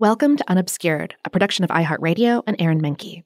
Welcome 0.00 0.38
to 0.38 0.44
Unobscured, 0.48 1.12
a 1.26 1.28
production 1.28 1.62
of 1.62 1.68
iHeartRadio 1.68 2.42
and 2.46 2.56
Aaron 2.58 2.80
Mahnke. 2.80 3.22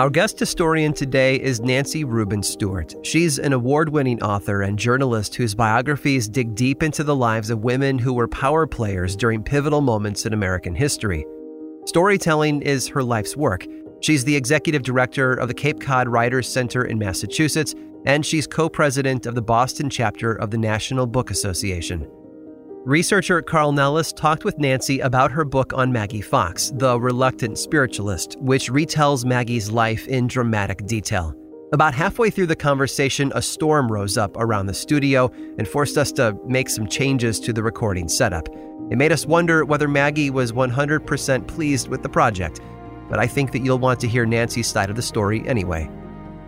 Our 0.00 0.10
guest 0.10 0.40
historian 0.40 0.92
today 0.92 1.36
is 1.36 1.60
Nancy 1.60 2.02
Rubin 2.02 2.42
Stuart. 2.42 2.96
She's 3.04 3.38
an 3.38 3.52
award 3.52 3.90
winning 3.90 4.20
author 4.24 4.62
and 4.62 4.76
journalist 4.76 5.36
whose 5.36 5.54
biographies 5.54 6.28
dig 6.28 6.56
deep 6.56 6.82
into 6.82 7.04
the 7.04 7.14
lives 7.14 7.48
of 7.48 7.62
women 7.62 8.00
who 8.00 8.12
were 8.12 8.26
power 8.26 8.66
players 8.66 9.14
during 9.14 9.44
pivotal 9.44 9.82
moments 9.82 10.26
in 10.26 10.32
American 10.32 10.74
history. 10.74 11.24
Storytelling 11.84 12.60
is 12.62 12.88
her 12.88 13.04
life's 13.04 13.36
work. 13.36 13.64
She's 14.00 14.24
the 14.24 14.34
executive 14.34 14.82
director 14.82 15.34
of 15.34 15.46
the 15.46 15.54
Cape 15.54 15.78
Cod 15.78 16.08
Writers 16.08 16.52
Center 16.52 16.84
in 16.84 16.98
Massachusetts, 16.98 17.72
and 18.04 18.24
she's 18.24 18.46
co 18.46 18.68
president 18.68 19.26
of 19.26 19.34
the 19.34 19.42
Boston 19.42 19.88
chapter 19.88 20.34
of 20.34 20.50
the 20.50 20.58
National 20.58 21.06
Book 21.06 21.30
Association. 21.30 22.06
Researcher 22.84 23.42
Carl 23.42 23.72
Nellis 23.72 24.12
talked 24.12 24.44
with 24.44 24.58
Nancy 24.58 25.00
about 25.00 25.32
her 25.32 25.44
book 25.44 25.72
on 25.72 25.90
Maggie 25.90 26.20
Fox, 26.20 26.70
The 26.76 27.00
Reluctant 27.00 27.58
Spiritualist, 27.58 28.36
which 28.38 28.70
retells 28.70 29.24
Maggie's 29.24 29.72
life 29.72 30.06
in 30.06 30.28
dramatic 30.28 30.86
detail. 30.86 31.34
About 31.72 31.94
halfway 31.94 32.30
through 32.30 32.46
the 32.46 32.54
conversation, 32.54 33.32
a 33.34 33.42
storm 33.42 33.90
rose 33.90 34.16
up 34.16 34.36
around 34.36 34.66
the 34.66 34.74
studio 34.74 35.32
and 35.58 35.66
forced 35.66 35.98
us 35.98 36.12
to 36.12 36.38
make 36.46 36.68
some 36.68 36.86
changes 36.86 37.40
to 37.40 37.52
the 37.52 37.60
recording 37.60 38.08
setup. 38.08 38.48
It 38.88 38.96
made 38.96 39.10
us 39.10 39.26
wonder 39.26 39.64
whether 39.64 39.88
Maggie 39.88 40.30
was 40.30 40.52
100% 40.52 41.48
pleased 41.48 41.88
with 41.88 42.04
the 42.04 42.08
project, 42.08 42.60
but 43.08 43.18
I 43.18 43.26
think 43.26 43.50
that 43.50 43.64
you'll 43.64 43.80
want 43.80 43.98
to 43.98 44.08
hear 44.08 44.24
Nancy's 44.24 44.68
side 44.68 44.90
of 44.90 44.96
the 44.96 45.02
story 45.02 45.42
anyway. 45.48 45.90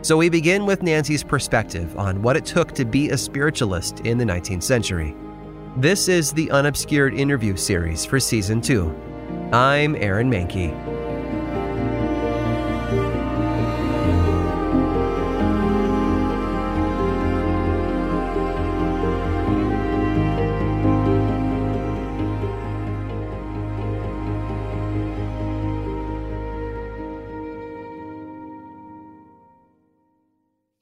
So 0.00 0.16
we 0.16 0.28
begin 0.28 0.64
with 0.64 0.82
Nancy's 0.82 1.25
perspective 1.25 1.97
on 1.98 2.22
what 2.22 2.36
it 2.36 2.44
took 2.44 2.72
to 2.72 2.84
be 2.84 3.10
a 3.10 3.19
spiritualist 3.19 4.00
in 4.00 4.16
the 4.16 4.25
19th 4.25 4.62
century. 4.62 5.16
This 5.76 6.09
is 6.09 6.32
the 6.32 6.50
Unobscured 6.53 7.14
interview 7.14 7.56
series 7.56 8.04
for 8.04 8.20
season 8.20 8.60
two. 8.60 8.94
I'm 9.53 9.97
Aaron 9.97 10.31
Mahnke. 10.31 10.88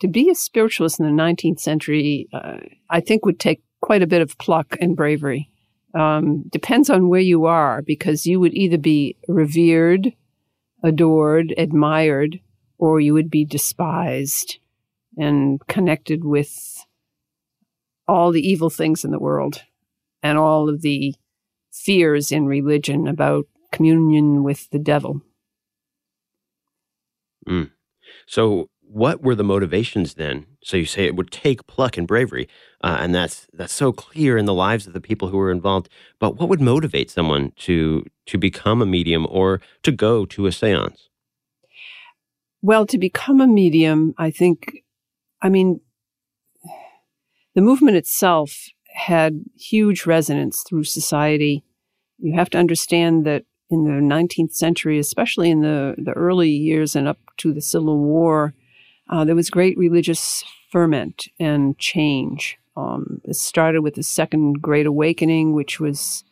To 0.00 0.08
be 0.08 0.30
a 0.30 0.34
spiritualist 0.34 1.00
in 1.00 1.06
the 1.06 1.22
19th 1.22 1.60
century, 1.60 2.28
uh, 2.32 2.58
I 2.90 3.00
think 3.00 3.24
would 3.24 3.40
take 3.40 3.62
quite 3.80 4.02
a 4.02 4.06
bit 4.06 4.22
of 4.22 4.36
pluck 4.38 4.76
and 4.80 4.96
bravery. 4.96 5.50
Um, 5.94 6.44
depends 6.50 6.90
on 6.90 7.08
where 7.08 7.20
you 7.20 7.46
are, 7.46 7.80
because 7.82 8.26
you 8.26 8.38
would 8.40 8.54
either 8.54 8.76
be 8.76 9.16
revered, 9.28 10.12
adored, 10.82 11.54
admired, 11.56 12.40
or 12.78 13.00
you 13.00 13.14
would 13.14 13.30
be 13.30 13.44
despised 13.44 14.58
and 15.16 15.66
connected 15.66 16.24
with 16.24 16.84
all 18.06 18.30
the 18.30 18.46
evil 18.46 18.70
things 18.70 19.04
in 19.04 19.10
the 19.10 19.18
world 19.18 19.62
and 20.22 20.36
all 20.36 20.68
of 20.68 20.82
the 20.82 21.14
fears 21.72 22.30
in 22.30 22.46
religion 22.46 23.08
about 23.08 23.46
communion 23.72 24.42
with 24.42 24.68
the 24.70 24.78
devil. 24.78 25.22
Mm. 27.48 27.70
So 28.26 28.68
what 28.88 29.22
were 29.22 29.34
the 29.34 29.44
motivations 29.44 30.14
then? 30.14 30.46
So 30.62 30.76
you 30.76 30.86
say 30.86 31.04
it 31.04 31.16
would 31.16 31.30
take 31.30 31.66
pluck 31.66 31.96
and 31.96 32.06
bravery, 32.06 32.48
uh, 32.82 32.98
and 33.00 33.14
that's 33.14 33.46
that's 33.52 33.72
so 33.72 33.92
clear 33.92 34.36
in 34.38 34.44
the 34.44 34.54
lives 34.54 34.86
of 34.86 34.92
the 34.92 35.00
people 35.00 35.28
who 35.28 35.36
were 35.36 35.50
involved. 35.50 35.88
But 36.18 36.36
what 36.36 36.48
would 36.48 36.60
motivate 36.60 37.10
someone 37.10 37.52
to 37.58 38.04
to 38.26 38.38
become 38.38 38.82
a 38.82 38.86
medium 38.86 39.26
or 39.28 39.60
to 39.82 39.92
go 39.92 40.24
to 40.26 40.46
a 40.46 40.50
séance? 40.50 41.08
Well, 42.62 42.86
to 42.86 42.98
become 42.98 43.40
a 43.40 43.46
medium, 43.46 44.14
I 44.18 44.30
think, 44.30 44.82
I 45.42 45.48
mean, 45.48 45.80
the 47.54 47.60
movement 47.60 47.96
itself 47.96 48.68
had 48.94 49.44
huge 49.56 50.06
resonance 50.06 50.64
through 50.66 50.84
society. 50.84 51.62
You 52.18 52.34
have 52.34 52.50
to 52.50 52.58
understand 52.58 53.24
that 53.26 53.44
in 53.68 53.84
the 53.84 53.90
19th 53.90 54.52
century, 54.52 54.98
especially 54.98 55.50
in 55.50 55.60
the, 55.60 55.94
the 55.98 56.12
early 56.12 56.50
years 56.50 56.96
and 56.96 57.06
up 57.06 57.18
to 57.38 57.52
the 57.52 57.60
Civil 57.60 57.98
War, 57.98 58.54
uh, 59.08 59.24
there 59.24 59.34
was 59.34 59.50
great 59.50 59.78
religious 59.78 60.44
ferment 60.70 61.28
and 61.38 61.78
change. 61.78 62.58
Um, 62.76 63.20
it 63.24 63.36
started 63.36 63.82
with 63.82 63.94
the 63.94 64.02
Second 64.02 64.60
Great 64.60 64.86
Awakening, 64.86 65.52
which 65.52 65.80
was 65.80 66.24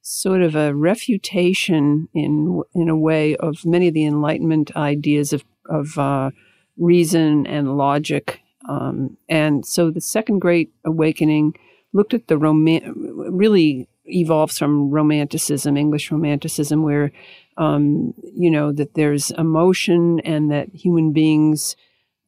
sort 0.00 0.42
of 0.42 0.56
a 0.56 0.74
refutation 0.74 2.08
in 2.12 2.62
in 2.74 2.88
a 2.88 2.96
way 2.96 3.36
of 3.36 3.64
many 3.64 3.88
of 3.88 3.94
the 3.94 4.04
Enlightenment 4.04 4.74
ideas 4.76 5.32
of 5.32 5.44
of 5.66 5.96
uh, 5.98 6.30
reason 6.76 7.46
and 7.46 7.76
logic. 7.76 8.40
Um, 8.68 9.16
and 9.28 9.64
so 9.64 9.90
the 9.90 10.00
Second 10.00 10.40
Great 10.40 10.72
Awakening 10.84 11.54
looked 11.92 12.14
at 12.14 12.28
the 12.28 12.38
roman 12.38 12.82
really 13.30 13.88
evolves 14.06 14.58
from 14.58 14.90
romanticism, 14.90 15.76
English 15.76 16.10
romanticism, 16.10 16.82
where 16.82 17.12
um, 17.56 18.14
you 18.34 18.50
know 18.50 18.72
that 18.72 18.94
there's 18.94 19.30
emotion 19.32 20.20
and 20.20 20.50
that 20.50 20.74
human 20.74 21.12
beings 21.12 21.76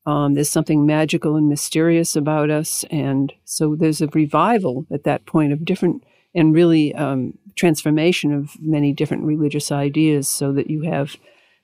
um, 0.06 0.34
there's 0.34 0.50
something 0.50 0.84
magical 0.84 1.36
and 1.36 1.48
mysterious 1.48 2.14
about 2.14 2.50
us. 2.50 2.84
And 2.90 3.32
so 3.44 3.74
there's 3.74 4.02
a 4.02 4.08
revival 4.08 4.86
at 4.92 5.04
that 5.04 5.24
point 5.26 5.52
of 5.52 5.64
different 5.64 6.04
and 6.34 6.54
really 6.54 6.94
um, 6.94 7.38
transformation 7.54 8.32
of 8.32 8.60
many 8.60 8.92
different 8.92 9.24
religious 9.24 9.70
ideas 9.70 10.28
so 10.28 10.52
that 10.52 10.68
you 10.68 10.82
have 10.82 11.16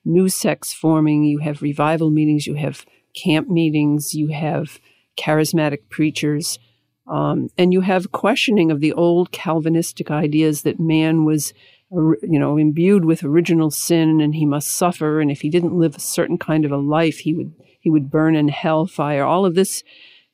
new 0.05 0.29
sects 0.29 0.73
forming, 0.73 1.25
you 1.25 1.39
have 1.39 1.61
revival 1.61 2.11
meetings, 2.11 2.47
you 2.47 2.55
have 2.55 2.87
camp 3.15 3.49
meetings, 3.49 4.15
you 4.15 4.29
have 4.29 4.79
charismatic 5.19 5.89
preachers. 5.91 6.59
Um, 7.07 7.49
and 7.59 7.73
you 7.73 7.81
have 7.81 8.13
questioning 8.13 8.71
of 8.71 8.81
the 8.81 8.93
old 8.93 9.33
Calvinistic 9.33 10.11
ideas 10.11 10.63
that 10.63 10.79
man 10.79 11.25
was, 11.25 11.53
you 11.91 12.39
know, 12.39 12.57
imbued 12.57 13.05
with 13.05 13.25
original 13.25 13.71
sin 13.71 14.21
and 14.21 14.35
he 14.35 14.47
must 14.47 14.69
suffer. 14.69 15.21
And 15.21 15.31
if 15.31 15.41
he 15.41 15.51
didn't 15.51 15.77
live 15.77 15.97
a 15.97 16.01
certain 16.01 16.39
kind 16.39 16.65
of 16.65 16.71
a 16.71 16.77
life, 16.77 17.19
he 17.19 17.35
would 17.35 17.53
he 17.81 17.91
would 17.91 18.11
burn 18.11 18.37
in 18.37 18.49
hellfire. 18.49 19.25
All 19.25 19.45
of 19.45 19.55
this 19.55 19.83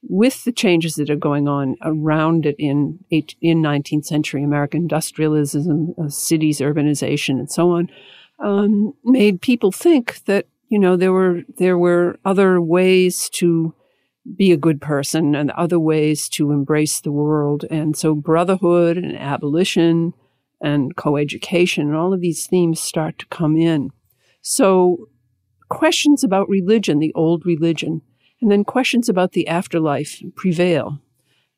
with 0.09 0.45
the 0.45 0.53
changes 0.53 0.95
that 0.95 1.11
are 1.11 1.17
going 1.17 1.49
on 1.49 1.77
around 1.83 2.47
it 2.47 2.57
in 2.59 2.99
in 3.11 3.63
19th 3.63 4.05
century 4.05 4.43
American 4.43 4.83
industrialism, 4.83 5.95
uh, 5.99 6.09
cities, 6.09 6.61
urbanization, 6.61 7.39
and 7.39 7.51
so 7.51 7.71
on, 7.71 7.89
um, 8.39 8.95
made 9.05 9.41
people 9.41 9.73
think 9.73 10.25
that 10.27 10.47
you 10.69 10.79
know 10.79 10.97
there 10.97 11.13
were 11.13 11.43
there 11.57 11.79
were 11.79 12.19
other 12.25 12.61
ways 12.61 13.29
to 13.31 13.75
be 14.37 14.51
a 14.51 14.57
good 14.57 14.81
person 14.81 15.37
and 15.37 15.53
other 15.53 15.79
ways 15.79 16.29
to 16.29 16.51
embrace 16.51 17.01
the 17.01 17.13
world, 17.13 17.65
and 17.71 17.97
so 17.97 18.15
brotherhood 18.15 18.97
and 18.97 19.17
abolition 19.17 20.13
and 20.61 20.97
coeducation 20.97 21.83
and 21.83 21.95
all 21.95 22.15
of 22.15 22.21
these 22.21 22.47
themes 22.47 22.81
start 22.81 23.19
to 23.19 23.27
come 23.27 23.57
in. 23.57 23.91
So 24.41 25.09
questions 25.69 26.25
about 26.25 26.49
religion, 26.49 26.99
the 26.99 27.13
old 27.15 27.45
religion 27.45 28.03
and 28.41 28.51
then 28.51 28.65
questions 28.65 29.09
about 29.09 29.33
the 29.33 29.49
afterlife 29.49 30.23
prevail. 30.35 31.01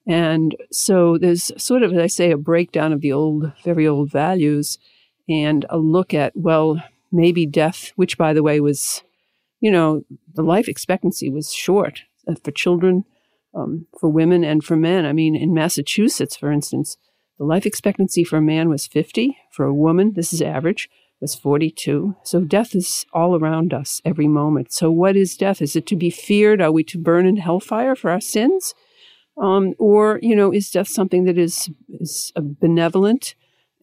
And 0.06 0.56
so 0.70 1.18
there's 1.18 1.50
sort 1.62 1.82
of, 1.82 1.92
as 1.92 1.98
I 1.98 2.06
say, 2.06 2.30
a 2.30 2.36
breakdown 2.36 2.92
of 2.92 3.00
the 3.00 3.12
old, 3.12 3.52
very 3.64 3.86
old 3.86 4.10
values 4.10 4.78
and 5.28 5.66
a 5.68 5.76
look 5.76 6.14
at, 6.14 6.32
well, 6.34 6.82
maybe 7.12 7.46
death, 7.46 7.92
which 7.96 8.16
by 8.16 8.32
the 8.32 8.42
way 8.42 8.60
was, 8.60 9.02
you 9.60 9.70
know, 9.70 10.02
the 10.34 10.42
life 10.42 10.68
expectancy 10.68 11.28
was 11.28 11.52
short 11.52 12.02
uh, 12.26 12.34
for 12.42 12.52
children, 12.52 13.04
um, 13.54 13.86
for 14.00 14.08
women, 14.08 14.44
and 14.44 14.64
for 14.64 14.76
men. 14.76 15.04
I 15.04 15.12
mean, 15.12 15.36
in 15.36 15.52
Massachusetts, 15.52 16.36
for 16.36 16.50
instance, 16.50 16.96
the 17.38 17.44
life 17.44 17.66
expectancy 17.66 18.24
for 18.24 18.36
a 18.36 18.42
man 18.42 18.68
was 18.68 18.86
50. 18.86 19.36
For 19.52 19.66
a 19.66 19.74
woman, 19.74 20.14
this 20.14 20.32
is 20.32 20.40
average, 20.40 20.88
was 21.20 21.34
42. 21.34 22.16
So 22.22 22.40
death 22.42 22.74
is 22.74 23.04
all 23.12 23.36
around 23.36 23.74
us 23.74 24.00
every 24.04 24.28
moment. 24.28 24.72
So 24.72 24.90
what 24.90 25.16
is 25.16 25.36
death? 25.36 25.60
Is 25.60 25.74
it 25.74 25.86
to 25.88 25.96
be 25.96 26.10
feared? 26.10 26.60
Are 26.60 26.72
we 26.72 26.84
to 26.84 26.98
burn 26.98 27.26
in 27.26 27.36
hellfire 27.36 27.96
for 27.96 28.10
our 28.10 28.20
sins? 28.20 28.74
Um, 29.40 29.74
or, 29.78 30.18
you 30.22 30.34
know, 30.34 30.52
is 30.52 30.70
death 30.70 30.88
something 30.88 31.24
that 31.24 31.38
is, 31.38 31.70
is 31.88 32.32
benevolent 32.36 33.34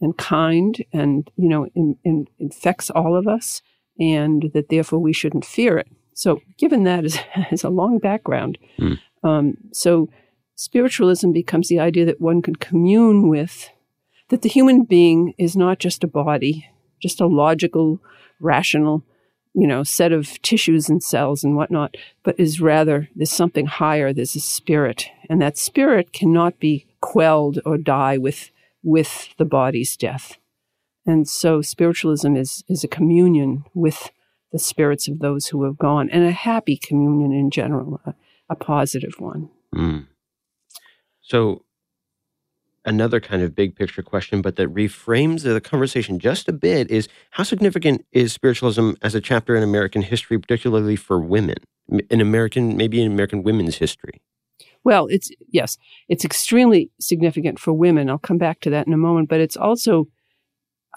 and 0.01 0.17
kind 0.17 0.83
and, 0.91 1.29
you 1.37 1.47
know, 1.47 1.67
in, 1.75 1.97
in, 2.03 2.27
infects 2.39 2.89
all 2.89 3.15
of 3.15 3.27
us 3.27 3.61
and 3.99 4.51
that 4.53 4.69
therefore 4.69 4.99
we 4.99 5.13
shouldn't 5.13 5.45
fear 5.45 5.77
it? 5.77 5.87
So 6.13 6.41
given 6.57 6.83
that 6.83 7.05
as, 7.05 7.19
as 7.51 7.63
a 7.63 7.69
long 7.69 7.99
background, 7.99 8.57
mm. 8.79 8.99
um, 9.23 9.55
so 9.71 10.09
spiritualism 10.55 11.31
becomes 11.31 11.67
the 11.67 11.79
idea 11.79 12.05
that 12.05 12.21
one 12.21 12.41
can 12.41 12.55
commune 12.55 13.27
with, 13.27 13.69
that 14.29 14.41
the 14.41 14.49
human 14.49 14.83
being 14.83 15.33
is 15.37 15.55
not 15.55 15.79
just 15.79 16.03
a 16.03 16.07
body, 16.07 16.67
just 17.01 17.21
a 17.21 17.27
logical, 17.27 17.99
rational, 18.39 19.03
you 19.53 19.67
know, 19.67 19.83
set 19.83 20.11
of 20.11 20.41
tissues 20.41 20.89
and 20.89 21.01
cells 21.01 21.43
and 21.43 21.55
whatnot, 21.55 21.95
but 22.23 22.39
is 22.39 22.59
rather 22.59 23.09
there's 23.15 23.31
something 23.31 23.65
higher. 23.65 24.11
There's 24.11 24.35
a 24.35 24.41
spirit, 24.41 25.09
and 25.29 25.41
that 25.41 25.57
spirit 25.57 26.11
cannot 26.13 26.59
be 26.59 26.85
quelled 27.01 27.59
or 27.65 27.77
die 27.77 28.17
with 28.17 28.51
with 28.83 29.29
the 29.37 29.45
body's 29.45 29.97
death. 29.97 30.37
And 31.05 31.27
so, 31.27 31.61
spiritualism 31.61 32.35
is 32.35 32.63
is 32.67 32.83
a 32.83 32.89
communion 32.89 33.63
with 33.73 34.11
the 34.51 34.59
spirits 34.59 35.07
of 35.07 35.19
those 35.19 35.47
who 35.47 35.63
have 35.63 35.77
gone, 35.77 36.09
and 36.09 36.23
a 36.23 36.31
happy 36.31 36.77
communion 36.77 37.31
in 37.33 37.49
general, 37.51 37.99
a, 38.05 38.13
a 38.49 38.55
positive 38.55 39.15
one. 39.19 39.49
Mm. 39.73 40.07
So, 41.21 41.64
another 42.85 43.19
kind 43.19 43.41
of 43.41 43.55
big 43.55 43.75
picture 43.75 44.01
question, 44.01 44.41
but 44.41 44.55
that 44.55 44.73
reframes 44.73 45.43
the 45.43 45.59
conversation 45.59 46.19
just 46.19 46.47
a 46.47 46.53
bit 46.53 46.89
is 46.89 47.07
how 47.31 47.43
significant 47.43 48.05
is 48.11 48.33
spiritualism 48.33 48.91
as 49.01 49.15
a 49.15 49.21
chapter 49.21 49.55
in 49.55 49.63
American 49.63 50.01
history, 50.01 50.37
particularly 50.39 50.95
for 50.95 51.19
women, 51.19 51.57
in 52.09 52.21
American, 52.21 52.77
maybe 52.77 53.01
in 53.01 53.11
American 53.11 53.43
women's 53.43 53.75
history? 53.75 54.21
Well, 54.83 55.07
it's 55.07 55.31
yes, 55.49 55.77
it's 56.09 56.23
extremely 56.23 56.91
significant 56.99 57.59
for 57.59 57.73
women. 57.73 58.09
I'll 58.09 58.19
come 58.19 58.37
back 58.37 58.59
to 58.61 58.69
that 58.69 58.85
in 58.85 58.93
a 58.93 58.97
moment, 58.97 59.29
but 59.29 59.41
it's 59.41 59.57
also 59.57 60.07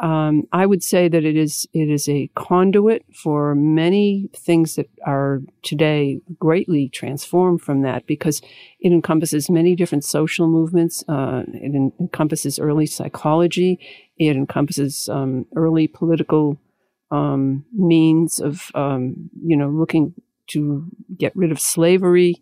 um, 0.00 0.44
I 0.52 0.64
would 0.64 0.82
say 0.82 1.08
that 1.08 1.24
it 1.24 1.36
is 1.36 1.66
it 1.72 1.90
is 1.90 2.08
a 2.08 2.30
conduit 2.36 3.04
for 3.12 3.54
many 3.54 4.30
things 4.34 4.76
that 4.76 4.88
are 5.04 5.42
today 5.62 6.20
greatly 6.38 6.88
transformed 6.88 7.62
from 7.62 7.82
that 7.82 8.06
because 8.06 8.40
it 8.80 8.92
encompasses 8.92 9.50
many 9.50 9.74
different 9.74 10.04
social 10.04 10.46
movements. 10.46 11.04
Uh, 11.08 11.42
it 11.48 11.74
en- 11.74 11.92
encompasses 11.98 12.60
early 12.60 12.86
psychology. 12.86 13.80
It 14.18 14.36
encompasses 14.36 15.08
um, 15.08 15.46
early 15.56 15.88
political 15.88 16.60
um, 17.10 17.64
means 17.72 18.38
of 18.38 18.70
um, 18.76 19.30
you 19.42 19.56
know 19.56 19.68
looking 19.68 20.14
to 20.48 20.86
get 21.16 21.34
rid 21.34 21.50
of 21.50 21.60
slavery. 21.60 22.36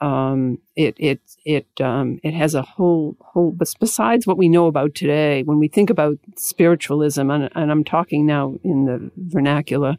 Um, 0.00 0.58
it 0.76 0.94
it 0.98 1.20
it 1.44 1.66
um, 1.80 2.20
it 2.22 2.34
has 2.34 2.54
a 2.54 2.62
whole 2.62 3.16
whole. 3.20 3.52
But 3.52 3.74
besides 3.80 4.26
what 4.26 4.38
we 4.38 4.48
know 4.48 4.66
about 4.66 4.94
today, 4.94 5.42
when 5.42 5.58
we 5.58 5.68
think 5.68 5.90
about 5.90 6.18
spiritualism, 6.36 7.30
and, 7.30 7.50
and 7.54 7.70
I'm 7.70 7.84
talking 7.84 8.26
now 8.26 8.54
in 8.62 8.84
the 8.84 9.10
vernacular, 9.16 9.96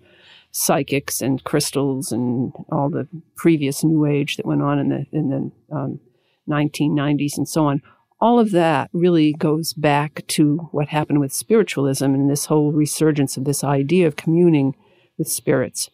psychics 0.52 1.22
and 1.22 1.44
crystals 1.44 2.12
and 2.12 2.54
all 2.72 2.90
the 2.90 3.08
previous 3.36 3.84
New 3.84 4.06
Age 4.06 4.38
that 4.38 4.46
went 4.46 4.62
on 4.62 4.80
in 4.80 4.90
the 4.90 5.06
in 5.12 5.30
the 5.30 5.76
um, 5.76 6.00
1990s 6.50 7.38
and 7.38 7.48
so 7.48 7.66
on. 7.66 7.82
All 8.22 8.40
of 8.40 8.52
that 8.52 8.90
really 8.92 9.32
goes 9.34 9.74
back 9.74 10.26
to 10.28 10.70
what 10.72 10.90
happened 10.90 11.22
with 11.22 11.32
spiritualism 11.32 12.04
and 12.04 12.30
this 12.30 12.46
whole 12.46 12.72
resurgence 12.72 13.38
of 13.38 13.46
this 13.46 13.64
idea 13.64 14.08
of 14.08 14.18
communing 14.18 14.76
with 15.18 15.30
spirits. 15.30 15.90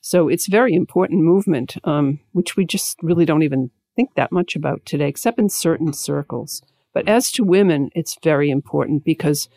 So 0.00 0.28
it's 0.28 0.46
very 0.46 0.74
important 0.74 1.22
movement, 1.22 1.76
um, 1.84 2.20
which 2.32 2.56
we 2.56 2.64
just 2.64 2.96
really 3.02 3.24
don't 3.24 3.42
even 3.42 3.70
think 3.96 4.14
that 4.14 4.32
much 4.32 4.56
about 4.56 4.84
today, 4.86 5.08
except 5.08 5.38
in 5.38 5.48
certain 5.48 5.92
circles. 5.92 6.62
But 6.92 7.08
as 7.08 7.30
to 7.32 7.44
women, 7.44 7.90
it's 7.94 8.16
very 8.22 8.50
important 8.50 9.04
because 9.04 9.48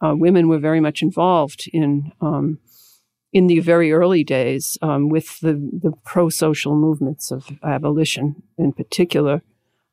uh, 0.00 0.14
women 0.16 0.48
were 0.48 0.58
very 0.58 0.80
much 0.80 1.02
involved 1.02 1.68
in 1.72 2.12
um, 2.20 2.58
in 3.30 3.46
the 3.46 3.60
very 3.60 3.92
early 3.92 4.24
days 4.24 4.78
um, 4.80 5.10
with 5.10 5.40
the, 5.40 5.52
the 5.52 5.92
pro 6.04 6.30
social 6.30 6.74
movements 6.74 7.30
of 7.30 7.50
abolition 7.62 8.42
in 8.56 8.72
particular. 8.72 9.42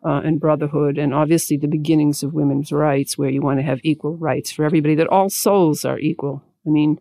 Uh, 0.04 0.22
and 0.24 0.40
brotherhood, 0.40 1.00
and 1.00 1.16
obviously 1.16 1.58
the 1.58 1.68
beginnings 1.68 2.22
of 2.22 2.32
women's 2.32 2.72
rights, 2.72 3.18
where 3.18 3.32
you 3.32 3.42
want 3.42 3.58
to 3.58 3.66
have 3.66 3.80
equal 3.82 4.16
rights 4.18 4.52
for 4.52 4.64
everybody, 4.64 4.94
that 4.94 5.08
all 5.08 5.32
souls 5.32 5.84
are 5.84 5.98
equal. 5.98 6.44
I 6.64 6.70
mean, 6.70 7.00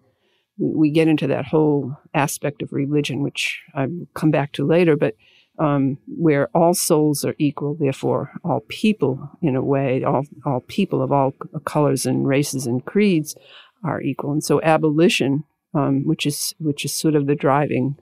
we 0.59 0.91
get 0.91 1.09
into 1.09 1.27
that 1.27 1.47
whole 1.47 1.97
aspect 2.15 2.63
of 2.63 2.73
religion, 2.73 3.23
which 3.23 3.63
I'll 3.75 4.07
come 4.15 4.31
back 4.31 4.53
to 4.53 4.67
later, 4.67 4.97
but 4.97 5.17
um, 5.59 5.99
where 6.07 6.49
all 6.55 6.75
souls 6.75 7.25
are 7.25 7.35
equal, 7.39 7.75
therefore 7.75 8.33
all 8.45 8.61
people, 8.69 9.31
in 9.41 9.57
a 9.57 9.63
way, 9.63 10.03
all 10.03 10.25
all 10.45 10.61
people 10.61 11.03
of 11.03 11.13
all 11.13 11.33
colors 11.65 12.07
and 12.07 12.27
races 12.27 12.67
and 12.67 12.85
creeds 12.85 13.37
are 13.85 14.01
equal. 14.01 14.33
And 14.33 14.43
so 14.43 14.61
abolition, 14.63 15.45
um, 15.75 16.07
which 16.07 16.27
is 16.27 16.55
which 16.59 16.85
is 16.85 16.93
sort 16.93 17.15
of 17.15 17.27
the 17.27 17.37
driving 17.37 17.97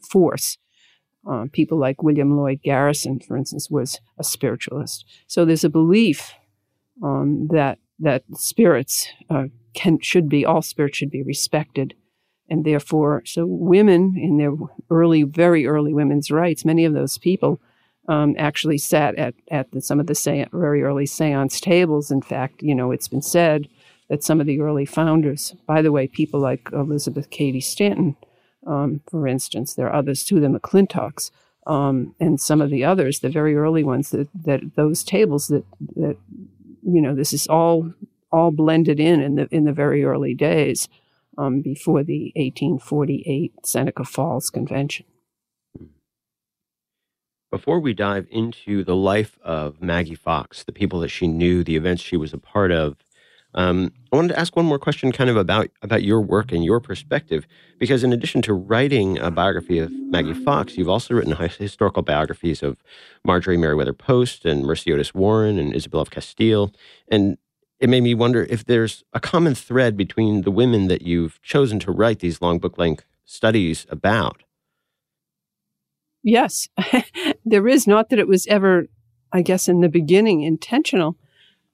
force. 0.00 0.58
Uh, 1.28 1.46
people 1.52 1.78
like 1.78 2.02
William 2.02 2.36
Lloyd 2.36 2.60
Garrison, 2.62 3.20
for 3.20 3.36
instance, 3.36 3.68
was 3.70 4.00
a 4.18 4.24
spiritualist. 4.24 5.04
So 5.26 5.44
there's 5.44 5.64
a 5.64 5.68
belief 5.68 6.32
um, 7.02 7.48
that 7.52 7.78
that 8.00 8.24
spirits 8.34 9.08
uh, 9.30 9.46
can 9.74 9.98
should 10.00 10.28
be 10.28 10.44
all 10.44 10.62
spirits 10.62 10.98
should 10.98 11.10
be 11.10 11.22
respected. 11.22 11.94
And 12.50 12.64
therefore 12.64 13.22
so 13.26 13.44
women 13.46 14.14
in 14.16 14.38
their 14.38 14.52
early 14.90 15.22
very 15.22 15.66
early 15.66 15.92
women's 15.92 16.30
rights 16.30 16.64
many 16.64 16.84
of 16.84 16.94
those 16.94 17.18
people 17.18 17.60
um, 18.08 18.34
actually 18.38 18.78
sat 18.78 19.16
at, 19.16 19.34
at 19.50 19.70
the, 19.72 19.82
some 19.82 20.00
of 20.00 20.06
the 20.06 20.14
se- 20.14 20.48
very 20.50 20.82
early 20.82 21.04
seance 21.04 21.60
tables. 21.60 22.10
In 22.10 22.22
fact 22.22 22.62
you 22.62 22.74
know 22.74 22.90
it's 22.90 23.08
been 23.08 23.22
said 23.22 23.68
that 24.08 24.24
some 24.24 24.40
of 24.40 24.46
the 24.46 24.60
early 24.60 24.86
founders 24.86 25.54
by 25.66 25.82
the 25.82 25.92
way 25.92 26.06
people 26.06 26.40
like 26.40 26.68
elizabeth 26.72 27.30
cady 27.30 27.60
stanton 27.60 28.16
um, 28.66 29.00
for 29.10 29.26
instance 29.26 29.74
there 29.74 29.86
are 29.86 29.94
others 29.94 30.24
too 30.24 30.40
the 30.40 30.46
mcclintocks 30.48 31.30
um, 31.66 32.14
and 32.18 32.40
some 32.40 32.60
of 32.60 32.70
the 32.70 32.84
others 32.84 33.20
the 33.20 33.28
very 33.28 33.54
early 33.54 33.84
ones 33.84 34.10
that, 34.10 34.28
that 34.34 34.60
those 34.74 35.04
tables 35.04 35.48
that 35.48 35.64
that 35.94 36.16
you 36.82 37.00
know 37.00 37.14
this 37.14 37.32
is 37.32 37.46
all 37.46 37.92
all 38.30 38.50
blended 38.50 39.00
in 39.00 39.20
in 39.20 39.34
the 39.36 39.48
in 39.50 39.64
the 39.64 39.72
very 39.72 40.04
early 40.04 40.34
days 40.34 40.88
um, 41.36 41.60
before 41.60 42.02
the 42.02 42.32
1848 42.36 43.52
Seneca 43.64 44.04
Falls 44.04 44.50
Convention. 44.50 45.06
Before 47.50 47.80
we 47.80 47.94
dive 47.94 48.26
into 48.30 48.84
the 48.84 48.96
life 48.96 49.38
of 49.42 49.80
Maggie 49.80 50.14
Fox, 50.14 50.64
the 50.64 50.72
people 50.72 51.00
that 51.00 51.08
she 51.08 51.26
knew, 51.26 51.64
the 51.64 51.76
events 51.76 52.02
she 52.02 52.18
was 52.18 52.34
a 52.34 52.38
part 52.38 52.70
of, 52.70 52.96
um, 53.54 53.92
I 54.12 54.16
wanted 54.16 54.28
to 54.28 54.38
ask 54.38 54.54
one 54.54 54.66
more 54.66 54.78
question, 54.78 55.10
kind 55.12 55.30
of 55.30 55.36
about 55.36 55.70
about 55.80 56.02
your 56.02 56.20
work 56.20 56.52
and 56.52 56.62
your 56.62 56.80
perspective, 56.80 57.46
because 57.78 58.04
in 58.04 58.12
addition 58.12 58.42
to 58.42 58.52
writing 58.52 59.18
a 59.18 59.30
biography 59.30 59.78
of 59.78 59.90
Maggie 59.90 60.34
Fox, 60.34 60.76
you've 60.76 60.88
also 60.88 61.14
written 61.14 61.34
historical 61.34 62.02
biographies 62.02 62.62
of 62.62 62.76
Marjorie 63.24 63.56
Merriweather 63.56 63.94
Post 63.94 64.44
and 64.44 64.64
Mercy 64.64 64.92
Otis 64.92 65.14
Warren 65.14 65.58
and 65.58 65.74
Isabel 65.74 66.02
of 66.02 66.10
Castile, 66.10 66.72
and 67.10 67.38
it 67.80 67.88
made 67.88 68.02
me 68.02 68.14
wonder 68.14 68.44
if 68.44 68.64
there's 68.64 69.04
a 69.12 69.20
common 69.20 69.54
thread 69.54 69.96
between 69.96 70.42
the 70.42 70.50
women 70.50 70.88
that 70.88 71.02
you've 71.02 71.40
chosen 71.42 71.78
to 71.80 71.92
write 71.92 72.18
these 72.18 72.42
long 72.42 72.58
book 72.58 72.78
length 72.78 73.04
studies 73.24 73.86
about. 73.88 74.42
Yes, 76.22 76.68
there 77.44 77.68
is. 77.68 77.86
Not 77.86 78.10
that 78.10 78.18
it 78.18 78.26
was 78.26 78.46
ever, 78.48 78.86
I 79.32 79.42
guess, 79.42 79.68
in 79.68 79.80
the 79.80 79.88
beginning 79.88 80.42
intentional. 80.42 81.16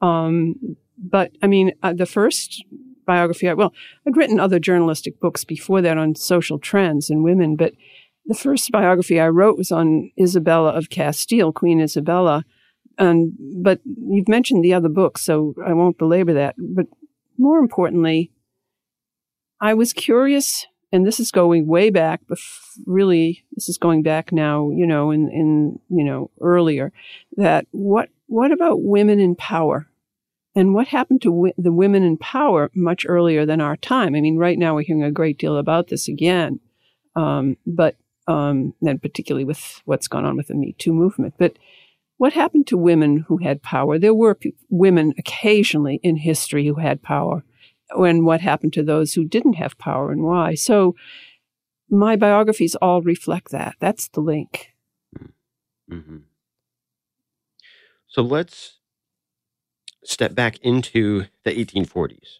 Um, 0.01 0.77
but 0.99 1.33
I 1.43 1.47
mean, 1.47 1.73
uh, 1.83 1.95
the 1.95 2.07
first 2.07 2.65
biography, 3.07 3.49
I, 3.49 3.55
well, 3.55 3.73
I'd 4.07 4.17
written 4.17 4.39
other 4.39 4.59
journalistic 4.59 5.21
books 5.21 5.45
before 5.45 5.81
that 5.83 5.99
on 5.99 6.15
social 6.15 6.59
trends 6.59 7.09
and 7.09 7.25
women, 7.25 7.57
but 7.57 7.73
the 8.27 8.35
first 8.35 8.71
biography 8.71 9.21
I 9.21 9.29
wrote 9.29 9.59
was 9.59 9.71
on 9.73 10.11
Isabella 10.21 10.71
of 10.71 10.91
Castile, 10.91 11.53
Queen 11.53 11.81
Isabella. 11.81 12.45
And, 12.99 13.33
but 13.63 13.81
you've 13.85 14.29
mentioned 14.29 14.65
the 14.65 14.75
other 14.75 14.89
books, 14.89 15.23
so 15.23 15.55
I 15.65 15.73
won't 15.73 15.99
belabor 15.99 16.33
that. 16.35 16.55
But 16.59 16.87
more 17.39 17.59
importantly, 17.59 18.31
I 19.61 19.75
was 19.75 19.93
curious, 19.93 20.67
and 20.93 21.07
this 21.07 21.19
is 21.19 21.31
going 21.31 21.67
way 21.67 21.91
back, 21.91 22.21
but 22.29 22.39
really, 22.87 23.45
this 23.53 23.69
is 23.69 23.79
going 23.79 24.03
back 24.03 24.33
now, 24.33 24.71
you 24.71 24.87
know, 24.87 25.11
in, 25.11 25.29
in, 25.31 25.81
you 25.89 26.05
know, 26.05 26.31
earlier, 26.41 26.93
that 27.37 27.67
what, 27.71 28.11
what 28.27 28.53
about 28.53 28.83
women 28.83 29.19
in 29.19 29.35
power? 29.35 29.89
And 30.55 30.73
what 30.73 30.89
happened 30.89 31.23
to 31.23 31.31
w- 31.31 31.55
the 31.59 31.73
women 31.73 32.05
in 32.05 32.17
power 32.17 32.71
much 32.75 33.05
earlier 33.09 33.45
than 33.45 33.61
our 33.61 33.77
time? 33.77 34.15
I 34.15 34.21
mean, 34.21 34.37
right 34.37 34.59
now 34.59 34.77
we're 34.77 34.83
hearing 34.83 35.03
a 35.03 35.11
great 35.11 35.39
deal 35.39 35.57
about 35.57 35.89
this 35.89 36.07
again. 36.07 36.61
Um, 37.17 37.57
but 37.67 37.97
um, 38.27 38.75
and 38.87 39.03
particularly 39.03 39.45
with 39.45 39.83
what's 39.85 40.09
gone 40.09 40.25
on 40.25 40.37
with 40.37 40.49
the 40.49 40.55
Me 40.55 40.75
Too 40.79 40.93
movement. 40.93 41.35
But 41.39 41.59
what 42.17 42.33
happened 42.33 42.67
to 42.69 42.77
women 42.77 43.25
who 43.29 43.39
had 43.39 43.63
power? 43.63 43.99
There 43.99 44.15
were 44.15 44.35
p- 44.35 44.55
women 44.71 45.15
occasionally 45.19 46.01
in 46.03 46.17
history 46.17 46.67
who 46.67 46.75
had 46.75 47.03
power, 47.03 47.45
and 47.91 48.25
what 48.25 48.41
happened 48.41 48.73
to 48.75 48.83
those 48.83 49.15
who 49.15 49.25
didn't 49.25 49.55
have 49.55 49.79
power 49.79 50.11
and 50.11 50.23
why? 50.23 50.55
So 50.55 50.95
my 51.91 52.17
biographies 52.17 52.75
all 52.77 53.03
reflect 53.03 53.51
that. 53.51 53.77
That's 53.81 54.09
the 54.09 54.21
link. 54.21 54.75
Mm-hmm. 55.91 56.19
So 58.09 58.23
let's 58.23 58.79
step 60.05 60.35
back 60.35 60.59
into 60.59 61.27
the 61.45 61.53
1840s. 61.53 62.39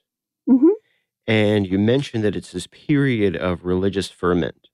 Mm-hmm. 0.49 0.69
And 1.27 1.67
you 1.67 1.79
mentioned 1.79 2.25
that 2.25 2.37
it's 2.37 2.53
this 2.53 2.67
period 2.67 3.37
of 3.37 3.65
religious 3.65 4.11
ferment. 4.11 4.69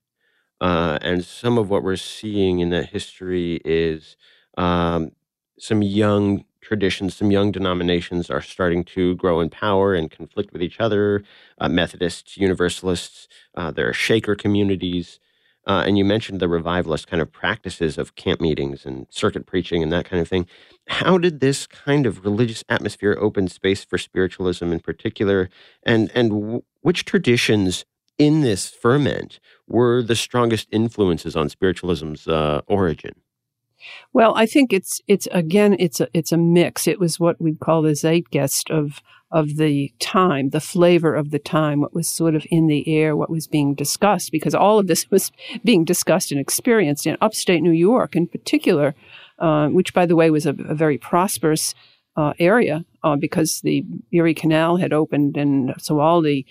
Uh, 0.59 0.99
and 1.01 1.25
some 1.25 1.57
of 1.57 1.69
what 1.69 1.83
we're 1.83 1.95
seeing 1.95 2.59
in 2.59 2.69
that 2.69 2.89
history 2.89 3.61
is 3.65 4.15
um, 4.57 5.11
some 5.59 5.81
young 5.81 6.45
traditions, 6.61 7.15
some 7.15 7.31
young 7.31 7.51
denominations 7.51 8.29
are 8.29 8.41
starting 8.41 8.83
to 8.83 9.15
grow 9.15 9.39
in 9.41 9.49
power 9.49 9.93
and 9.93 10.11
conflict 10.11 10.53
with 10.53 10.61
each 10.61 10.79
other. 10.79 11.23
Uh, 11.59 11.69
Methodists, 11.69 12.37
Universalists, 12.37 13.27
uh, 13.55 13.71
there 13.71 13.89
are 13.89 13.93
Shaker 13.93 14.35
communities. 14.35 15.19
Uh, 15.67 15.83
and 15.85 15.97
you 15.97 16.03
mentioned 16.03 16.39
the 16.39 16.47
revivalist 16.49 17.07
kind 17.07 17.21
of 17.21 17.31
practices 17.31 17.97
of 17.97 18.15
camp 18.15 18.41
meetings 18.41 18.85
and 18.85 19.05
circuit 19.09 19.45
preaching 19.45 19.83
and 19.83 19.91
that 19.91 20.05
kind 20.05 20.19
of 20.21 20.27
thing. 20.27 20.47
How 20.87 21.17
did 21.19 21.39
this 21.39 21.67
kind 21.67 22.05
of 22.07 22.25
religious 22.25 22.63
atmosphere 22.67 23.15
open 23.19 23.47
space 23.47 23.83
for 23.83 23.97
spiritualism 23.99 24.71
in 24.71 24.79
particular? 24.79 25.49
And 25.83 26.11
and 26.15 26.29
w- 26.31 26.63
which 26.81 27.05
traditions 27.05 27.85
in 28.17 28.41
this 28.41 28.69
ferment 28.69 29.39
were 29.67 30.01
the 30.01 30.15
strongest 30.15 30.67
influences 30.71 31.35
on 31.35 31.47
spiritualism's 31.49 32.27
uh, 32.27 32.61
origin? 32.67 33.13
Well, 34.13 34.33
I 34.35 34.45
think 34.45 34.73
it's 34.73 35.01
it's 35.07 35.27
again 35.31 35.75
it's 35.79 35.99
a 35.99 36.07
it's 36.13 36.31
a 36.31 36.37
mix. 36.37 36.87
It 36.87 36.99
was 36.99 37.19
what 37.19 37.41
we'd 37.41 37.59
call 37.59 37.81
the 37.81 37.95
zeitgeist 37.95 38.69
of 38.69 39.01
of 39.31 39.55
the 39.55 39.93
time, 39.99 40.49
the 40.49 40.59
flavor 40.59 41.15
of 41.15 41.31
the 41.31 41.39
time, 41.39 41.79
what 41.79 41.93
was 41.93 42.07
sort 42.07 42.35
of 42.35 42.45
in 42.51 42.67
the 42.67 42.93
air, 42.93 43.15
what 43.15 43.29
was 43.29 43.47
being 43.47 43.73
discussed, 43.73 44.31
because 44.31 44.53
all 44.53 44.77
of 44.77 44.87
this 44.87 45.09
was 45.11 45.31
being 45.63 45.85
discussed 45.85 46.31
and 46.31 46.41
experienced 46.41 47.07
in 47.07 47.17
upstate 47.21 47.61
New 47.61 47.71
York, 47.71 48.15
in 48.15 48.27
particular, 48.27 48.93
uh, 49.39 49.67
which 49.67 49.93
by 49.93 50.05
the 50.05 50.15
way 50.15 50.29
was 50.29 50.45
a, 50.45 50.55
a 50.67 50.75
very 50.75 50.97
prosperous 50.97 51.73
uh, 52.17 52.33
area 52.39 52.83
uh, 53.03 53.15
because 53.15 53.61
the 53.61 53.85
Erie 54.11 54.33
Canal 54.33 54.77
had 54.77 54.93
opened, 54.93 55.37
and 55.37 55.73
so 55.77 55.99
all 55.99 56.21
the 56.21 56.45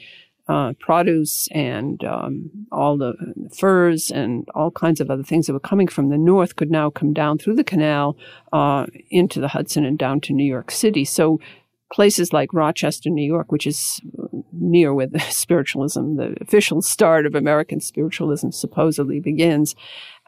uh, 0.50 0.72
produce 0.80 1.46
and 1.52 2.02
um, 2.02 2.50
all 2.72 2.98
the 2.98 3.14
furs 3.56 4.10
and 4.10 4.48
all 4.52 4.72
kinds 4.72 5.00
of 5.00 5.08
other 5.08 5.22
things 5.22 5.46
that 5.46 5.52
were 5.52 5.60
coming 5.60 5.86
from 5.86 6.08
the 6.08 6.18
north 6.18 6.56
could 6.56 6.72
now 6.72 6.90
come 6.90 7.12
down 7.12 7.38
through 7.38 7.54
the 7.54 7.62
canal 7.62 8.16
uh, 8.52 8.84
into 9.10 9.40
the 9.40 9.46
Hudson 9.46 9.84
and 9.84 9.96
down 9.96 10.20
to 10.20 10.32
New 10.32 10.44
York 10.44 10.72
City. 10.72 11.04
So 11.04 11.38
places 11.92 12.32
like 12.32 12.52
Rochester, 12.52 13.10
New 13.10 13.24
York, 13.24 13.52
which 13.52 13.64
is 13.64 14.00
near 14.52 14.92
where 14.92 15.06
the 15.06 15.20
spiritualism, 15.30 16.16
the 16.16 16.36
official 16.40 16.82
start 16.82 17.26
of 17.26 17.36
American 17.36 17.78
spiritualism 17.78 18.50
supposedly 18.50 19.20
begins. 19.20 19.76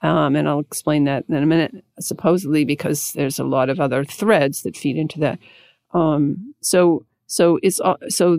Um, 0.04 0.36
and 0.36 0.48
I'll 0.48 0.60
explain 0.60 1.02
that 1.04 1.24
in 1.28 1.34
a 1.34 1.46
minute, 1.46 1.84
supposedly 1.98 2.64
because 2.64 3.12
there's 3.14 3.40
a 3.40 3.44
lot 3.44 3.68
of 3.68 3.80
other 3.80 4.04
threads 4.04 4.62
that 4.62 4.76
feed 4.76 4.96
into 4.96 5.18
that. 5.18 5.40
Um, 5.92 6.54
so, 6.60 7.06
so 7.26 7.58
it's, 7.60 7.80
uh, 7.80 7.96
so 8.08 8.38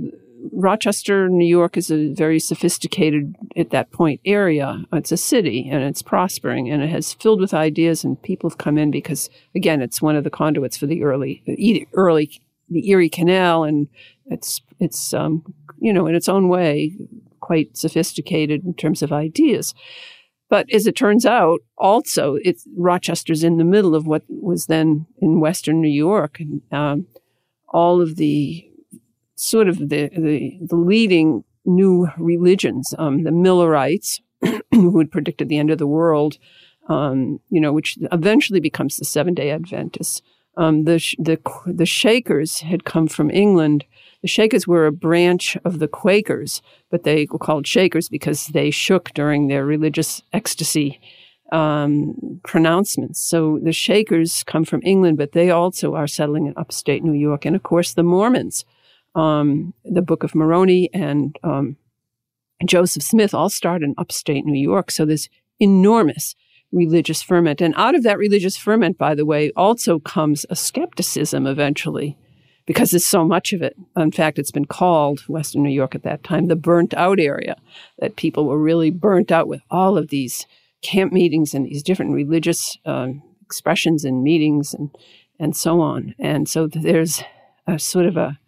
Rochester, 0.52 1.30
New 1.30 1.48
York 1.48 1.78
is 1.78 1.90
a 1.90 2.14
very 2.14 2.40
sophisticated, 2.40 3.36
at 3.56 3.70
that 3.70 3.92
point, 3.92 4.20
area. 4.26 4.84
It's 4.92 5.12
a 5.12 5.18
city 5.18 5.70
and 5.70 5.84
it's 5.84 6.02
prospering 6.02 6.70
and 6.70 6.84
it 6.84 6.90
has 6.90 7.14
filled 7.14 7.40
with 7.40 7.54
ideas 7.54 8.04
and 8.04 8.22
people 8.22 8.50
have 8.50 8.58
come 8.58 8.78
in 8.78 8.92
because, 8.92 9.30
again, 9.56 9.82
it's 9.82 10.02
one 10.02 10.16
of 10.16 10.24
the 10.24 10.30
conduits 10.30 10.78
for 10.78 10.86
the 10.86 11.04
early, 11.04 11.44
early, 11.94 12.42
the 12.70 12.90
Erie 12.90 13.10
Canal 13.10 13.64
and 13.64 13.88
it's, 14.26 14.62
it's, 14.80 15.14
um, 15.14 15.44
you 15.80 15.94
know, 15.94 16.08
in 16.08 16.16
its 16.16 16.30
own 16.30 16.50
way, 16.50 16.94
quite 17.40 17.78
sophisticated 17.78 18.66
in 18.66 18.74
terms 18.74 19.02
of 19.02 19.12
ideas. 19.12 19.74
But 20.50 20.72
as 20.74 20.88
it 20.88 20.96
turns 20.96 21.26
out, 21.26 21.60
also, 21.78 22.38
it's, 22.44 22.68
Rochester's 22.78 23.44
in 23.44 23.58
the 23.58 23.64
middle 23.64 23.96
of 23.96 24.06
what 24.06 24.24
was 24.28 24.68
then 24.68 25.08
in 25.20 25.40
Western 25.40 25.82
New 25.82 25.90
York 25.92 26.40
and, 26.40 26.62
um, 26.72 27.08
all 27.70 28.02
of 28.02 28.18
the 28.18 28.70
sort 29.44 29.68
of 29.68 29.78
the, 29.78 30.10
the, 30.10 30.58
the 30.62 30.76
leading 30.76 31.44
new 31.66 32.08
religions, 32.18 32.94
um, 32.98 33.24
the 33.24 33.32
Millerites, 33.32 34.22
who 34.72 34.98
had 34.98 35.12
predicted 35.12 35.50
the 35.50 35.58
end 35.58 35.70
of 35.70 35.78
the 35.78 35.88
world, 35.88 36.38
um, 36.90 37.40
you 37.50 37.62
know, 37.62 37.72
which 37.72 37.98
eventually 38.12 38.60
becomes 38.60 38.98
the 38.98 39.06
Seven 39.06 39.34
Day 39.34 39.52
Adventists. 39.52 40.22
Um, 40.56 40.84
the, 40.84 40.98
the 41.18 41.40
the 41.66 41.86
Shakers 41.86 42.60
had 42.60 42.84
come 42.84 43.08
from 43.08 43.32
England. 43.32 43.86
The 44.22 44.28
Shakers 44.28 44.68
were 44.68 44.86
a 44.86 44.92
branch 44.92 45.58
of 45.66 45.80
the 45.80 45.88
Quakers, 45.88 46.62
but 46.92 47.04
they 47.04 47.28
were 47.32 47.40
called 47.40 47.66
Shakers 47.66 48.08
because 48.08 48.48
they 48.48 48.70
shook 48.70 49.12
during 49.14 49.48
their 49.48 49.66
religious 49.66 50.22
ecstasy 50.32 51.02
um, 51.52 52.40
pronouncements. 52.44 53.20
So 53.20 53.60
the 53.64 53.74
Shakers 53.74 54.44
come 54.44 54.64
from 54.64 54.82
England, 54.84 55.18
but 55.18 55.32
they 55.32 55.50
also 55.50 55.96
are 55.96 56.08
settling 56.08 56.46
in 56.46 56.54
upstate 56.56 57.04
New 57.04 57.14
York, 57.18 57.46
and 57.46 57.56
of 57.56 57.64
course 57.64 57.94
the 57.94 58.04
Mormons 58.04 58.64
um, 59.15 59.74
the 59.86 60.01
Book 60.01 60.24
of 60.24 60.36
Moroni 60.36 60.89
and 60.93 61.38
um, 61.43 61.77
Joseph 62.65 63.03
Smith 63.03 63.34
all 63.34 63.50
start 63.50 63.84
in 63.84 63.93
upstate 63.98 64.46
New 64.46 64.60
York. 64.60 64.91
So 64.91 65.05
this 65.05 65.29
enormous 65.60 66.36
religious 66.72 67.22
ferment. 67.22 67.62
And 67.62 67.74
out 67.77 67.96
of 67.96 68.03
that 68.03 68.17
religious 68.17 68.58
ferment, 68.58 68.98
by 68.98 69.15
the 69.15 69.25
way, 69.25 69.51
also 69.55 70.00
comes 70.00 70.46
a 70.50 70.55
skepticism 70.55 71.46
eventually 71.46 72.17
because 72.65 72.91
there's 72.91 73.05
so 73.05 73.25
much 73.25 73.53
of 73.53 73.62
it. 73.62 73.75
In 73.96 74.12
fact, 74.12 74.39
it's 74.39 74.51
been 74.51 74.65
called 74.65 75.22
Western 75.22 75.63
New 75.63 75.70
York 75.70 75.96
at 75.96 76.03
that 76.03 76.24
time 76.24 76.48
the 76.48 76.55
burnt 76.55 76.93
out 76.93 77.20
area, 77.20 77.58
that 78.00 78.15
people 78.15 78.46
were 78.46 78.58
really 78.58 78.89
burnt 78.89 79.32
out 79.32 79.48
with 79.48 79.62
all 79.70 79.98
of 79.98 80.10
these 80.10 80.48
camp 80.82 81.13
meetings 81.13 81.53
and 81.53 81.65
these 81.65 81.84
different 81.84 82.13
religious 82.13 82.77
um, 82.86 83.22
expressions 83.41 84.03
and 84.03 84.24
meetings 84.24 84.74
and, 84.74 84.89
and 85.39 85.55
so 85.55 85.82
on. 85.82 86.15
And 86.20 86.48
so 86.48 86.67
there's 86.67 87.22
a 87.67 87.77
sort 87.77 88.05
of 88.05 88.17
a 88.17 88.39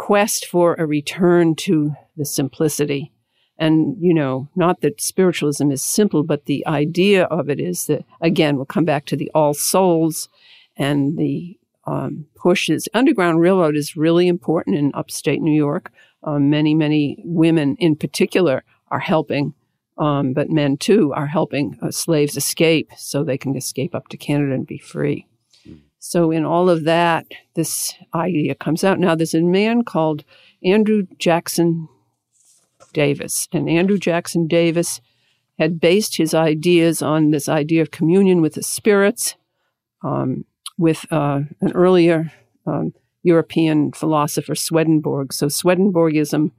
quest 0.00 0.46
for 0.46 0.74
a 0.76 0.86
return 0.86 1.54
to 1.54 1.94
the 2.16 2.24
simplicity. 2.24 3.12
And, 3.58 3.98
you 4.00 4.14
know, 4.14 4.48
not 4.56 4.80
that 4.80 4.98
spiritualism 4.98 5.70
is 5.70 5.82
simple, 5.82 6.22
but 6.22 6.46
the 6.46 6.66
idea 6.66 7.24
of 7.24 7.50
it 7.50 7.60
is 7.60 7.84
that, 7.84 8.06
again, 8.22 8.56
we'll 8.56 8.64
come 8.64 8.86
back 8.86 9.04
to 9.06 9.16
the 9.16 9.30
all 9.34 9.52
souls 9.52 10.30
and 10.74 11.18
the 11.18 11.58
um, 11.86 12.24
pushes. 12.34 12.88
Underground 12.94 13.40
Railroad 13.40 13.76
is 13.76 13.94
really 13.94 14.26
important 14.26 14.78
in 14.78 14.90
upstate 14.94 15.42
New 15.42 15.54
York. 15.54 15.92
Um, 16.22 16.48
many, 16.48 16.74
many 16.74 17.22
women 17.22 17.76
in 17.78 17.94
particular 17.94 18.64
are 18.88 19.00
helping, 19.00 19.52
um, 19.98 20.32
but 20.32 20.48
men 20.48 20.78
too 20.78 21.12
are 21.12 21.26
helping 21.26 21.78
uh, 21.82 21.90
slaves 21.90 22.38
escape 22.38 22.90
so 22.96 23.22
they 23.22 23.36
can 23.36 23.54
escape 23.54 23.94
up 23.94 24.08
to 24.08 24.16
Canada 24.16 24.54
and 24.54 24.66
be 24.66 24.78
free. 24.78 25.26
So, 26.02 26.30
in 26.30 26.46
all 26.46 26.70
of 26.70 26.84
that, 26.84 27.26
this 27.54 27.92
idea 28.14 28.54
comes 28.54 28.82
out. 28.82 28.98
Now, 28.98 29.14
there's 29.14 29.34
a 29.34 29.42
man 29.42 29.84
called 29.84 30.24
Andrew 30.64 31.06
Jackson 31.18 31.88
Davis, 32.94 33.46
and 33.52 33.68
Andrew 33.68 33.98
Jackson 33.98 34.46
Davis 34.46 35.02
had 35.58 35.78
based 35.78 36.16
his 36.16 36.32
ideas 36.32 37.02
on 37.02 37.30
this 37.30 37.50
idea 37.50 37.82
of 37.82 37.90
communion 37.90 38.40
with 38.40 38.54
the 38.54 38.62
spirits, 38.62 39.34
um, 40.02 40.46
with 40.78 41.04
uh, 41.12 41.42
an 41.60 41.72
earlier 41.74 42.32
um, 42.66 42.94
European 43.22 43.92
philosopher, 43.92 44.54
Swedenborg. 44.54 45.34
So, 45.34 45.48
Swedenborgism 45.48 46.52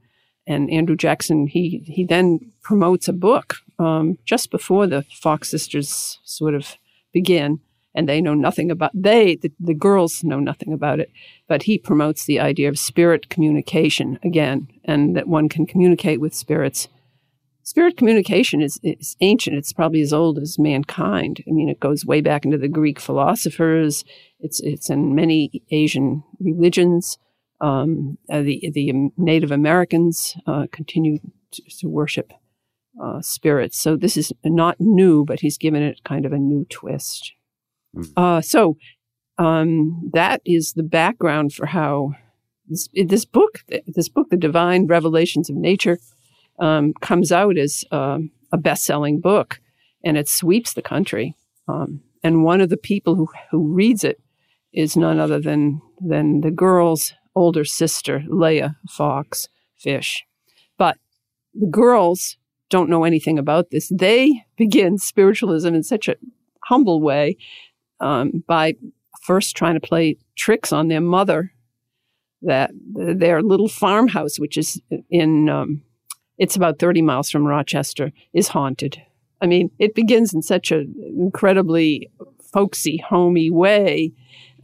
and 0.46 0.70
Andrew 0.70 0.96
Jackson, 0.96 1.48
he, 1.48 1.82
he 1.84 2.04
then 2.04 2.52
promotes 2.62 3.08
a 3.08 3.12
book 3.12 3.56
um, 3.80 4.18
just 4.24 4.52
before 4.52 4.86
the 4.86 5.02
Fox 5.10 5.50
sisters 5.50 6.20
sort 6.22 6.54
of 6.54 6.76
begin, 7.12 7.58
and 7.94 8.08
they 8.08 8.20
know 8.20 8.34
nothing 8.34 8.70
about 8.70 8.90
they 8.94 9.36
the, 9.36 9.52
the 9.60 9.74
girls 9.74 10.24
know 10.24 10.40
nothing 10.40 10.72
about 10.72 11.00
it, 11.00 11.10
but 11.48 11.64
he 11.64 11.78
promotes 11.78 12.24
the 12.24 12.40
idea 12.40 12.68
of 12.68 12.78
spirit 12.78 13.28
communication 13.28 14.18
again, 14.22 14.68
and 14.84 15.16
that 15.16 15.28
one 15.28 15.48
can 15.48 15.66
communicate 15.66 16.20
with 16.20 16.34
spirits. 16.34 16.88
Spirit 17.64 17.96
communication 17.96 18.60
is, 18.60 18.80
is 18.82 19.16
ancient. 19.20 19.56
It's 19.56 19.72
probably 19.72 20.00
as 20.00 20.12
old 20.12 20.38
as 20.38 20.58
mankind. 20.58 21.44
I 21.46 21.52
mean, 21.52 21.68
it 21.68 21.78
goes 21.78 22.04
way 22.04 22.20
back 22.20 22.44
into 22.44 22.58
the 22.58 22.68
Greek 22.68 22.98
philosophers. 22.98 24.04
It's 24.40 24.60
it's 24.60 24.90
in 24.90 25.14
many 25.14 25.62
Asian 25.70 26.24
religions. 26.40 27.18
Um, 27.60 28.18
uh, 28.28 28.42
the 28.42 28.70
the 28.74 28.92
Native 29.16 29.52
Americans 29.52 30.36
uh, 30.46 30.66
continue 30.72 31.18
to, 31.52 31.62
to 31.78 31.88
worship 31.88 32.32
uh, 33.00 33.20
spirits. 33.20 33.80
So 33.80 33.96
this 33.96 34.16
is 34.16 34.32
not 34.44 34.76
new, 34.80 35.24
but 35.24 35.40
he's 35.40 35.58
given 35.58 35.82
it 35.82 36.02
kind 36.04 36.26
of 36.26 36.32
a 36.32 36.38
new 36.38 36.66
twist. 36.68 37.32
Mm. 37.96 38.44
so 38.44 38.76
um, 39.38 40.10
that 40.12 40.40
is 40.44 40.72
the 40.74 40.82
background 40.82 41.52
for 41.52 41.66
how 41.66 42.12
this, 42.68 42.88
this 42.94 43.24
book, 43.24 43.64
this 43.86 44.08
book, 44.08 44.30
The 44.30 44.36
Divine 44.36 44.86
Revelations 44.86 45.50
of 45.50 45.56
Nature, 45.56 45.98
um, 46.58 46.94
comes 47.00 47.32
out 47.32 47.58
as 47.58 47.84
um, 47.90 48.30
a 48.52 48.56
best-selling 48.56 49.20
book, 49.20 49.60
and 50.04 50.16
it 50.16 50.28
sweeps 50.28 50.72
the 50.72 50.82
country. 50.82 51.36
Um, 51.68 52.00
and 52.22 52.44
one 52.44 52.60
of 52.60 52.68
the 52.68 52.76
people 52.76 53.16
who 53.16 53.28
who 53.50 53.74
reads 53.74 54.04
it 54.04 54.20
is 54.72 54.96
none 54.96 55.18
other 55.18 55.40
than 55.40 55.80
than 56.00 56.40
the 56.40 56.50
girl's 56.50 57.12
older 57.34 57.64
sister, 57.64 58.22
Leah 58.28 58.76
Fox 58.88 59.48
Fish. 59.76 60.24
But 60.78 60.98
the 61.54 61.66
girls 61.66 62.36
don't 62.70 62.90
know 62.90 63.04
anything 63.04 63.38
about 63.38 63.70
this. 63.70 63.90
They 63.94 64.44
begin 64.56 64.98
spiritualism 64.98 65.74
in 65.74 65.82
such 65.82 66.08
a 66.08 66.16
humble 66.64 67.00
way 67.00 67.36
um, 68.02 68.44
by 68.46 68.74
first 69.22 69.56
trying 69.56 69.74
to 69.74 69.80
play 69.80 70.18
tricks 70.36 70.72
on 70.72 70.88
their 70.88 71.00
mother. 71.00 71.52
That 72.44 72.72
their 72.92 73.40
little 73.40 73.68
farmhouse, 73.68 74.40
which 74.40 74.58
is 74.58 74.80
in, 75.10 75.48
um, 75.48 75.82
it's 76.38 76.56
about 76.56 76.80
30 76.80 77.00
miles 77.00 77.30
from 77.30 77.46
Rochester, 77.46 78.10
is 78.34 78.48
haunted. 78.48 79.00
I 79.40 79.46
mean, 79.46 79.70
it 79.78 79.94
begins 79.94 80.34
in 80.34 80.42
such 80.42 80.72
an 80.72 80.94
incredibly 81.16 82.10
folksy, 82.52 82.98
homey 82.98 83.50
way. 83.50 84.12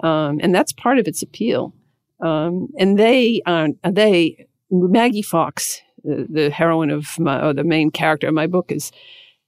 Um, 0.01 0.39
and 0.43 0.55
that's 0.55 0.73
part 0.73 0.99
of 0.99 1.07
its 1.09 1.23
appeal. 1.23 1.73
Um, 2.21 2.69
and 2.79 2.99
they, 2.99 3.43
uh, 3.47 3.69
they, 3.85 4.47
Maggie 4.71 5.23
Fox, 5.23 5.81
the, 6.03 6.27
the 6.29 6.51
heroine 6.51 6.91
of 6.91 7.19
my, 7.19 7.41
or 7.45 7.55
the 7.55 7.65
main 7.65 7.91
character 7.91 8.29
of 8.29 8.35
my 8.35 8.47
book 8.47 8.71
is, 8.71 8.91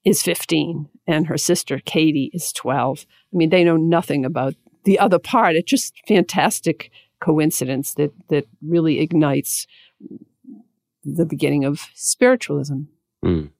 is 0.04 0.22
15 0.22 0.88
and 1.06 1.26
her 1.26 1.36
sister 1.36 1.80
Katie 1.84 2.30
is 2.32 2.52
12. 2.52 3.06
I 3.32 3.36
mean, 3.36 3.50
they 3.50 3.64
know 3.64 3.76
nothing 3.76 4.24
about 4.24 4.54
the 4.84 4.98
other 4.98 5.18
part. 5.18 5.56
It's 5.56 5.70
just 5.70 5.94
fantastic 6.06 6.90
coincidence 7.20 7.94
that, 7.94 8.12
that 8.28 8.46
really 8.62 9.00
ignites 9.00 9.66
the 11.04 11.26
beginning 11.26 11.64
of 11.64 11.80
spiritualism. 11.94 12.82
Mm. 13.24 13.50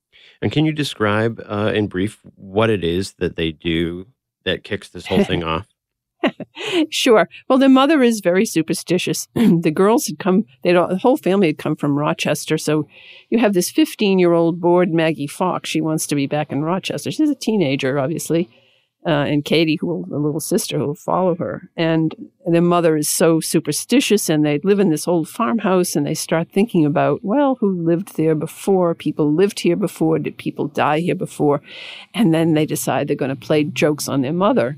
And 0.43 0.53
can 0.53 0.65
you 0.65 0.73
describe 0.73 1.43
uh, 1.47 1.73
in 1.75 1.87
brief 1.87 2.21
what 2.37 2.71
it 2.71 2.83
is 2.83 3.15
that 3.15 3.37
they 3.37 3.53
do 3.53 4.07
that 4.45 4.65
kicks 4.65 4.89
this 4.89 5.07
whole 5.07 5.25
thing 5.25 5.45
off? 5.45 5.67
sure. 6.91 7.29
Well, 7.49 7.59
the 7.59 7.69
mother 7.69 8.03
is 8.03 8.21
very 8.21 8.45
superstitious. 8.45 9.29
the 9.35 9.71
girls 9.71 10.07
had 10.07 10.19
come, 10.19 10.45
they 10.62 10.73
the 10.73 10.99
whole 10.99 11.17
family 11.17 11.49
had 11.49 11.59
come 11.59 11.77
from 11.77 11.99
Rochester. 11.99 12.59
So 12.59 12.87
you 13.29 13.39
have 13.39 13.53
this 13.53 13.71
15 13.71 14.19
year 14.19 14.33
old 14.33 14.61
bored 14.61 14.93
Maggie 14.93 15.27
Fox. 15.27 15.69
She 15.69 15.81
wants 15.81 16.07
to 16.09 16.15
be 16.15 16.27
back 16.27 16.53
in 16.53 16.62
Rochester. 16.62 17.11
She's 17.11 17.31
a 17.31 17.35
teenager, 17.35 17.99
obviously. 17.99 18.49
Uh, 19.07 19.25
and 19.25 19.47
Katie, 19.47 19.78
who 19.80 19.87
will, 19.87 20.04
the 20.04 20.19
little 20.19 20.40
sister, 20.40 20.78
who 20.78 20.88
will 20.88 20.95
follow 20.95 21.35
her. 21.37 21.71
And 21.75 22.14
the 22.47 22.61
mother 22.61 22.97
is 22.97 23.09
so 23.09 23.40
superstitious, 23.40 24.28
and 24.28 24.45
they 24.45 24.59
live 24.62 24.78
in 24.78 24.90
this 24.90 25.09
old 25.09 25.26
farmhouse, 25.26 25.97
and 25.97 26.07
they 26.07 26.14
start 26.14 26.52
thinking 26.52 26.85
about, 26.85 27.25
well, 27.25 27.54
who 27.60 27.82
lived 27.82 28.17
there 28.17 28.34
before? 28.34 28.95
People 28.95 29.32
lived 29.32 29.60
here 29.60 29.76
before. 29.76 30.19
Did 30.19 30.36
people 30.36 30.67
die 30.69 31.00
here 31.00 31.15
before? 31.15 31.63
And 32.13 32.34
then 32.34 32.52
they 32.52 32.67
decide 32.67 33.08
they're 33.08 33.17
going 33.17 33.30
to 33.30 33.36
play 33.36 33.65
jokes 33.65 34.06
on 34.06 34.21
their 34.21 34.34
mother. 34.34 34.76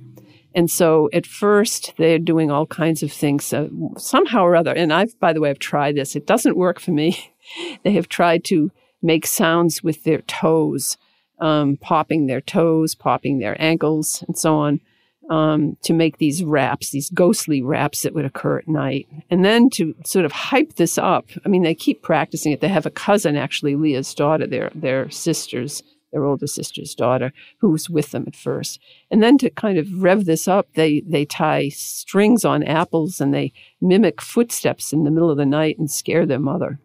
And 0.54 0.70
so 0.70 1.08
at 1.12 1.26
first 1.26 1.94
they're 1.96 2.18
doing 2.18 2.50
all 2.50 2.66
kinds 2.66 3.02
of 3.02 3.12
things 3.12 3.52
uh, 3.52 3.68
somehow 3.96 4.44
or 4.44 4.54
other. 4.54 4.72
And 4.72 4.92
I've, 4.92 5.18
by 5.18 5.32
the 5.32 5.40
way, 5.40 5.50
I've 5.50 5.58
tried 5.58 5.96
this. 5.96 6.14
It 6.14 6.26
doesn't 6.26 6.56
work 6.56 6.78
for 6.78 6.90
me. 6.90 7.32
they 7.85 7.92
have 7.92 8.08
tried 8.08 8.44
to 8.44 8.70
make 9.02 9.26
sounds 9.26 9.82
with 9.82 10.04
their 10.04 10.22
toes, 10.22 10.96
um, 11.42 11.76
popping 11.76 12.26
their 12.26 12.40
toes, 12.40 12.94
popping 12.94 13.38
their 13.38 13.61
ankles, 13.61 14.24
and 14.26 14.38
so 14.38 14.57
on, 14.57 14.81
um, 15.28 15.76
to 15.83 15.92
make 15.92 16.18
these 16.18 16.42
raps, 16.44 16.90
these 16.90 17.11
ghostly 17.11 17.61
raps 17.61 18.02
that 18.02 18.14
would 18.14 18.24
occur 18.24 18.59
at 18.59 18.68
night. 18.68 19.09
And 19.28 19.44
then 19.44 19.68
to 19.70 19.94
sort 20.07 20.24
of 20.24 20.33
hype 20.33 20.74
this 20.74 20.96
up. 20.96 21.26
I 21.44 21.48
mean, 21.48 21.62
they 21.62 21.74
keep 21.74 22.02
practicing 22.02 22.52
it. 22.52 22.61
They 22.61 22.68
have 22.68 22.87
a 22.87 22.90
cousin, 22.90 23.37
actually, 23.37 23.76
Leah's 23.76 24.14
daughter, 24.14 24.46
their 24.46 24.70
their 24.74 25.11
sisters 25.11 25.83
their 26.12 26.24
older 26.24 26.46
sister's 26.46 26.94
daughter, 26.94 27.33
who 27.59 27.70
was 27.70 27.88
with 27.88 28.11
them 28.11 28.24
at 28.26 28.37
first. 28.37 28.78
And 29.11 29.22
then 29.22 29.38
to 29.38 29.48
kind 29.48 29.78
of 29.78 30.02
rev 30.02 30.26
this 30.26 30.46
up, 30.46 30.68
they, 30.74 31.00
they 31.07 31.24
tie 31.24 31.70
strings 31.70 32.44
on 32.44 32.62
apples 32.62 33.18
and 33.18 33.33
they 33.33 33.55
mimic 33.81 34.20
footsteps 34.20 34.92
in 34.92 35.05
the 35.05 35.11
middle 35.11 35.31
of 35.31 35.38
the 35.38 35.46
night 35.46 35.78
and 35.78 35.90
scare 35.90 36.26
their 36.26 36.38
mother. 36.38 36.78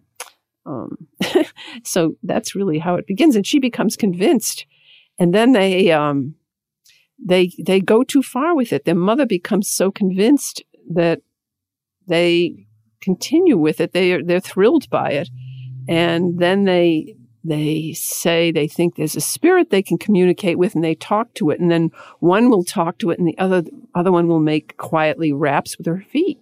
Um, 0.67 1.07
so 1.83 2.15
that's 2.23 2.55
really 2.55 2.79
how 2.79 2.95
it 2.95 3.07
begins. 3.07 3.35
And 3.35 3.47
she 3.47 3.59
becomes 3.59 3.95
convinced. 3.95 4.65
And 5.17 5.33
then 5.33 5.53
they, 5.53 5.91
um, 5.91 6.35
they, 7.23 7.51
they 7.57 7.79
go 7.79 8.03
too 8.03 8.21
far 8.21 8.55
with 8.55 8.73
it. 8.73 8.85
Their 8.85 8.95
mother 8.95 9.25
becomes 9.25 9.69
so 9.69 9.91
convinced 9.91 10.63
that 10.89 11.21
they 12.07 12.67
continue 13.01 13.57
with 13.57 13.81
it. 13.81 13.93
They 13.93 14.11
are, 14.13 14.23
they're 14.23 14.39
thrilled 14.39 14.89
by 14.89 15.11
it. 15.11 15.29
And 15.87 16.37
then 16.39 16.65
they 16.65 17.15
they 17.47 17.93
say 17.93 18.51
they 18.51 18.67
think 18.67 18.95
there's 18.95 19.15
a 19.15 19.21
spirit 19.21 19.69
they 19.69 19.81
can 19.81 19.97
communicate 19.97 20.57
with 20.57 20.75
and 20.75 20.83
they 20.83 20.95
talk 20.95 21.33
to 21.33 21.49
it 21.49 21.59
and 21.61 21.71
then 21.71 21.89
one 22.19 22.49
will 22.49 22.63
talk 22.63 22.97
to 22.97 23.09
it 23.09 23.17
and 23.17 23.27
the 23.27 23.37
other 23.37 23.63
other 23.95 24.11
one 24.11 24.27
will 24.27 24.41
make 24.41 24.75
quietly 24.75 25.31
raps 25.31 25.77
with 25.77 25.87
her 25.87 26.03
feet 26.09 26.39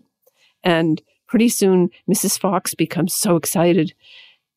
and 0.64 1.04
pretty 1.36 1.50
soon 1.50 1.90
mrs 2.10 2.40
fox 2.40 2.74
becomes 2.74 3.14
so 3.14 3.36
excited 3.36 3.94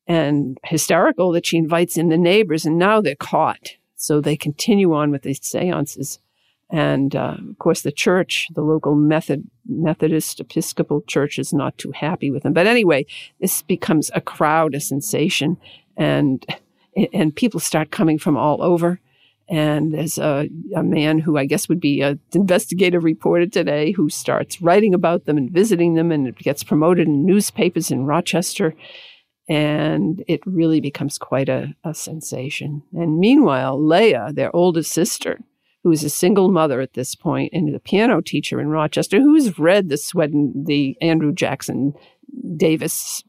and 0.07 0.57
hysterical 0.63 1.33
that 1.33 1.45
she 1.45 1.57
invites 1.57 1.97
in 1.97 2.07
the 2.07 2.17
neighbors 2.17 2.65
and 2.65 2.79
now 2.79 3.01
they're 3.01 3.15
caught 3.15 3.75
so 3.97 4.21
they 4.21 4.37
continue 4.37 4.93
on 4.93 5.11
with 5.11 5.23
these 5.23 5.45
seances 5.45 6.19
and 6.69 7.15
uh, 7.15 7.35
of 7.49 7.57
course, 7.57 7.81
the 7.81 7.91
church, 7.91 8.47
the 8.53 8.61
local 8.61 8.93
Method, 8.93 9.49
Methodist 9.67 10.39
Episcopal 10.39 11.01
Church, 11.01 11.39
is 11.39 11.51
not 11.51 11.77
too 11.79 11.91
happy 11.91 12.29
with 12.29 12.43
them. 12.43 12.53
But 12.53 12.67
anyway, 12.67 13.07
this 13.41 13.63
becomes 13.63 14.11
a 14.13 14.21
crowd, 14.21 14.75
a 14.75 14.79
sensation, 14.79 15.57
and 15.97 16.45
and 17.13 17.35
people 17.35 17.59
start 17.59 17.89
coming 17.89 18.19
from 18.19 18.37
all 18.37 18.61
over. 18.61 18.99
And 19.49 19.93
there's 19.93 20.19
a, 20.19 20.47
a 20.75 20.83
man 20.83 21.19
who 21.19 21.37
I 21.37 21.45
guess 21.45 21.67
would 21.67 21.79
be 21.79 22.01
an 22.01 22.19
investigative 22.33 23.03
reporter 23.03 23.47
today 23.47 23.91
who 23.91 24.09
starts 24.09 24.61
writing 24.61 24.93
about 24.93 25.25
them 25.25 25.37
and 25.37 25.49
visiting 25.49 25.95
them, 25.95 26.11
and 26.11 26.27
it 26.27 26.37
gets 26.37 26.63
promoted 26.63 27.07
in 27.07 27.25
newspapers 27.25 27.89
in 27.89 28.05
Rochester. 28.05 28.75
And 29.47 30.23
it 30.27 30.41
really 30.45 30.79
becomes 30.79 31.17
quite 31.17 31.49
a, 31.49 31.73
a 31.83 31.95
sensation. 31.95 32.83
And 32.93 33.17
meanwhile, 33.17 33.83
Leah, 33.83 34.29
their 34.31 34.55
oldest 34.55 34.91
sister, 34.91 35.39
who 35.83 35.91
is 35.91 36.03
a 36.03 36.09
single 36.09 36.51
mother 36.51 36.81
at 36.81 36.93
this 36.93 37.15
point 37.15 37.51
and 37.53 37.73
a 37.73 37.79
piano 37.79 38.21
teacher 38.21 38.61
in 38.61 38.67
Rochester, 38.67 39.19
who's 39.19 39.57
read 39.57 39.89
the 39.89 39.97
Sweden, 39.97 40.65
the 40.67 40.95
Andrew 41.01 41.33
Jackson 41.33 41.93
Davis 42.55 43.23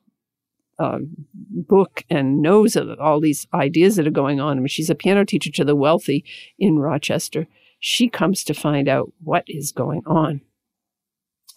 uh, 0.81 0.99
book 1.31 2.05
and 2.09 2.41
knows 2.41 2.75
of 2.75 2.99
all 2.99 3.21
these 3.21 3.47
ideas 3.53 3.97
that 3.97 4.07
are 4.07 4.11
going 4.11 4.41
on. 4.41 4.57
I 4.57 4.61
mean, 4.61 4.69
she's 4.69 4.89
a 4.89 4.95
piano 4.95 5.27
teacher 5.27 5.51
to 5.53 5.65
the 5.65 5.77
wealthy 5.77 6.25
in 6.59 6.79
Rochester. 6.79 7.47
She 7.79 8.09
comes 8.09 8.43
to 8.45 8.55
find 8.55 8.89
out 8.89 9.13
what 9.23 9.45
is 9.47 9.73
going 9.73 10.03
on 10.07 10.41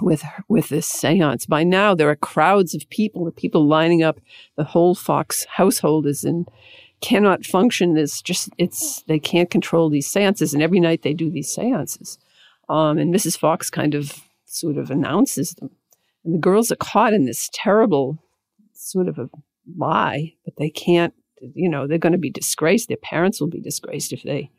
with 0.02 0.24
with 0.50 0.70
this 0.70 0.92
séance. 0.92 1.48
By 1.48 1.64
now, 1.64 1.96
there 1.96 2.10
are 2.10 2.16
crowds 2.16 2.76
of 2.76 2.90
people, 2.90 3.24
the 3.24 3.32
people 3.32 3.66
lining 3.66 4.04
up. 4.04 4.20
The 4.58 4.66
whole 4.66 4.94
Fox 4.94 5.46
household 5.46 6.06
is 6.06 6.26
in 6.26 6.46
cannot 7.00 7.46
function. 7.46 7.96
It's 7.98 8.22
just 8.22 8.50
it's 8.58 9.04
they 9.04 9.20
can't 9.20 9.50
control 9.50 9.90
these 9.90 10.12
séances, 10.12 10.54
and 10.54 10.62
every 10.62 10.82
night 10.82 11.04
they 11.04 11.14
do 11.14 11.32
these 11.32 11.56
séances. 11.56 12.18
Um, 12.68 12.98
and 12.98 13.14
Mrs. 13.14 13.38
Fox 13.38 13.70
kind 13.70 13.96
of 13.96 14.22
sort 14.46 14.78
of 14.78 14.92
announces 14.92 15.54
them, 15.56 15.72
and 16.26 16.34
the 16.34 16.40
girls 16.40 16.72
are 16.72 16.78
caught 16.78 17.14
in 17.14 17.26
this 17.26 17.50
terrible 17.54 18.23
sort 18.91 19.08
of 19.08 19.17
a 19.17 19.30
lie, 19.78 20.34
but 20.46 20.56
they 20.58 20.69
can't. 20.69 21.13
You 21.56 21.69
know, 21.69 21.88
they're 21.88 21.98
going 21.98 22.13
to 22.13 22.17
be 22.17 22.30
disgraced. 22.30 22.88
Their 22.88 22.98
parents 22.98 23.41
will 23.41 23.50
be 23.50 23.60
disgraced 23.60 24.13
if 24.13 24.24
they 24.24 24.50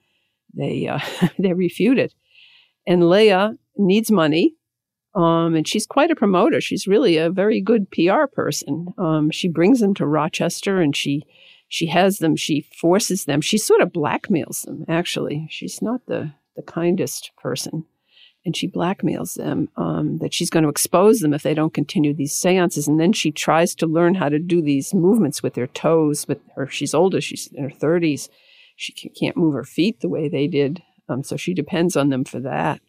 they 0.54 0.86
uh, 0.86 1.00
they 1.38 1.52
refute 1.52 1.98
it. 1.98 2.14
And 2.86 3.08
Leah 3.08 3.56
needs 3.76 4.10
money, 4.10 4.54
um, 5.14 5.54
and 5.54 5.66
she's 5.66 5.86
quite 5.86 6.10
a 6.10 6.16
promoter. 6.16 6.60
She's 6.60 6.86
really 6.86 7.16
a 7.16 7.30
very 7.30 7.60
good 7.60 7.90
PR 7.90 8.26
person. 8.30 8.88
Um, 8.98 9.30
she 9.30 9.48
brings 9.48 9.80
them 9.80 9.94
to 9.94 10.06
Rochester, 10.06 10.80
and 10.80 10.94
she 10.94 11.24
she 11.74 11.86
has 11.86 12.18
them, 12.18 12.36
she 12.36 12.68
forces 12.80 13.24
them, 13.24 13.40
she 13.40 13.58
sort 13.58 13.80
of 13.80 13.92
blackmails 13.92 14.64
them, 14.64 14.84
actually. 14.88 15.48
She's 15.50 15.82
not 15.82 16.06
the, 16.06 16.32
the 16.54 16.62
kindest 16.62 17.32
person. 17.36 17.84
And 18.46 18.54
she 18.54 18.68
blackmails 18.68 19.34
them 19.34 19.70
um, 19.76 20.18
that 20.18 20.34
she's 20.34 20.50
going 20.50 20.64
to 20.64 20.68
expose 20.68 21.20
them 21.20 21.32
if 21.32 21.42
they 21.42 21.54
don't 21.54 21.72
continue 21.72 22.12
these 22.12 22.34
seances. 22.34 22.86
And 22.86 23.00
then 23.00 23.12
she 23.12 23.30
tries 23.30 23.74
to 23.76 23.86
learn 23.86 24.16
how 24.16 24.28
to 24.28 24.38
do 24.38 24.60
these 24.60 24.92
movements 24.92 25.42
with 25.42 25.54
their 25.54 25.66
toes. 25.68 26.26
But 26.26 26.40
her, 26.54 26.66
she's 26.66 26.92
older, 26.92 27.22
she's 27.22 27.46
in 27.54 27.64
her 27.64 27.74
30s. 27.74 28.28
She 28.76 28.92
can't 28.92 29.36
move 29.36 29.54
her 29.54 29.64
feet 29.64 30.00
the 30.00 30.08
way 30.08 30.28
they 30.28 30.46
did. 30.46 30.82
Um, 31.08 31.22
so 31.22 31.36
she 31.36 31.54
depends 31.54 31.96
on 31.96 32.10
them 32.10 32.24
for 32.24 32.40
that. 32.40 32.80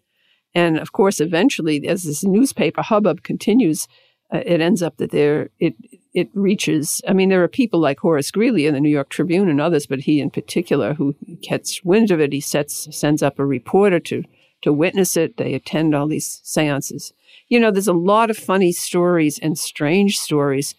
And 0.53 0.77
of 0.77 0.93
course, 0.93 1.19
eventually, 1.19 1.87
as 1.87 2.03
this 2.03 2.23
newspaper 2.23 2.81
hubbub 2.81 3.23
continues, 3.23 3.87
uh, 4.33 4.41
it 4.45 4.61
ends 4.61 4.81
up 4.81 4.97
that 4.97 5.11
there 5.11 5.49
it 5.59 5.75
it 6.13 6.29
reaches. 6.33 7.01
I 7.07 7.13
mean, 7.13 7.29
there 7.29 7.43
are 7.43 7.49
people 7.49 7.79
like 7.81 7.99
Horace 7.99 8.31
Greeley 8.31 8.65
in 8.65 8.73
the 8.73 8.79
New 8.79 8.89
York 8.89 9.09
Tribune 9.09 9.49
and 9.49 9.59
others, 9.59 9.85
but 9.85 9.99
he 9.99 10.21
in 10.21 10.31
particular, 10.31 10.93
who 10.93 11.13
gets 11.41 11.83
wind 11.83 12.09
of 12.09 12.21
it, 12.21 12.31
he 12.31 12.39
sets 12.39 12.87
sends 12.97 13.21
up 13.21 13.37
a 13.37 13.45
reporter 13.45 13.99
to 13.99 14.23
to 14.65 14.73
witness 14.73 15.15
it. 15.15 15.37
They 15.37 15.53
attend 15.53 15.95
all 15.95 16.07
these 16.07 16.41
seances. 16.43 17.13
You 17.47 17.59
know, 17.59 17.71
there's 17.71 17.87
a 17.87 17.93
lot 17.93 18.29
of 18.29 18.37
funny 18.37 18.73
stories 18.73 19.39
and 19.39 19.57
strange 19.57 20.19
stories 20.19 20.75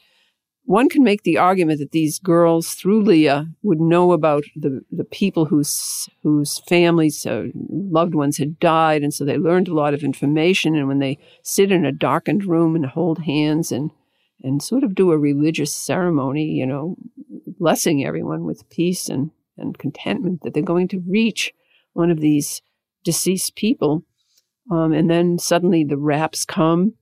one 0.67 0.89
can 0.89 1.05
make 1.05 1.23
the 1.23 1.39
argument 1.39 1.79
that 1.79 1.93
these 1.93 2.19
girls, 2.19 2.75
through 2.75 3.05
Leah, 3.05 3.47
would 3.63 3.81
know 3.81 4.11
about 4.11 4.43
the, 4.57 4.83
the 4.91 5.05
people 5.05 5.47
whose 5.47 6.09
whose 6.25 6.59
families, 6.69 7.25
uh, 7.25 7.47
loved 7.71 8.17
ones 8.17 8.37
had 8.37 8.59
died, 8.59 9.03
and 9.03 9.15
so 9.15 9.25
they 9.25 9.39
learned 9.39 9.69
a 9.69 9.75
lot 9.75 9.95
of 9.95 10.03
information. 10.03 10.75
And 10.75 10.89
when 10.89 10.99
they 10.99 11.19
sit 11.43 11.71
in 11.71 11.85
a 11.85 11.93
darkened 11.93 12.45
room 12.45 12.75
and 12.75 12.85
hold 12.85 13.21
hands 13.21 13.71
and 13.71 13.93
and 14.43 14.63
sort 14.63 14.83
of 14.83 14.95
do 14.95 15.13
a 15.13 15.19
religious 15.19 15.73
ceremony, 15.73 16.47
you 16.47 16.67
know, 16.67 16.97
blessing 17.59 18.05
everyone 18.05 18.45
with 18.45 18.69
peace 18.69 19.09
and, 19.09 19.31
and 19.57 19.79
contentment, 19.79 20.43
that 20.43 20.53
they're 20.53 20.63
going 20.63 20.89
to 20.89 21.03
reach 21.09 21.55
one 21.93 22.11
of 22.11 22.21
these 22.21 22.61
deceased 23.07 23.57
people. 23.57 24.05
Um, 24.71 24.93
and 24.93 25.09
then 25.09 25.39
suddenly 25.39 25.85
the 25.85 25.97
raps 25.97 26.45
come 26.45 26.95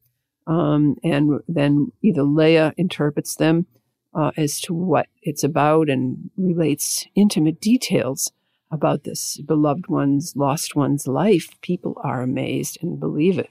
um, 0.46 0.96
and 1.02 1.40
then 1.48 1.92
either 2.02 2.22
Leah 2.22 2.74
interprets 2.76 3.36
them 3.36 3.66
uh, 4.14 4.30
as 4.36 4.60
to 4.60 4.74
what 4.74 5.08
it's 5.22 5.42
about 5.42 5.88
and 5.88 6.30
relates 6.36 7.06
intimate 7.14 7.60
details 7.60 8.32
about 8.70 9.04
this 9.04 9.40
beloved 9.40 9.88
one's, 9.88 10.34
lost 10.36 10.76
one's 10.76 11.06
life. 11.06 11.48
People 11.62 11.94
are 12.02 12.22
amazed 12.22 12.78
and 12.82 13.00
believe 13.00 13.38
it. 13.38 13.50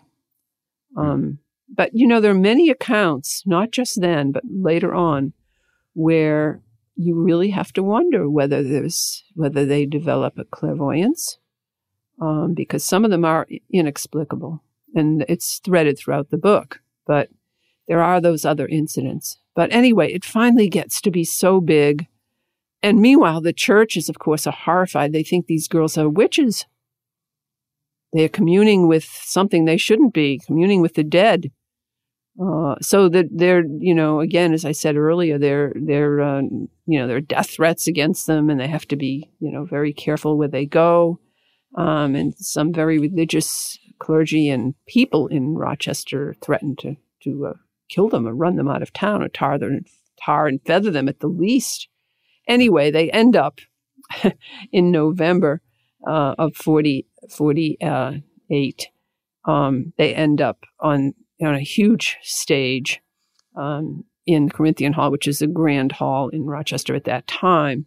Um, 0.96 1.40
but 1.74 1.92
you 1.94 2.08
know, 2.08 2.22
there 2.22 2.32
are 2.32 2.36
many 2.36 2.70
accounts, 2.70 3.44
not 3.46 3.72
just 3.72 4.00
then, 4.00 4.32
but 4.32 4.44
later 4.48 4.94
on, 4.94 5.34
where 5.94 6.62
you 6.96 7.20
really 7.20 7.50
have 7.50 7.74
to 7.74 7.82
wonder 7.82 8.30
whether 8.30 8.62
there's 8.62 9.24
whether 9.34 9.66
they 9.66 9.86
develop 9.86 10.38
a 10.38 10.46
clairvoyance, 10.46 11.40
um, 12.22 12.54
because 12.54 12.84
some 12.84 13.06
of 13.06 13.12
them 13.12 13.26
are 13.26 13.48
inexplicable, 13.72 14.64
and 14.96 15.26
it's 15.28 15.60
threaded 15.60 15.98
throughout 15.98 16.30
the 16.30 16.38
book 16.38 16.80
but 17.06 17.30
there 17.88 18.02
are 18.02 18.22
those 18.22 18.46
other 18.46 18.68
incidents. 18.68 19.38
But 19.56 19.72
anyway, 19.72 20.12
it 20.12 20.26
finally 20.26 20.70
gets 20.70 21.02
to 21.02 21.12
be 21.12 21.24
so 21.24 21.60
big. 21.60 22.08
And 22.82 23.00
meanwhile, 23.00 23.42
the 23.42 23.54
church 23.54 23.96
is, 23.96 24.10
of 24.10 24.20
course, 24.20 24.46
horrified. 24.46 25.14
They 25.14 25.24
think 25.24 25.46
these 25.46 25.68
girls 25.68 25.98
are 25.98 26.10
witches. 26.10 26.66
They 28.14 28.26
are 28.26 28.30
communing 28.30 28.88
with 28.88 29.06
something 29.06 29.66
they 29.66 29.78
shouldn't 29.78 30.14
be, 30.14 30.40
communing 30.46 30.82
with 30.82 30.96
the 30.96 31.04
dead. 31.04 31.52
Uh, 32.44 32.76
so 32.82 33.10
that 33.10 33.28
they're, 33.32 33.64
you 33.80 33.94
know, 33.94 34.20
again, 34.20 34.54
as 34.54 34.66
I 34.66 34.72
said 34.72 34.96
earlier, 34.96 35.38
they're, 35.38 35.72
they're, 35.76 36.20
uh, 36.20 36.42
you 36.42 37.00
know, 37.00 37.08
there 37.08 37.18
are 37.18 37.22
death 37.22 37.52
threats 37.52 37.88
against 37.88 38.26
them, 38.26 38.50
and 38.50 38.60
they 38.60 38.68
have 38.68 38.88
to 38.88 38.96
be, 38.96 39.30
you 39.40 39.52
know, 39.52 39.66
very 39.66 39.94
careful 39.94 40.38
where 40.38 40.48
they 40.48 40.66
go. 40.66 41.20
Um, 41.76 42.16
and 42.16 42.36
some 42.38 42.72
very 42.72 43.00
religious 43.00 43.80
clergy 44.00 44.50
and 44.50 44.76
people 44.86 45.28
in 45.28 45.56
Rochester 45.56 46.36
threatened 46.42 46.78
to 46.80 46.96
to 47.24 47.48
uh, 47.48 47.54
kill 47.90 48.10
them 48.10 48.28
or 48.28 48.34
run 48.34 48.58
them 48.58 48.68
out 48.68 48.82
of 48.82 48.92
town 48.92 49.24
or 49.24 49.30
tar 49.30 49.58
them, 49.58 49.86
tar 50.24 50.48
and 50.48 50.62
feather 50.66 50.92
them 50.92 51.08
at 51.08 51.20
the 51.20 51.28
least. 51.28 51.88
Anyway, 52.48 52.92
they 52.92 53.10
end 53.12 53.36
up 53.36 53.62
in 54.72 54.92
November 54.92 55.62
uh, 56.06 56.36
of 56.38 56.56
40, 56.56 57.08
48. 57.30 58.88
Um, 59.46 59.94
they 59.98 60.14
end 60.16 60.42
up 60.42 60.66
on 60.80 61.14
on 61.42 61.56
a 61.56 61.60
huge 61.60 62.18
stage 62.22 63.02
um, 63.56 64.06
in 64.26 64.50
Corinthian 64.50 64.94
Hall, 64.94 65.12
which 65.12 65.28
is 65.28 65.42
a 65.42 65.48
grand 65.48 65.92
hall 65.92 66.30
in 66.30 66.46
Rochester 66.46 66.96
at 66.96 67.04
that 67.06 67.28
time, 67.28 67.86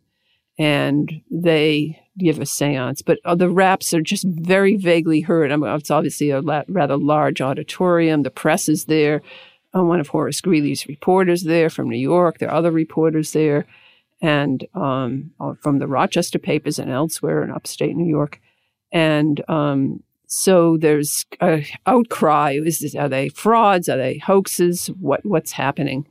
and 0.59 1.23
they 1.31 1.99
give 2.19 2.39
a 2.39 2.47
seance, 2.47 3.03
but 3.03 3.19
uh, 3.25 3.35
the 3.35 3.51
raps 3.51 3.93
are 3.93 4.01
just 4.01 4.25
very 4.25 4.77
vaguely 4.77 5.21
heard. 5.21 5.53
I 5.53 5.57
mean, 5.57 5.71
it's 5.75 5.91
obviously 5.91 6.31
a 6.31 6.41
la- 6.41 6.65
rather 6.69 6.97
large 6.97 7.41
auditorium. 7.41 8.23
The 8.23 8.31
press 8.31 8.69
is 8.69 8.87
there. 8.87 9.23
Uh, 9.75 9.85
one 9.85 10.01
of 10.01 10.09
Horace 10.09 10.41
Greeley's 10.41 10.87
reporters 10.87 11.43
there 11.43 11.69
from 11.69 11.91
New 11.91 11.99
York. 11.99 12.39
There 12.39 12.49
are 12.49 12.57
other 12.57 12.71
reporters 12.71 13.33
there, 13.33 13.67
and 14.23 14.67
um, 14.75 15.33
uh, 15.39 15.55
from 15.61 15.79
the 15.79 15.87
Rochester 15.87 16.39
papers 16.39 16.79
and 16.79 16.91
elsewhere 16.91 17.43
in 17.43 17.51
upstate 17.51 17.95
New 17.95 18.09
York. 18.09 18.41
And 18.93 19.43
um, 19.49 20.03
so 20.27 20.79
there's 20.79 21.27
a 21.43 21.67
outcry: 21.87 22.53
is 22.53 22.79
this, 22.79 22.95
are 22.95 23.09
they 23.09 23.29
frauds? 23.29 23.89
Are 23.89 23.99
they 23.99 24.19
hoaxes? 24.19 24.87
What 25.01 25.25
what's 25.27 25.53
happening? 25.53 26.07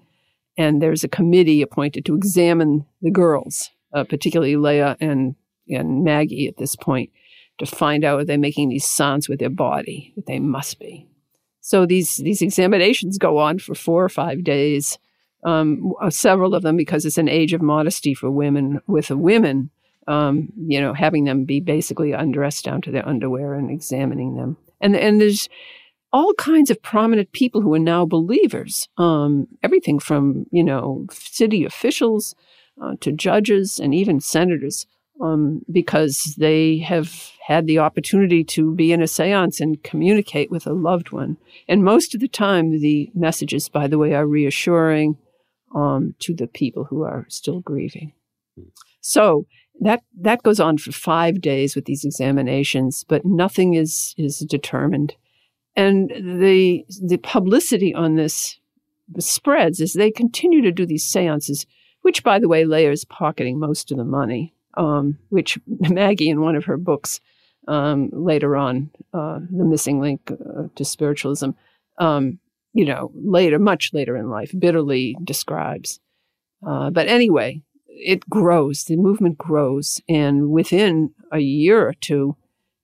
And 0.58 0.82
there's 0.82 1.04
a 1.04 1.10
committee 1.10 1.62
appointed 1.62 2.06
to 2.06 2.16
examine 2.16 2.86
the 3.02 3.12
girls, 3.12 3.72
uh, 3.94 4.04
particularly 4.04 4.56
Leah 4.56 4.96
and 5.02 5.36
and 5.70 6.04
Maggie 6.04 6.48
at 6.48 6.58
this 6.58 6.76
point 6.76 7.10
to 7.58 7.66
find 7.66 8.04
out 8.04 8.20
are 8.20 8.26
they 8.26 8.38
making 8.38 8.70
these 8.70 8.86
sounds 8.86 9.30
with 9.30 9.40
their 9.40 9.50
body, 9.50 10.14
that 10.16 10.26
they 10.26 10.40
must 10.40 10.80
be. 10.80 11.08
So 11.62 11.86
these 11.86 12.18
these 12.18 12.42
examinations 12.42 13.18
go 13.18 13.40
on 13.40 13.60
for 13.60 13.74
four 13.74 14.04
or 14.04 14.10
five 14.10 14.44
days. 14.44 15.00
Um, 15.44 15.94
uh, 16.02 16.10
several 16.10 16.56
of 16.56 16.64
them 16.64 16.76
because 16.76 17.06
it's 17.06 17.20
an 17.20 17.30
age 17.30 17.54
of 17.54 17.62
modesty 17.62 18.14
for 18.14 18.30
women. 18.30 18.82
With 18.88 19.10
women, 19.10 19.70
um, 20.08 20.50
you 20.58 20.80
know, 20.80 20.94
having 20.94 21.24
them 21.24 21.46
be 21.46 21.60
basically 21.60 22.12
undressed 22.12 22.66
down 22.66 22.82
to 22.82 22.92
their 22.92 23.08
underwear 23.08 23.54
and 23.54 23.72
examining 23.72 24.36
them, 24.36 24.58
and 24.80 24.96
and 24.96 25.20
there's 25.20 25.50
all 26.14 26.34
kinds 26.36 26.70
of 26.70 26.82
prominent 26.82 27.32
people 27.32 27.62
who 27.62 27.74
are 27.74 27.80
now 27.80 28.06
believers. 28.06 28.88
Um, 28.98 29.48
everything 29.64 30.00
from 30.00 30.46
you 30.52 30.64
know 30.64 31.08
city 31.12 31.66
officials 31.66 32.36
uh, 32.82 32.96
to 33.02 33.12
judges 33.12 33.80
and 33.80 33.96
even 33.96 34.20
senators 34.20 34.86
um, 35.22 35.62
because 35.72 36.36
they 36.38 36.80
have 36.80 37.32
had 37.46 37.68
the 37.68 37.80
opportunity 37.80 38.44
to 38.44 38.74
be 38.74 38.92
in 38.92 39.02
a 39.02 39.08
seance 39.08 39.60
and 39.60 39.84
communicate 39.84 40.52
with 40.52 40.66
a 40.66 40.74
loved 40.74 41.12
one. 41.12 41.38
And 41.68 41.84
most 41.84 42.16
of 42.16 42.22
the 42.22 42.28
time, 42.28 42.72
the 42.72 43.12
messages, 43.14 43.70
by 43.70 43.88
the 43.88 43.98
way, 43.98 44.14
are 44.14 44.28
reassuring 44.28 45.18
um, 45.76 46.16
to 46.20 46.34
the 46.34 46.48
people 46.48 46.86
who 46.86 47.04
are 47.04 47.26
still 47.30 47.60
grieving. 47.60 48.14
So 49.02 49.46
that 49.82 50.02
that 50.22 50.44
goes 50.44 50.60
on 50.60 50.78
for 50.78 50.92
five 50.92 51.42
days 51.42 51.76
with 51.76 51.86
these 51.86 52.06
examinations, 52.06 53.06
but 53.08 53.26
nothing 53.26 53.74
is 53.76 54.16
is 54.18 54.40
determined. 54.40 55.16
And 55.76 56.10
the 56.10 56.86
the 57.02 57.18
publicity 57.18 57.94
on 57.94 58.16
this 58.16 58.58
spreads 59.20 59.82
as 59.82 59.94
they 59.94 60.10
continue 60.10 60.62
to 60.62 60.72
do 60.72 60.86
these 60.86 61.06
seances, 61.06 61.68
which, 62.02 62.24
by 62.24 62.40
the 62.40 62.48
way, 62.48 62.64
is 62.64 63.06
pocketing 63.06 63.60
most 63.60 63.92
of 63.92 63.98
the 63.98 64.06
money 64.06 64.55
um, 64.78 65.18
which 65.30 65.58
Maggie, 65.68 66.30
in 66.30 66.42
one 66.42 66.56
of 66.56 66.66
her 66.66 66.78
books 66.78 67.20
um, 67.68 68.10
later 68.12 68.56
on, 68.56 68.92
uh, 69.14 69.40
The 69.50 69.66
Missing 69.66 70.00
Link 70.00 70.32
uh, 70.32 70.68
to 70.76 70.86
Spiritualism, 70.86 71.52
um, 71.98 72.40
you 72.74 72.86
know, 72.86 73.12
later, 73.16 73.58
much 73.58 73.94
later 73.94 74.18
in 74.18 74.30
life, 74.30 74.54
bitterly 74.58 75.16
describes. 75.24 76.00
Uh, 76.66 76.90
but 76.90 77.08
anyway, 77.08 77.62
it 77.88 78.30
grows, 78.30 78.84
the 78.84 78.98
movement 78.98 79.38
grows. 79.38 80.02
And 80.10 80.50
within 80.50 81.14
a 81.32 81.40
year 81.40 81.88
or 81.88 81.94
two, 81.94 82.36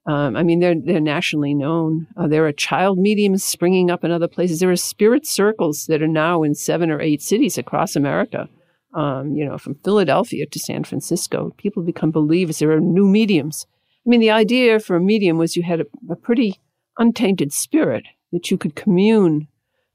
um, 0.07 0.35
I 0.35 0.41
mean, 0.41 0.59
they're 0.59 0.75
they're 0.75 0.99
nationally 0.99 1.53
known. 1.53 2.07
Uh, 2.17 2.27
there 2.27 2.45
are 2.47 2.51
child 2.51 2.97
mediums 2.97 3.43
springing 3.43 3.91
up 3.91 4.03
in 4.03 4.09
other 4.09 4.27
places. 4.27 4.59
There 4.59 4.71
are 4.71 4.75
spirit 4.75 5.27
circles 5.27 5.85
that 5.85 6.01
are 6.01 6.07
now 6.07 6.41
in 6.41 6.55
seven 6.55 6.89
or 6.89 6.99
eight 6.99 7.21
cities 7.21 7.57
across 7.57 7.95
America 7.95 8.49
um, 8.93 9.35
you 9.35 9.45
know, 9.45 9.57
from 9.57 9.75
Philadelphia 9.75 10.45
to 10.45 10.59
San 10.59 10.83
Francisco. 10.83 11.53
People 11.57 11.83
become 11.83 12.11
believers. 12.11 12.59
There 12.59 12.71
are 12.71 12.79
new 12.79 13.07
mediums. 13.07 13.65
I 14.05 14.09
mean, 14.09 14.19
the 14.19 14.31
idea 14.31 14.79
for 14.79 14.95
a 14.95 15.01
medium 15.01 15.37
was 15.37 15.55
you 15.55 15.63
had 15.63 15.81
a, 15.81 15.85
a 16.09 16.15
pretty 16.15 16.59
untainted 16.97 17.53
spirit 17.53 18.05
that 18.31 18.49
you 18.49 18.57
could 18.57 18.75
commune 18.75 19.47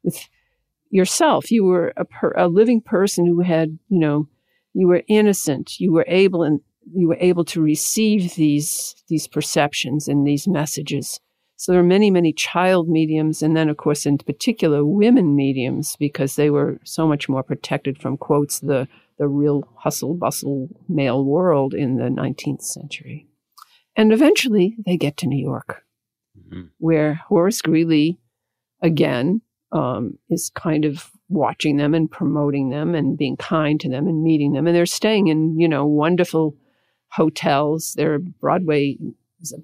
with 0.02 0.28
yourself. 0.90 1.50
You 1.50 1.64
were 1.64 1.92
a, 1.96 2.04
per, 2.04 2.32
a 2.36 2.48
living 2.48 2.80
person 2.80 3.26
who 3.26 3.40
had, 3.40 3.78
you 3.88 3.98
know, 3.98 4.28
you 4.74 4.86
were 4.86 5.02
innocent. 5.08 5.80
You 5.80 5.92
were 5.92 6.04
able 6.08 6.42
and 6.42 6.60
you 6.94 7.08
were 7.08 7.18
able 7.18 7.44
to 7.46 7.60
receive 7.60 8.34
these 8.34 8.94
these 9.08 9.26
perceptions 9.26 10.06
and 10.06 10.26
these 10.26 10.46
messages 10.46 11.20
so 11.56 11.72
there 11.72 11.80
are 11.80 11.84
many, 11.84 12.10
many 12.10 12.32
child 12.32 12.88
mediums, 12.88 13.42
and 13.42 13.56
then, 13.56 13.68
of 13.68 13.78
course, 13.78 14.04
in 14.04 14.18
particular, 14.18 14.84
women 14.84 15.34
mediums, 15.34 15.96
because 15.96 16.36
they 16.36 16.50
were 16.50 16.78
so 16.84 17.06
much 17.08 17.28
more 17.28 17.42
protected 17.42 17.98
from 17.98 18.16
quotes 18.16 18.60
the 18.60 18.88
the 19.18 19.28
real 19.28 19.66
hustle 19.76 20.14
bustle 20.14 20.68
male 20.88 21.24
world 21.24 21.72
in 21.72 21.96
the 21.96 22.04
19th 22.04 22.62
century. 22.62 23.26
And 23.96 24.12
eventually 24.12 24.76
they 24.84 24.98
get 24.98 25.16
to 25.18 25.26
New 25.26 25.42
York, 25.42 25.82
mm-hmm. 26.38 26.66
where 26.78 27.14
Horace 27.14 27.62
Greeley, 27.62 28.18
again, 28.82 29.40
um, 29.72 30.18
is 30.28 30.50
kind 30.54 30.84
of 30.84 31.10
watching 31.28 31.76
them 31.76 31.94
and 31.94 32.10
promoting 32.10 32.68
them 32.68 32.94
and 32.94 33.16
being 33.16 33.36
kind 33.36 33.80
to 33.80 33.88
them 33.88 34.06
and 34.06 34.22
meeting 34.22 34.52
them. 34.52 34.66
And 34.66 34.76
they're 34.76 34.86
staying 34.86 35.28
in, 35.28 35.58
you 35.58 35.68
know, 35.68 35.86
wonderful 35.86 36.54
hotels. 37.08 37.94
They're 37.96 38.18
Broadway, 38.18 38.98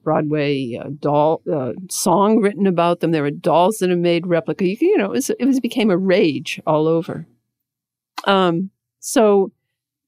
Broadway 0.03 0.79
uh, 0.81 0.91
doll 0.99 1.43
uh, 1.53 1.73
song 1.91 2.39
written 2.41 2.67
about 2.67 3.01
them. 3.01 3.11
There 3.11 3.25
are 3.25 3.31
dolls 3.31 3.79
that 3.79 3.91
have 3.91 3.99
made 3.99 4.27
replica. 4.27 4.67
You, 4.67 4.77
you 4.81 4.99
know, 4.99 5.07
it 5.07 5.13
was, 5.13 5.31
it 5.31 5.45
was 5.45 5.61
became 5.61 5.91
a 5.91 5.97
rage 5.97 6.61
all 6.67 6.87
over. 6.87 7.27
Um, 8.27 8.71
so 9.01 9.53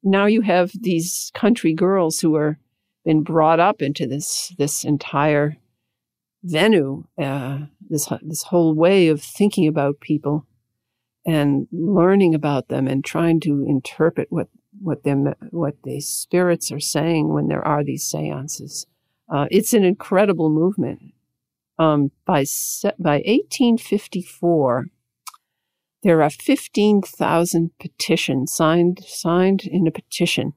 now 0.02 0.26
you 0.26 0.42
have 0.42 0.70
these 0.80 1.30
country 1.34 1.72
girls 1.74 2.20
who 2.20 2.36
are 2.36 2.58
been 3.04 3.22
brought 3.22 3.60
up 3.60 3.82
into 3.82 4.06
this 4.06 4.54
this 4.58 4.84
entire 4.84 5.56
venue, 6.42 7.04
uh, 7.18 7.58
this 7.88 8.08
this 8.22 8.44
whole 8.44 8.74
way 8.74 9.08
of 9.08 9.22
thinking 9.22 9.66
about 9.66 10.00
people 10.00 10.46
and 11.26 11.66
learning 11.72 12.34
about 12.34 12.68
them 12.68 12.86
and 12.86 13.04
trying 13.04 13.40
to 13.40 13.64
interpret 13.68 14.28
what 14.30 14.48
what 14.80 15.04
them 15.04 15.34
what 15.50 15.74
the 15.84 16.00
spirits 16.00 16.70
are 16.72 16.80
saying 16.80 17.32
when 17.32 17.48
there 17.48 17.66
are 17.66 17.84
these 17.84 18.04
seances. 18.04 18.86
Uh, 19.32 19.46
it's 19.50 19.72
an 19.72 19.84
incredible 19.84 20.50
movement. 20.50 21.00
Um, 21.78 22.12
by 22.24 22.44
by 22.98 23.16
1854, 23.26 24.86
there 26.02 26.22
are 26.22 26.30
15,000 26.30 27.70
petitions 27.80 28.52
signed 28.52 29.02
signed 29.04 29.62
in 29.64 29.86
a 29.86 29.90
petition 29.90 30.52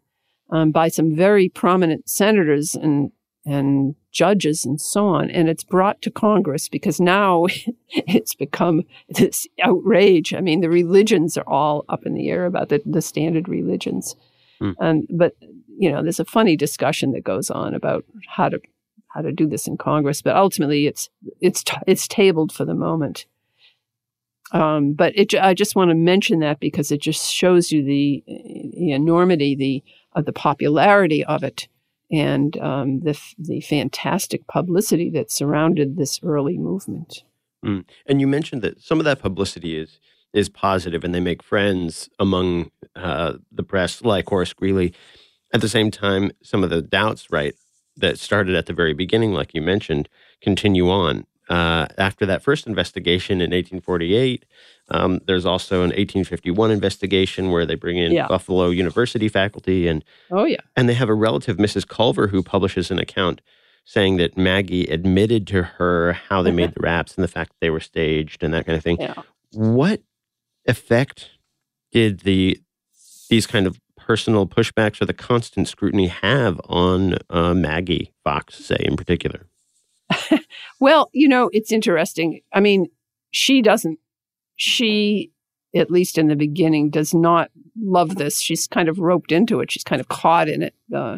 um, 0.51 0.71
by 0.71 0.89
some 0.89 1.15
very 1.15 1.49
prominent 1.49 2.10
senators 2.10 2.75
and 2.75 3.12
and 3.45 3.95
judges 4.12 4.65
and 4.65 4.82
so 4.82 5.08
on, 5.08 5.32
and 5.32 5.47
it's 5.47 5.63
brought 5.63 6.01
to 6.01 6.12
Congress 6.12 6.67
because 6.67 6.99
now 6.99 7.45
it's 7.89 8.36
become 8.36 8.84
this 9.10 9.47
outrage. 9.63 10.34
I 10.34 10.41
mean, 10.41 10.60
the 10.60 10.69
religions 10.69 11.38
are 11.38 11.47
all 11.47 11.86
up 11.88 12.06
in 12.06 12.13
the 12.13 12.30
air 12.30 12.45
about 12.45 12.67
the, 12.69 12.82
the 12.86 13.01
standard 13.01 13.47
religions, 13.47 14.15
mm. 14.62 14.75
and 14.80 15.08
but 15.10 15.36
you 15.77 15.91
know, 15.91 16.01
there's 16.01 16.19
a 16.19 16.25
funny 16.25 16.55
discussion 16.55 17.11
that 17.11 17.23
goes 17.23 17.49
on 17.49 17.73
about 17.73 18.05
how 18.27 18.49
to 18.49 18.59
how 19.07 19.21
to 19.21 19.31
do 19.31 19.47
this 19.47 19.67
in 19.67 19.77
Congress, 19.77 20.21
but 20.21 20.35
ultimately 20.35 20.87
it's 20.87 21.09
it's 21.39 21.63
it's 21.85 22.07
tabled 22.07 22.51
for 22.51 22.65
the 22.65 22.73
moment. 22.73 23.25
Um, 24.51 24.93
but 24.93 25.13
it, 25.15 25.33
I 25.35 25.53
just 25.53 25.75
want 25.75 25.89
to 25.89 25.95
mention 25.95 26.39
that 26.39 26.59
because 26.59 26.91
it 26.91 27.01
just 27.01 27.33
shows 27.33 27.71
you 27.71 27.83
the, 27.83 28.23
the 28.25 28.91
enormity, 28.91 29.55
the 29.55 29.83
of 30.13 30.25
the 30.25 30.33
popularity 30.33 31.23
of 31.25 31.43
it, 31.43 31.67
and 32.11 32.57
um, 32.57 33.01
the 33.01 33.19
the 33.37 33.61
fantastic 33.61 34.47
publicity 34.47 35.09
that 35.11 35.31
surrounded 35.31 35.97
this 35.97 36.19
early 36.23 36.57
movement. 36.57 37.23
Mm. 37.65 37.85
And 38.05 38.21
you 38.21 38.27
mentioned 38.27 38.61
that 38.61 38.81
some 38.81 38.99
of 38.99 39.05
that 39.05 39.19
publicity 39.19 39.77
is 39.77 39.99
is 40.33 40.49
positive, 40.49 41.03
and 41.03 41.13
they 41.13 41.19
make 41.19 41.43
friends 41.43 42.09
among 42.19 42.71
uh, 42.95 43.33
the 43.51 43.63
press, 43.63 44.01
like 44.01 44.29
Horace 44.29 44.53
Greeley. 44.53 44.93
At 45.53 45.62
the 45.62 45.69
same 45.69 45.91
time, 45.91 46.31
some 46.43 46.63
of 46.63 46.69
the 46.69 46.81
doubts, 46.81 47.31
right, 47.31 47.55
that 47.95 48.19
started 48.19 48.55
at 48.55 48.65
the 48.65 48.73
very 48.73 48.93
beginning, 48.93 49.33
like 49.33 49.53
you 49.53 49.62
mentioned, 49.62 50.10
continue 50.41 50.89
on. 50.89 51.25
Uh, 51.49 51.88
after 51.97 52.25
that 52.25 52.43
first 52.43 52.67
investigation 52.67 53.36
in 53.36 53.51
1848, 53.51 54.45
um, 54.89 55.21
there's 55.27 55.45
also 55.45 55.77
an 55.77 55.89
1851 55.89 56.71
investigation 56.71 57.51
where 57.51 57.65
they 57.65 57.75
bring 57.75 57.97
in 57.97 58.12
yeah. 58.12 58.27
Buffalo 58.27 58.69
University 58.69 59.29
faculty 59.29 59.88
and 59.88 60.03
oh 60.29 60.45
yeah, 60.45 60.60
and 60.75 60.89
they 60.89 60.93
have 60.93 61.07
a 61.07 61.13
relative, 61.13 61.57
Mrs. 61.57 61.88
Culver, 61.88 62.27
who 62.27 62.43
publishes 62.43 62.91
an 62.91 62.99
account 62.99 63.41
saying 63.86 64.17
that 64.17 64.38
Maggie 64.38 64.86
admitted 64.88 65.47
to 65.47 65.63
her 65.63 66.12
how 66.12 66.41
they 66.41 66.51
made 66.51 66.73
the 66.73 66.81
raps 66.81 67.15
and 67.15 67.23
the 67.23 67.29
fact 67.29 67.51
that 67.51 67.60
they 67.62 67.69
were 67.69 67.79
staged 67.79 68.43
and 68.43 68.53
that 68.53 68.65
kind 68.65 68.77
of 68.77 68.83
thing. 68.83 68.99
Yeah. 68.99 69.13
What 69.53 70.01
effect 70.65 71.29
did 71.93 72.19
the 72.21 72.60
these 73.29 73.47
kind 73.47 73.65
of 73.65 73.79
personal 74.08 74.48
pushbacks 74.48 75.02
or 75.02 75.06
the 75.06 75.13
constant 75.13 75.67
scrutiny 75.67 76.08
have 76.08 76.62
on 76.70 77.17
uh, 77.30 77.54
Maggie 77.54 78.13
Fox, 78.24 78.56
say 78.56 78.78
in 78.80 78.96
particular? 78.96 79.46
well, 80.80 81.10
you 81.12 81.28
know, 81.28 81.50
it's 81.52 81.74
interesting. 81.74 82.39
I 82.54 82.62
mean, 82.62 82.88
she 83.32 83.62
doesn't, 83.62 84.00
she, 84.56 85.34
at 85.76 85.91
least 85.91 86.17
in 86.17 86.28
the 86.28 86.38
beginning, 86.38 86.89
does 86.89 87.13
not 87.13 87.52
love 87.78 88.15
this. 88.15 88.39
She's 88.39 88.65
kind 88.65 88.88
of 88.88 89.00
roped 89.00 89.34
into 89.34 89.60
it. 89.60 89.74
She's 89.74 89.84
kind 89.84 90.00
of 90.00 90.08
caught 90.08 90.48
in 90.48 90.63
it. 90.63 90.74
Uh, 90.96 91.17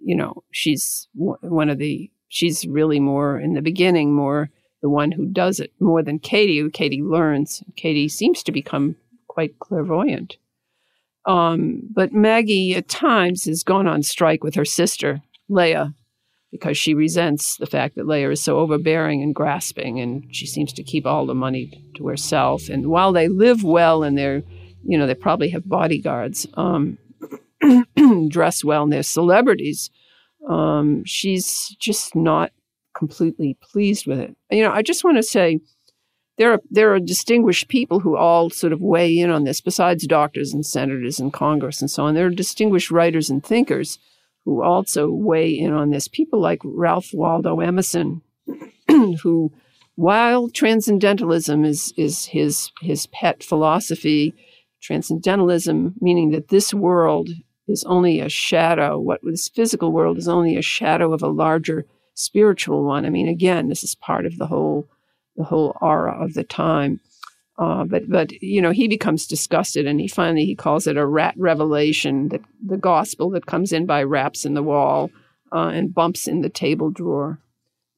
you 0.00 0.14
know, 0.14 0.44
she's 0.52 1.08
one 1.14 1.68
of 1.68 1.78
the, 1.78 2.08
she's 2.28 2.64
really 2.68 3.00
more 3.00 3.40
in 3.40 3.54
the 3.54 3.62
beginning, 3.62 4.14
more 4.14 4.48
the 4.80 4.88
one 4.88 5.10
who 5.10 5.26
does 5.26 5.58
it 5.58 5.72
more 5.80 6.04
than 6.04 6.20
Katie, 6.20 6.60
who 6.60 6.70
Katie 6.70 7.02
learns. 7.02 7.64
Katie 7.74 8.08
seems 8.08 8.44
to 8.44 8.52
become 8.52 8.94
quite 9.26 9.58
clairvoyant. 9.58 10.36
Um, 11.26 11.82
but 11.92 12.12
Maggie 12.12 12.74
at 12.74 12.88
times 12.88 13.44
has 13.44 13.62
gone 13.62 13.86
on 13.86 14.02
strike 14.02 14.42
with 14.42 14.54
her 14.54 14.64
sister, 14.64 15.20
Leah, 15.48 15.94
because 16.50 16.78
she 16.78 16.94
resents 16.94 17.56
the 17.56 17.66
fact 17.66 17.96
that 17.96 18.06
Leah 18.06 18.30
is 18.30 18.42
so 18.42 18.58
overbearing 18.58 19.22
and 19.22 19.34
grasping, 19.34 20.00
and 20.00 20.24
she 20.34 20.46
seems 20.46 20.72
to 20.74 20.82
keep 20.82 21.06
all 21.06 21.26
the 21.26 21.34
money 21.34 21.90
to 21.96 22.06
herself. 22.06 22.68
And 22.68 22.86
while 22.86 23.12
they 23.12 23.28
live 23.28 23.62
well 23.62 24.02
and 24.02 24.16
they're, 24.16 24.42
you 24.84 24.96
know, 24.96 25.06
they 25.06 25.14
probably 25.14 25.50
have 25.50 25.68
bodyguards, 25.68 26.46
um, 26.54 26.98
dress 28.28 28.64
well, 28.64 28.84
and 28.84 28.92
they're 28.92 29.02
celebrities, 29.02 29.90
um, 30.48 31.04
she's 31.04 31.76
just 31.78 32.16
not 32.16 32.52
completely 32.96 33.56
pleased 33.60 34.06
with 34.06 34.18
it. 34.18 34.36
You 34.50 34.62
know, 34.62 34.72
I 34.72 34.82
just 34.82 35.04
want 35.04 35.18
to 35.18 35.22
say 35.22 35.60
there 36.38 36.52
are 36.52 36.60
there 36.70 36.94
are 36.94 37.00
distinguished 37.00 37.68
people 37.68 38.00
who 38.00 38.16
all 38.16 38.48
sort 38.48 38.72
of 38.72 38.80
weigh 38.80 39.18
in 39.18 39.30
on 39.30 39.44
this, 39.44 39.60
besides 39.60 40.06
doctors 40.06 40.54
and 40.54 40.64
senators 40.64 41.18
and 41.20 41.32
Congress 41.32 41.80
and 41.80 41.90
so 41.90 42.04
on. 42.04 42.14
There 42.14 42.26
are 42.26 42.30
distinguished 42.30 42.90
writers 42.90 43.28
and 43.28 43.44
thinkers 43.44 43.98
who 44.48 44.62
also 44.62 45.10
weigh 45.10 45.50
in 45.50 45.74
on 45.74 45.90
this. 45.90 46.08
People 46.08 46.40
like 46.40 46.60
Ralph 46.64 47.10
Waldo 47.12 47.60
Emerson, 47.60 48.22
who, 48.88 49.52
while 49.94 50.48
transcendentalism 50.48 51.66
is, 51.66 51.92
is 51.98 52.24
his, 52.24 52.70
his 52.80 53.08
pet 53.08 53.42
philosophy, 53.42 54.32
transcendentalism, 54.80 55.96
meaning 56.00 56.30
that 56.30 56.48
this 56.48 56.72
world 56.72 57.28
is 57.66 57.84
only 57.84 58.20
a 58.20 58.30
shadow, 58.30 58.98
what 58.98 59.20
this 59.22 59.50
physical 59.50 59.92
world 59.92 60.16
is 60.16 60.28
only 60.28 60.56
a 60.56 60.62
shadow 60.62 61.12
of 61.12 61.22
a 61.22 61.28
larger 61.28 61.84
spiritual 62.14 62.84
one. 62.84 63.04
I 63.04 63.10
mean, 63.10 63.28
again, 63.28 63.68
this 63.68 63.84
is 63.84 63.94
part 63.94 64.24
of 64.24 64.38
the 64.38 64.46
whole 64.46 64.88
the 65.38 65.44
whole 65.44 65.78
aura 65.80 66.12
of 66.22 66.34
the 66.34 66.44
time. 66.44 67.00
Uh, 67.58 67.84
but 67.84 68.08
but 68.08 68.30
you 68.42 68.60
know 68.60 68.70
he 68.70 68.86
becomes 68.86 69.26
disgusted 69.26 69.86
and 69.86 70.00
he 70.00 70.06
finally 70.06 70.44
he 70.44 70.54
calls 70.54 70.86
it 70.86 70.96
a 70.96 71.06
rat 71.06 71.34
revelation 71.36 72.28
that 72.28 72.42
the 72.64 72.76
gospel 72.76 73.30
that 73.30 73.46
comes 73.46 73.72
in 73.72 73.84
by 73.86 74.02
raps 74.02 74.44
in 74.44 74.54
the 74.54 74.62
wall 74.62 75.10
uh, 75.52 75.70
and 75.74 75.94
bumps 75.94 76.28
in 76.28 76.42
the 76.42 76.50
table 76.50 76.90
drawer. 76.90 77.38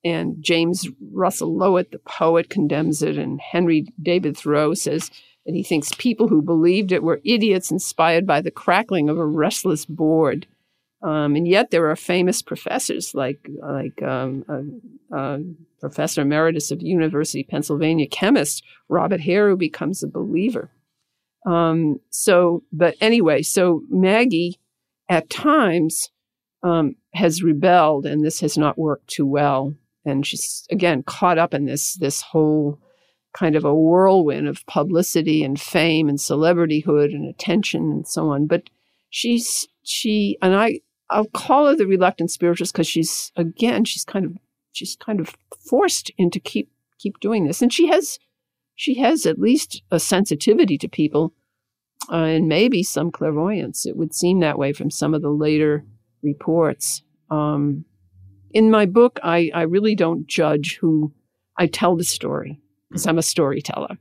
And 0.02 0.36
James 0.42 0.88
Russell 1.12 1.54
Lowell, 1.54 1.84
the 1.90 1.98
poet, 1.98 2.48
condemns 2.48 3.02
it, 3.02 3.18
and 3.18 3.38
Henry 3.38 3.86
David 4.00 4.34
Thoreau 4.36 4.72
says 4.72 5.10
that 5.44 5.54
he 5.54 5.62
thinks 5.62 5.92
people 5.98 6.28
who 6.28 6.40
believed 6.40 6.90
it 6.90 7.02
were 7.02 7.20
idiots 7.22 7.70
inspired 7.70 8.26
by 8.26 8.40
the 8.40 8.50
crackling 8.50 9.10
of 9.10 9.18
a 9.18 9.26
restless 9.26 9.84
board. 9.84 10.46
Um, 11.02 11.36
and 11.36 11.46
yet 11.46 11.70
there 11.70 11.90
are 11.90 11.96
famous 11.96 12.40
professors 12.40 13.14
like 13.14 13.46
like 13.62 14.02
um, 14.02 14.44
uh, 15.12 15.16
uh, 15.16 15.38
Professor 15.80 16.22
Emeritus 16.22 16.70
of 16.70 16.82
University 16.82 17.40
of 17.40 17.48
Pennsylvania 17.48 18.06
chemist 18.06 18.62
Robert 18.88 19.20
Hare, 19.20 19.48
who 19.48 19.56
becomes 19.56 20.02
a 20.02 20.08
believer. 20.08 20.70
Um, 21.46 22.00
so, 22.10 22.62
but 22.72 22.94
anyway, 23.00 23.42
so 23.42 23.82
Maggie 23.88 24.60
at 25.08 25.30
times 25.30 26.10
um, 26.62 26.96
has 27.14 27.42
rebelled, 27.42 28.06
and 28.06 28.24
this 28.24 28.40
has 28.40 28.58
not 28.58 28.78
worked 28.78 29.08
too 29.08 29.26
well. 29.26 29.74
And 30.04 30.26
she's 30.26 30.66
again 30.70 31.02
caught 31.02 31.38
up 31.38 31.52
in 31.52 31.66
this 31.66 31.94
this 31.94 32.22
whole 32.22 32.78
kind 33.32 33.54
of 33.54 33.64
a 33.64 33.74
whirlwind 33.74 34.48
of 34.48 34.66
publicity 34.66 35.44
and 35.44 35.60
fame 35.60 36.08
and 36.08 36.18
celebrityhood 36.18 37.14
and 37.14 37.28
attention 37.28 37.90
and 37.90 38.08
so 38.08 38.28
on. 38.30 38.46
But 38.46 38.70
she's 39.10 39.68
she 39.82 40.38
and 40.42 40.54
I 40.54 40.80
I'll 41.10 41.26
call 41.26 41.66
her 41.66 41.76
the 41.76 41.86
reluctant 41.86 42.30
spiritualist 42.30 42.72
because 42.72 42.86
she's 42.86 43.32
again 43.36 43.84
she's 43.84 44.04
kind 44.04 44.24
of 44.24 44.32
she's 44.72 44.96
kind 44.96 45.20
of 45.20 45.34
forced 45.68 46.10
into 46.18 46.40
keep 46.40 46.70
keep 46.98 47.18
doing 47.20 47.46
this, 47.46 47.62
and 47.62 47.72
she 47.72 47.88
has 47.88 48.18
she 48.74 48.94
has 49.00 49.26
at 49.26 49.38
least 49.38 49.82
a 49.90 50.00
sensitivity 50.00 50.78
to 50.78 50.88
people, 50.88 51.32
uh, 52.10 52.16
and 52.16 52.48
maybe 52.48 52.82
some 52.82 53.10
clairvoyance. 53.10 53.86
It 53.86 53.96
would 53.96 54.14
seem 54.14 54.40
that 54.40 54.58
way 54.58 54.72
from 54.72 54.90
some 54.90 55.14
of 55.14 55.22
the 55.22 55.30
later 55.30 55.84
reports. 56.22 57.02
Um, 57.30 57.84
in 58.52 58.70
my 58.70 58.86
book, 58.86 59.18
I 59.22 59.50
I 59.54 59.62
really 59.62 59.94
don't 59.94 60.26
judge 60.26 60.78
who 60.80 61.12
I 61.56 61.66
tell 61.66 61.96
the 61.96 62.04
story 62.04 62.58
because 62.88 63.06
I'm 63.06 63.18
a 63.18 63.22
storyteller. 63.22 63.98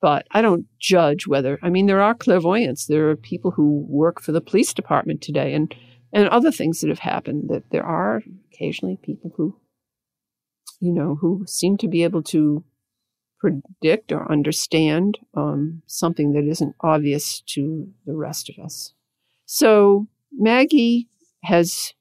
but 0.00 0.26
I 0.30 0.40
don't 0.40 0.66
judge 0.78 1.26
whether. 1.26 1.58
I 1.62 1.68
mean, 1.68 1.86
there 1.86 2.00
are 2.00 2.14
clairvoyants. 2.14 2.86
There 2.86 3.10
are 3.10 3.16
people 3.16 3.50
who 3.50 3.84
work 3.88 4.20
for 4.20 4.32
the 4.32 4.40
police 4.40 4.72
department 4.72 5.20
today, 5.22 5.52
and 5.54 5.74
and 6.12 6.28
other 6.28 6.50
things 6.50 6.80
that 6.80 6.88
have 6.88 7.00
happened. 7.00 7.50
That 7.50 7.64
there 7.70 7.84
are 7.84 8.22
occasionally 8.52 8.98
people 9.02 9.32
who, 9.36 9.56
you 10.80 10.92
know, 10.92 11.16
who 11.20 11.44
seem 11.46 11.76
to 11.78 11.88
be 11.88 12.02
able 12.02 12.22
to 12.22 12.64
predict 13.38 14.12
or 14.12 14.30
understand 14.30 15.18
um, 15.34 15.82
something 15.86 16.32
that 16.32 16.44
isn't 16.44 16.74
obvious 16.80 17.40
to 17.40 17.88
the 18.06 18.14
rest 18.14 18.50
of 18.50 18.62
us. 18.62 18.92
So 19.46 20.06
Maggie 20.32 21.08
has 21.44 21.94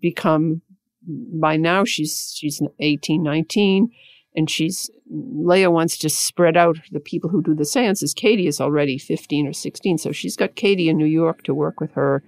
become 0.00 0.62
by 1.06 1.56
now 1.56 1.84
she's 1.84 2.32
she's 2.34 2.62
18 2.80 3.22
19 3.22 3.90
and 4.34 4.48
she's 4.48 4.90
Leah 5.10 5.70
wants 5.70 5.98
to 5.98 6.08
spread 6.08 6.56
out 6.56 6.78
the 6.90 7.00
people 7.00 7.30
who 7.30 7.42
do 7.42 7.54
the 7.54 7.64
seances. 7.64 8.14
Katie 8.14 8.46
is 8.46 8.60
already 8.60 8.98
15 8.98 9.48
or 9.48 9.52
16, 9.52 9.98
so 9.98 10.12
she's 10.12 10.36
got 10.36 10.56
Katie 10.56 10.88
in 10.88 10.96
New 10.96 11.04
York 11.04 11.42
to 11.44 11.54
work 11.54 11.78
with 11.78 11.92
her, 11.92 12.24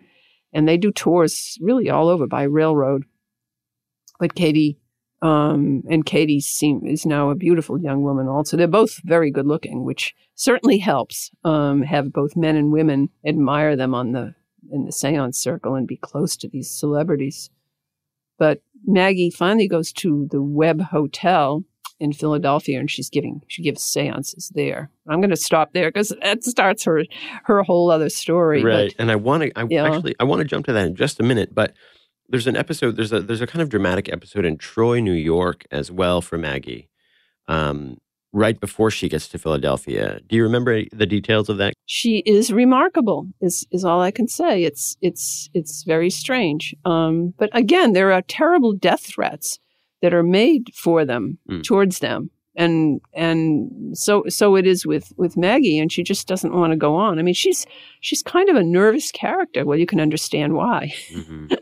and 0.53 0.69
they 0.69 0.77
do 0.77 0.93
tours 0.93 1.59
really 1.61 1.91
all 1.91 2.09
over 2.09 2.27
by 2.27 2.43
railroad. 2.43 3.05
But 4.21 4.35
Katie 4.35 4.79
um, 5.27 5.83
and 5.91 6.07
Katie 6.07 6.41
seem, 6.41 6.87
is 6.87 7.05
now 7.05 7.31
a 7.31 7.35
beautiful 7.35 7.81
young 7.81 8.03
woman. 8.03 8.29
Also, 8.29 8.57
they're 8.57 8.69
both 8.69 9.01
very 9.05 9.31
good 9.31 9.47
looking, 9.47 9.85
which 9.85 10.15
certainly 10.37 10.79
helps. 10.79 11.31
Um, 11.43 11.83
have 11.83 12.13
both 12.13 12.37
men 12.37 12.55
and 12.55 12.71
women 12.71 13.09
admire 13.27 13.75
them 13.75 13.95
on 13.95 14.13
the 14.13 14.35
in 14.71 14.85
the 14.85 14.93
seance 14.93 15.39
circle 15.39 15.75
and 15.75 15.87
be 15.87 15.97
close 15.97 16.37
to 16.37 16.49
these 16.49 16.71
celebrities. 16.71 17.51
But 18.39 18.61
Maggie 18.85 19.31
finally 19.31 19.69
goes 19.69 19.93
to 19.95 20.29
the 20.31 20.43
Webb 20.43 20.81
Hotel 20.81 21.65
in 21.99 22.13
Philadelphia, 22.13 22.79
and 22.79 22.91
she's 22.91 23.11
giving 23.11 23.43
she 23.49 23.63
gives 23.63 23.83
seances 23.83 24.53
there. 24.55 24.91
I'm 25.09 25.21
going 25.21 25.31
to 25.31 25.37
stop 25.37 25.73
there 25.73 25.89
because 25.89 26.13
that 26.23 26.45
starts 26.45 26.85
her 26.85 27.05
her 27.45 27.63
whole 27.65 27.91
other 27.91 28.11
story. 28.11 28.63
Right, 28.63 28.95
but, 28.97 29.03
and 29.03 29.11
I 29.11 29.17
want 29.17 29.43
to 29.43 29.59
I 29.59 29.67
Yeah. 29.69 29.87
actually 29.87 30.15
I 30.21 30.25
want 30.25 30.41
to 30.41 30.45
jump 30.45 30.67
to 30.67 30.73
that 30.73 30.87
in 30.87 30.95
just 30.95 31.19
a 31.19 31.25
minute, 31.25 31.53
but 31.53 31.73
there's 32.29 32.47
an 32.47 32.57
episode 32.57 32.97
there's 32.97 33.13
a 33.13 33.21
there's 33.21 33.41
a 33.41 33.47
kind 33.47 33.63
of 33.63 33.69
dramatic 33.69 34.09
episode 34.13 34.45
in 34.45 34.57
Troy, 34.59 35.01
New 35.01 35.13
York, 35.13 35.65
as 35.71 35.91
well 35.91 36.21
for 36.21 36.39
Maggie. 36.39 36.89
Um, 37.49 37.99
right 38.33 38.59
before 38.61 38.91
she 38.91 39.09
gets 39.09 39.29
to 39.29 39.39
Philadelphia. 39.39 40.21
Do 40.27 40.37
you 40.37 40.43
remember 40.43 40.83
the 40.93 41.07
details 41.07 41.49
of 41.49 41.57
that? 41.59 41.73
she 41.87 42.19
is 42.27 42.53
remarkable. 42.53 43.27
Is 43.41 43.67
is 43.71 43.85
all 43.85 44.01
I 44.01 44.11
can 44.11 44.29
say. 44.29 44.65
It's 44.65 44.97
it's 45.01 45.49
it's 45.55 45.85
very 45.85 46.11
strange. 46.11 46.75
Um, 46.85 47.33
but 47.39 47.49
again, 47.53 47.93
there 47.93 48.13
are 48.13 48.23
terrible 48.23 48.73
death 48.75 49.07
threats 49.07 49.59
that 50.03 50.13
are 50.13 50.23
made 50.25 50.73
for 50.75 51.05
them 51.05 51.39
Mm. 51.49 51.63
towards 51.63 52.01
them. 52.01 52.31
And 52.59 53.01
and 53.15 53.97
so 53.97 54.25
so 54.29 54.57
it 54.57 54.67
is 54.67 54.85
with 54.87 55.13
with 55.17 55.37
Maggie, 55.37 55.79
and 55.79 55.93
she 55.93 56.03
just 56.03 56.27
doesn't 56.27 56.55
want 56.55 56.73
to 56.73 56.77
go 56.77 56.95
on. 56.97 57.19
I 57.19 57.23
mean, 57.23 57.35
she's 57.35 57.65
she's 58.01 58.23
kind 58.23 58.49
of 58.49 58.57
a 58.57 58.63
nervous 58.65 59.11
character. 59.13 59.65
Well, 59.65 59.79
you 59.79 59.87
can 59.87 60.01
understand 60.01 60.55
why. 60.55 60.93
hmm 61.13 61.47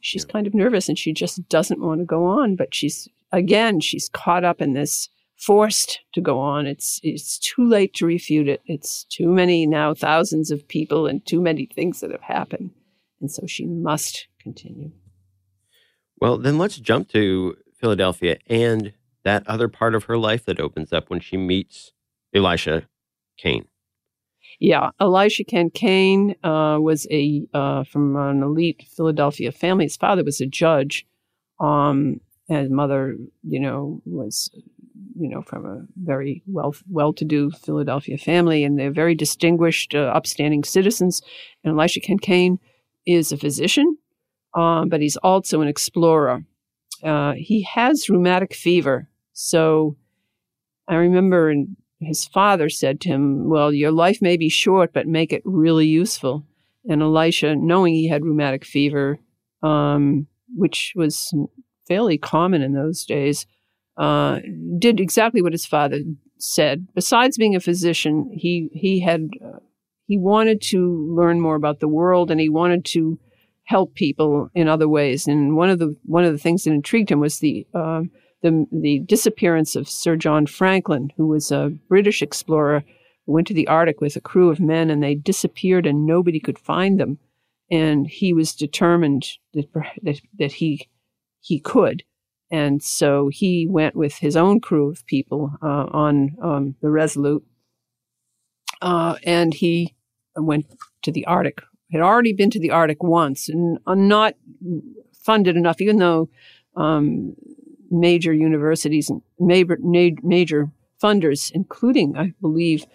she's 0.00 0.24
kind 0.24 0.46
of 0.46 0.54
nervous 0.54 0.88
and 0.88 0.98
she 0.98 1.12
just 1.12 1.48
doesn't 1.48 1.80
want 1.80 2.00
to 2.00 2.04
go 2.04 2.24
on 2.24 2.56
but 2.56 2.74
she's 2.74 3.08
again 3.32 3.80
she's 3.80 4.08
caught 4.08 4.44
up 4.44 4.60
in 4.60 4.72
this 4.72 5.08
forced 5.36 6.00
to 6.14 6.20
go 6.20 6.38
on. 6.38 6.66
It's 6.66 6.98
it's 7.02 7.38
too 7.38 7.68
late 7.68 7.92
to 7.94 8.06
refute 8.06 8.48
it. 8.48 8.62
It's 8.64 9.04
too 9.04 9.28
many 9.28 9.66
now 9.66 9.92
thousands 9.92 10.50
of 10.50 10.66
people 10.66 11.06
and 11.06 11.24
too 11.26 11.40
many 11.42 11.66
things 11.66 12.00
that 12.00 12.10
have 12.10 12.22
happened 12.22 12.70
and 13.20 13.30
so 13.30 13.46
she 13.46 13.66
must 13.66 14.28
continue. 14.40 14.92
Well, 16.20 16.38
then 16.38 16.58
let's 16.58 16.78
jump 16.78 17.08
to 17.10 17.56
Philadelphia 17.78 18.38
and 18.46 18.92
that 19.24 19.46
other 19.46 19.68
part 19.68 19.94
of 19.94 20.04
her 20.04 20.16
life 20.16 20.44
that 20.46 20.60
opens 20.60 20.92
up 20.92 21.10
when 21.10 21.20
she 21.20 21.36
meets 21.36 21.92
Elisha 22.34 22.88
Kane. 23.36 23.66
Yeah 24.60 24.90
elisha 25.00 25.44
Kane 25.44 26.34
uh, 26.44 26.78
was 26.80 27.06
a 27.10 27.46
uh, 27.54 27.84
from 27.84 28.16
an 28.16 28.42
elite 28.42 28.84
philadelphia 28.96 29.52
family 29.52 29.84
his 29.84 29.96
father 29.96 30.24
was 30.24 30.40
a 30.40 30.46
judge 30.46 31.06
um, 31.60 32.20
and 32.48 32.58
his 32.58 32.70
mother 32.70 33.16
you 33.42 33.60
know 33.60 34.00
was 34.04 34.50
you 35.18 35.28
know, 35.28 35.42
from 35.42 35.64
a 35.66 35.84
very 35.96 36.42
well 36.46 36.74
well-to-do 36.88 37.50
Philadelphia 37.50 38.18
family, 38.18 38.64
and 38.64 38.78
they're 38.78 38.90
very 38.90 39.14
distinguished, 39.14 39.94
uh, 39.94 40.12
upstanding 40.14 40.64
citizens. 40.64 41.22
And 41.64 41.72
Elisha 41.78 42.00
Kane 42.00 42.58
is 43.06 43.32
a 43.32 43.36
physician, 43.36 43.96
um, 44.54 44.88
but 44.88 45.00
he's 45.00 45.16
also 45.18 45.60
an 45.60 45.68
explorer. 45.68 46.44
Uh, 47.02 47.32
he 47.36 47.62
has 47.62 48.08
rheumatic 48.08 48.54
fever, 48.54 49.08
so 49.32 49.96
I 50.88 50.96
remember 50.96 51.50
and 51.50 51.76
his 52.00 52.26
father 52.26 52.68
said 52.68 53.00
to 53.00 53.08
him, 53.08 53.48
"Well, 53.48 53.72
your 53.72 53.92
life 53.92 54.20
may 54.20 54.36
be 54.36 54.48
short, 54.48 54.92
but 54.92 55.06
make 55.06 55.32
it 55.32 55.42
really 55.44 55.86
useful." 55.86 56.44
And 56.88 57.02
Elisha, 57.02 57.56
knowing 57.56 57.94
he 57.94 58.08
had 58.08 58.24
rheumatic 58.24 58.64
fever, 58.64 59.18
um, 59.62 60.26
which 60.54 60.92
was 60.94 61.34
fairly 61.88 62.18
common 62.18 62.62
in 62.62 62.74
those 62.74 63.04
days, 63.04 63.46
uh, 63.96 64.40
did 64.78 65.00
exactly 65.00 65.42
what 65.42 65.52
his 65.52 65.66
father 65.66 66.00
said. 66.38 66.86
Besides 66.94 67.38
being 67.38 67.56
a 67.56 67.60
physician, 67.60 68.30
he 68.32 68.68
he 68.72 69.00
had 69.00 69.30
uh, 69.44 69.58
he 70.06 70.18
wanted 70.18 70.60
to 70.62 71.14
learn 71.14 71.40
more 71.40 71.56
about 71.56 71.80
the 71.80 71.88
world, 71.88 72.30
and 72.30 72.40
he 72.40 72.48
wanted 72.48 72.84
to 72.86 73.18
help 73.64 73.94
people 73.94 74.48
in 74.54 74.68
other 74.68 74.88
ways. 74.88 75.26
And 75.26 75.56
one 75.56 75.70
of 75.70 75.78
the 75.78 75.96
one 76.04 76.24
of 76.24 76.32
the 76.32 76.38
things 76.38 76.64
that 76.64 76.72
intrigued 76.72 77.10
him 77.10 77.20
was 77.20 77.38
the 77.38 77.66
uh, 77.74 78.02
the 78.42 78.66
the 78.70 79.00
disappearance 79.00 79.76
of 79.76 79.88
Sir 79.88 80.16
John 80.16 80.46
Franklin, 80.46 81.12
who 81.16 81.26
was 81.26 81.50
a 81.50 81.72
British 81.88 82.22
explorer 82.22 82.84
who 83.26 83.32
went 83.32 83.46
to 83.48 83.54
the 83.54 83.68
Arctic 83.68 84.00
with 84.00 84.16
a 84.16 84.20
crew 84.20 84.50
of 84.50 84.60
men, 84.60 84.90
and 84.90 85.02
they 85.02 85.14
disappeared, 85.14 85.86
and 85.86 86.06
nobody 86.06 86.40
could 86.40 86.58
find 86.58 87.00
them. 87.00 87.18
And 87.70 88.06
he 88.06 88.32
was 88.32 88.54
determined 88.54 89.26
that 89.54 89.72
that, 90.02 90.20
that 90.38 90.52
he 90.52 90.88
he 91.40 91.60
could. 91.60 92.04
And 92.50 92.80
so 92.82 93.28
he 93.28 93.66
went 93.68 93.96
with 93.96 94.18
his 94.18 94.36
own 94.36 94.60
crew 94.60 94.90
of 94.90 95.04
people 95.06 95.50
uh, 95.60 95.86
on 95.90 96.36
um, 96.40 96.76
the 96.80 96.90
Resolute, 96.90 97.44
uh, 98.80 99.16
and 99.24 99.52
he 99.52 99.96
went 100.36 100.66
to 101.02 101.10
the 101.10 101.26
Arctic. 101.26 101.62
Had 101.90 102.02
already 102.02 102.32
been 102.32 102.50
to 102.50 102.60
the 102.60 102.70
Arctic 102.70 103.02
once, 103.02 103.48
and 103.48 103.78
uh, 103.86 103.94
not 103.94 104.34
funded 105.24 105.56
enough, 105.56 105.80
even 105.80 105.98
though 105.98 106.28
um, 106.76 107.34
major 107.90 108.32
universities 108.32 109.10
and 109.10 109.22
major, 109.38 109.78
major 110.22 110.70
funders, 111.02 111.50
including, 111.52 112.16
I 112.16 112.32
believe, 112.40 112.86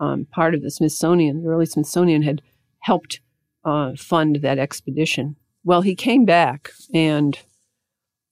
um, 0.00 0.26
part 0.30 0.54
of 0.54 0.62
the 0.62 0.70
Smithsonian, 0.70 1.42
the 1.42 1.50
early 1.50 1.66
Smithsonian, 1.66 2.22
had 2.22 2.42
helped 2.80 3.20
uh, 3.64 3.92
fund 3.96 4.36
that 4.42 4.58
expedition. 4.58 5.36
Well, 5.62 5.82
he 5.82 5.94
came 5.94 6.24
back 6.24 6.70
and 6.94 7.38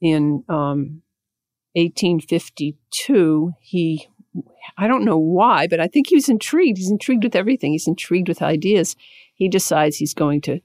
in 0.01 0.45
um, 0.49 1.03
1852, 1.75 3.53
he, 3.61 4.09
I 4.77 4.87
don't 4.87 5.05
know 5.05 5.19
why, 5.19 5.67
but 5.67 5.81
I 5.81 5.89
think 5.89 6.09
he 6.09 6.15
was 6.15 6.29
intrigued. 6.29 6.79
He's 6.79 6.91
intrigued 6.91 7.25
with 7.25 7.37
everything. 7.37 7.73
He's 7.73 7.89
intrigued 7.89 8.29
with 8.29 8.43
ideas. 8.43 8.97
He 9.35 9.49
decides 9.49 9.97
he's 9.97 10.15
going 10.15 10.41
to 10.43 10.61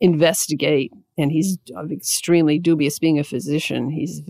investigate, 0.00 0.92
and 1.16 1.30
he's 1.30 1.58
extremely 1.90 2.58
dubious. 2.58 2.98
Being 2.98 3.18
a 3.18 3.24
physician, 3.24 3.90
he's 3.90 4.22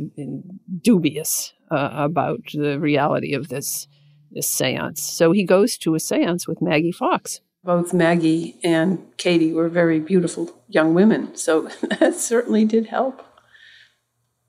dubious 0.82 1.52
uh, 1.70 1.90
about 1.92 2.40
the 2.52 2.78
reality 2.78 3.34
of 3.34 3.48
this 3.48 3.88
this 4.30 4.48
seance. 4.48 5.02
So 5.02 5.32
he 5.32 5.44
goes 5.44 5.78
to 5.78 5.94
a 5.94 6.00
seance 6.00 6.48
with 6.48 6.60
Maggie 6.60 6.92
Fox. 6.92 7.40
Both 7.62 7.94
Maggie 7.94 8.58
and 8.62 8.98
Katie 9.16 9.52
were 9.52 9.68
very 9.68 10.00
beautiful 10.00 10.50
young 10.68 10.92
women, 10.92 11.34
so 11.36 11.62
that 12.00 12.14
certainly 12.16 12.64
did 12.64 12.86
help 12.86 13.24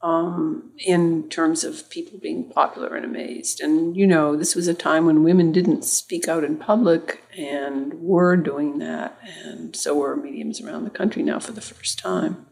um, 0.02 0.72
in 0.80 1.30
terms 1.30 1.64
of 1.64 1.90
people 1.90 2.20
being 2.20 2.50
popular 2.50 2.96
and 2.96 3.06
amazed. 3.06 3.60
And, 3.60 3.98
you 3.98 4.06
know, 4.06 4.36
this 4.36 4.56
was 4.56 4.68
a 4.68 4.74
time 4.74 5.06
when 5.06 5.24
women 5.24 5.52
didn't 5.52 5.84
speak 5.84 6.28
out 6.28 6.44
in 6.44 6.58
public 6.58 7.24
and 7.38 7.94
were 7.96 8.38
doing 8.38 8.78
that. 8.80 9.18
And 9.44 9.76
so 9.76 9.96
were 9.96 10.16
mediums 10.16 10.62
around 10.62 10.84
the 10.84 10.90
country 10.90 11.24
now 11.24 11.40
for 11.40 11.54
the 11.54 11.62
first 11.62 11.98
time. 11.98 12.46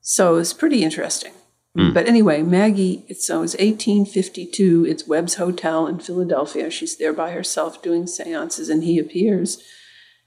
So 0.00 0.36
it's 0.36 0.52
pretty 0.52 0.82
interesting. 0.82 1.32
Mm. 1.76 1.92
But 1.92 2.08
anyway, 2.08 2.42
Maggie, 2.42 3.04
it's, 3.08 3.26
so 3.26 3.42
it's 3.42 3.54
1852. 3.54 4.86
It's 4.88 5.06
Webb's 5.06 5.34
Hotel 5.34 5.86
in 5.86 5.98
Philadelphia. 5.98 6.70
She's 6.70 6.96
there 6.96 7.12
by 7.12 7.32
herself 7.32 7.82
doing 7.82 8.06
seances, 8.06 8.70
and 8.70 8.82
he 8.82 8.98
appears, 8.98 9.62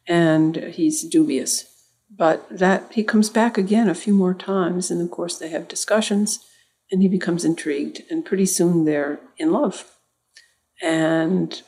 and 0.08 0.56
he's 0.58 1.04
dubious. 1.04 1.66
But 2.10 2.48
that 2.50 2.92
he 2.94 3.04
comes 3.04 3.30
back 3.30 3.58
again 3.58 3.88
a 3.88 3.96
few 3.96 4.14
more 4.14 4.34
times, 4.34 4.90
and 4.90 5.02
of 5.02 5.12
course 5.12 5.38
they 5.38 5.50
have 5.50 5.68
discussions, 5.68 6.40
and 6.92 7.02
he 7.02 7.08
becomes 7.08 7.46
intrigued, 7.46 8.02
and 8.10 8.26
pretty 8.26 8.46
soon 8.46 8.86
they're 8.86 9.20
in 9.38 9.52
love. 9.52 9.86
And 10.82 11.62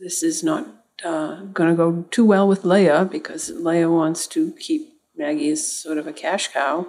this 0.00 0.22
is 0.22 0.42
not 0.42 0.66
uh, 1.04 1.42
going 1.42 1.70
to 1.70 1.76
go 1.76 2.04
too 2.10 2.24
well 2.24 2.48
with 2.48 2.64
Leah 2.64 3.04
because 3.10 3.50
Leah 3.50 3.90
wants 3.90 4.26
to 4.28 4.52
keep 4.52 4.88
Maggie 5.16 5.50
as 5.50 5.82
sort 5.82 5.98
of 5.98 6.06
a 6.06 6.12
cash 6.12 6.48
cow. 6.48 6.86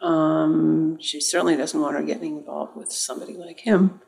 Um, 0.00 0.98
she 1.00 1.20
certainly 1.20 1.56
doesn't 1.56 1.80
want 1.80 1.96
her 1.96 2.02
getting 2.02 2.38
involved 2.38 2.76
with 2.76 2.90
somebody 2.90 3.34
like 3.34 3.60
him. 3.60 4.00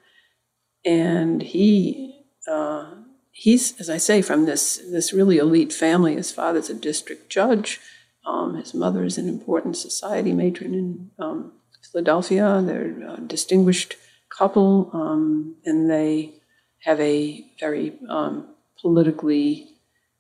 And 0.84 1.42
he 1.42 2.24
uh, 2.50 2.94
he's, 3.30 3.78
as 3.80 3.88
I 3.88 3.98
say, 3.98 4.22
from 4.22 4.46
this 4.46 4.80
this 4.90 5.12
really 5.12 5.38
elite 5.38 5.72
family. 5.72 6.14
His 6.16 6.32
father's 6.32 6.70
a 6.70 6.74
district 6.74 7.30
judge. 7.30 7.78
Um, 8.24 8.54
his 8.56 8.74
mother 8.74 9.04
is 9.04 9.18
an 9.18 9.28
important 9.28 9.76
society 9.76 10.32
matron 10.32 10.74
in 10.74 11.10
um, 11.18 11.52
Philadelphia. 11.90 12.62
They're 12.64 13.14
a 13.14 13.20
distinguished 13.20 13.96
couple, 14.36 14.90
um, 14.92 15.56
and 15.64 15.90
they 15.90 16.34
have 16.82 17.00
a 17.00 17.44
very 17.60 17.98
um, 18.08 18.54
politically 18.80 19.68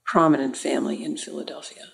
prominent 0.04 0.56
family 0.56 1.04
in 1.04 1.16
Philadelphia. 1.16 1.84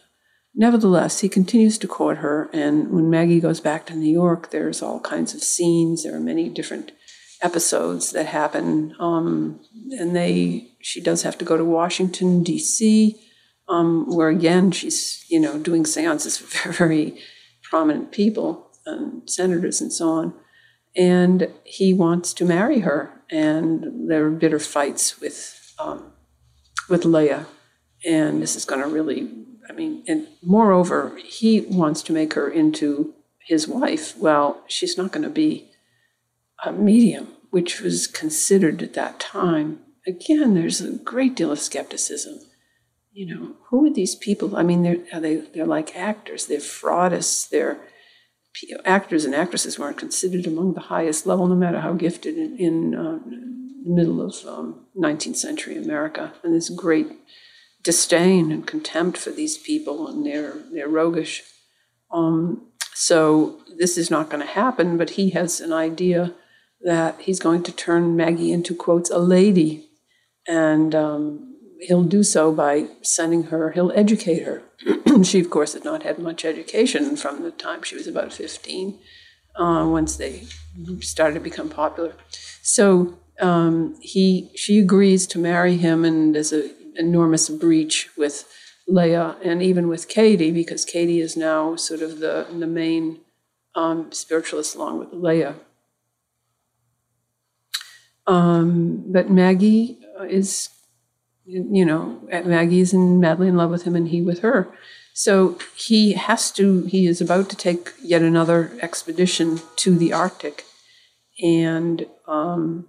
Nevertheless, 0.54 1.20
he 1.20 1.28
continues 1.28 1.78
to 1.78 1.86
court 1.86 2.18
her, 2.18 2.50
and 2.52 2.90
when 2.90 3.10
Maggie 3.10 3.40
goes 3.40 3.60
back 3.60 3.86
to 3.86 3.94
New 3.94 4.10
York, 4.10 4.50
there's 4.50 4.82
all 4.82 5.00
kinds 5.00 5.34
of 5.34 5.42
scenes. 5.42 6.02
There 6.02 6.16
are 6.16 6.20
many 6.20 6.48
different 6.48 6.92
episodes 7.42 8.10
that 8.12 8.26
happen, 8.26 8.94
um, 8.98 9.60
and 9.92 10.16
they 10.16 10.72
she 10.80 11.00
does 11.00 11.22
have 11.22 11.38
to 11.38 11.44
go 11.44 11.56
to 11.56 11.64
Washington 11.64 12.42
D.C., 12.42 13.20
um, 13.68 14.06
where 14.14 14.28
again 14.28 14.70
she's 14.70 15.24
you 15.28 15.40
know 15.40 15.58
doing 15.58 15.84
seances 15.84 16.38
for 16.38 16.72
very, 16.84 17.18
prominent 17.62 18.12
people 18.12 18.70
and 18.86 19.28
senators 19.28 19.80
and 19.80 19.92
so 19.92 20.08
on, 20.08 20.34
and 20.96 21.50
he 21.64 21.92
wants 21.92 22.32
to 22.34 22.44
marry 22.44 22.80
her, 22.80 23.10
and 23.30 24.08
there 24.10 24.26
are 24.26 24.30
bitter 24.30 24.58
fights 24.58 25.20
with 25.20 25.74
um, 25.78 26.12
with 26.88 27.04
Leah, 27.04 27.46
and 28.04 28.42
this 28.42 28.56
is 28.56 28.64
going 28.64 28.80
to 28.80 28.88
really 28.88 29.28
I 29.68 29.72
mean, 29.72 30.02
and 30.08 30.26
moreover, 30.42 31.16
he 31.24 31.60
wants 31.60 32.02
to 32.04 32.12
make 32.12 32.34
her 32.34 32.48
into 32.48 33.14
his 33.38 33.68
wife. 33.68 34.16
Well, 34.16 34.62
she's 34.66 34.96
not 34.96 35.12
going 35.12 35.24
to 35.24 35.30
be 35.30 35.70
a 36.64 36.72
medium, 36.72 37.28
which 37.50 37.80
was 37.80 38.06
considered 38.06 38.82
at 38.82 38.94
that 38.94 39.20
time. 39.20 39.80
Again, 40.06 40.54
there's 40.54 40.80
a 40.80 40.92
great 40.92 41.36
deal 41.36 41.52
of 41.52 41.58
skepticism. 41.58 42.40
You 43.18 43.26
know, 43.26 43.56
who 43.68 43.84
are 43.84 43.92
these 43.92 44.14
people? 44.14 44.56
I 44.56 44.62
mean, 44.62 44.84
they're 44.84 45.20
they 45.20 45.38
they're 45.52 45.66
like 45.66 45.96
actors. 45.96 46.46
They're 46.46 46.60
fraudists. 46.60 47.48
They're 47.48 47.80
actors 48.84 49.24
and 49.24 49.34
actresses 49.34 49.76
weren't 49.76 49.98
considered 49.98 50.46
among 50.46 50.74
the 50.74 50.82
highest 50.82 51.26
level, 51.26 51.48
no 51.48 51.56
matter 51.56 51.80
how 51.80 51.94
gifted 51.94 52.38
in, 52.38 52.56
in 52.58 52.94
uh, 52.94 53.18
the 53.28 53.90
middle 53.90 54.22
of 54.22 54.36
um, 54.46 54.86
19th 54.96 55.34
century 55.34 55.76
America. 55.76 56.32
And 56.44 56.54
this 56.54 56.68
great 56.68 57.08
disdain 57.82 58.52
and 58.52 58.64
contempt 58.64 59.18
for 59.18 59.30
these 59.30 59.58
people, 59.58 60.06
and 60.06 60.24
they're 60.24 60.54
they're 60.72 60.86
roguish. 60.86 61.42
Um, 62.12 62.68
so 62.94 63.62
this 63.78 63.98
is 63.98 64.12
not 64.12 64.30
going 64.30 64.46
to 64.46 64.52
happen. 64.52 64.96
But 64.96 65.10
he 65.10 65.30
has 65.30 65.60
an 65.60 65.72
idea 65.72 66.34
that 66.82 67.22
he's 67.22 67.40
going 67.40 67.64
to 67.64 67.72
turn 67.72 68.14
Maggie 68.14 68.52
into 68.52 68.76
quotes 68.76 69.10
a 69.10 69.18
lady, 69.18 69.88
and 70.46 70.94
um, 70.94 71.47
he'll 71.80 72.04
do 72.04 72.22
so 72.22 72.52
by 72.52 72.88
sending 73.02 73.44
her. 73.44 73.70
He'll 73.72 73.92
educate 73.92 74.44
her. 74.44 74.62
she, 75.22 75.40
of 75.40 75.50
course, 75.50 75.74
had 75.74 75.84
not 75.84 76.02
had 76.02 76.18
much 76.18 76.44
education 76.44 77.16
from 77.16 77.42
the 77.42 77.50
time 77.50 77.82
she 77.82 77.96
was 77.96 78.06
about 78.06 78.32
fifteen. 78.32 78.98
Uh, 79.56 79.86
once 79.88 80.16
they 80.16 80.44
started 81.00 81.34
to 81.34 81.40
become 81.40 81.68
popular, 81.68 82.12
so 82.62 83.18
um, 83.40 83.96
he 84.00 84.50
she 84.54 84.78
agrees 84.78 85.26
to 85.28 85.38
marry 85.38 85.76
him, 85.76 86.04
and 86.04 86.34
there's 86.34 86.52
an 86.52 86.70
enormous 86.96 87.48
breach 87.48 88.08
with 88.16 88.44
Leah 88.88 89.36
and 89.44 89.62
even 89.62 89.86
with 89.88 90.08
Katie, 90.08 90.50
because 90.50 90.84
Katie 90.84 91.20
is 91.20 91.36
now 91.36 91.76
sort 91.76 92.00
of 92.00 92.20
the, 92.20 92.46
the 92.50 92.66
main 92.66 93.20
um, 93.74 94.10
spiritualist 94.12 94.74
along 94.74 94.98
with 94.98 95.12
Leah. 95.12 95.56
Um, 98.26 99.04
but 99.06 99.30
Maggie 99.30 99.98
is, 100.28 100.70
you 101.48 101.84
know, 101.84 102.20
Maggie 102.44 102.80
is 102.80 102.92
in, 102.92 103.20
madly 103.20 103.48
in 103.48 103.56
love 103.56 103.70
with 103.70 103.84
him 103.84 103.96
and 103.96 104.08
he 104.08 104.20
with 104.20 104.40
her. 104.40 104.68
So 105.14 105.58
he 105.74 106.12
has 106.12 106.52
to, 106.52 106.82
he 106.82 107.06
is 107.06 107.20
about 107.20 107.48
to 107.50 107.56
take 107.56 107.92
yet 108.02 108.22
another 108.22 108.72
expedition 108.80 109.60
to 109.76 109.96
the 109.96 110.12
Arctic. 110.12 110.64
And 111.42 112.06
um, 112.26 112.88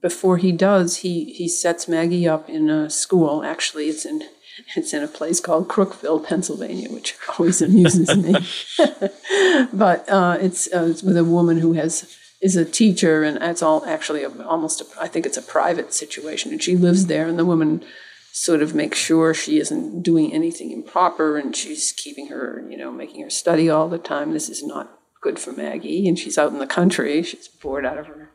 before 0.00 0.38
he 0.38 0.52
does, 0.52 0.98
he 0.98 1.32
he 1.32 1.48
sets 1.48 1.88
Maggie 1.88 2.28
up 2.28 2.48
in 2.48 2.70
a 2.70 2.88
school. 2.88 3.42
Actually, 3.44 3.88
it's 3.88 4.04
in 4.04 4.22
it's 4.76 4.92
in 4.92 5.02
a 5.02 5.08
place 5.08 5.40
called 5.40 5.68
Crookville, 5.68 6.24
Pennsylvania, 6.24 6.90
which 6.90 7.16
always 7.28 7.62
amuses 7.68 8.16
me. 8.16 8.34
but 9.72 10.08
uh, 10.08 10.38
it's, 10.40 10.72
uh, 10.72 10.88
it's 10.90 11.02
with 11.02 11.16
a 11.16 11.24
woman 11.24 11.58
who 11.58 11.74
has 11.74 12.16
is 12.40 12.56
a 12.56 12.64
teacher, 12.64 13.22
and 13.22 13.38
it's 13.42 13.62
all 13.62 13.84
actually 13.84 14.22
a, 14.22 14.42
almost 14.42 14.80
a, 14.80 14.86
I 15.00 15.08
think 15.08 15.26
it's 15.26 15.36
a 15.36 15.42
private 15.42 15.92
situation, 15.92 16.52
and 16.52 16.62
she 16.62 16.76
lives 16.76 17.06
there, 17.06 17.26
and 17.26 17.38
the 17.38 17.44
woman 17.44 17.84
sort 18.32 18.62
of 18.62 18.74
makes 18.74 18.98
sure 18.98 19.34
she 19.34 19.58
isn't 19.58 20.02
doing 20.02 20.32
anything 20.32 20.70
improper, 20.70 21.36
and 21.36 21.54
she's 21.56 21.92
keeping 21.92 22.28
her, 22.28 22.64
you 22.68 22.76
know, 22.76 22.92
making 22.92 23.22
her 23.22 23.30
study 23.30 23.68
all 23.68 23.88
the 23.88 23.98
time. 23.98 24.32
This 24.32 24.48
is 24.48 24.62
not 24.62 24.98
good 25.20 25.38
for 25.38 25.52
Maggie, 25.52 26.06
and 26.06 26.18
she's 26.18 26.38
out 26.38 26.52
in 26.52 26.58
the 26.58 26.66
country. 26.66 27.22
She's 27.22 27.48
bored 27.48 27.84
out 27.84 27.98
of 27.98 28.06
her 28.06 28.30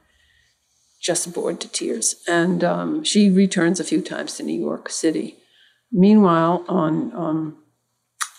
just 1.03 1.33
bored 1.33 1.59
to 1.59 1.67
tears. 1.67 2.15
And 2.27 2.63
um, 2.63 3.03
she 3.03 3.29
returns 3.29 3.79
a 3.79 3.83
few 3.83 4.01
times 4.01 4.35
to 4.37 4.43
New 4.43 4.59
York 4.59 4.89
City. 4.89 5.37
Meanwhile, 5.91 6.65
on 6.67 7.13
um, 7.13 7.57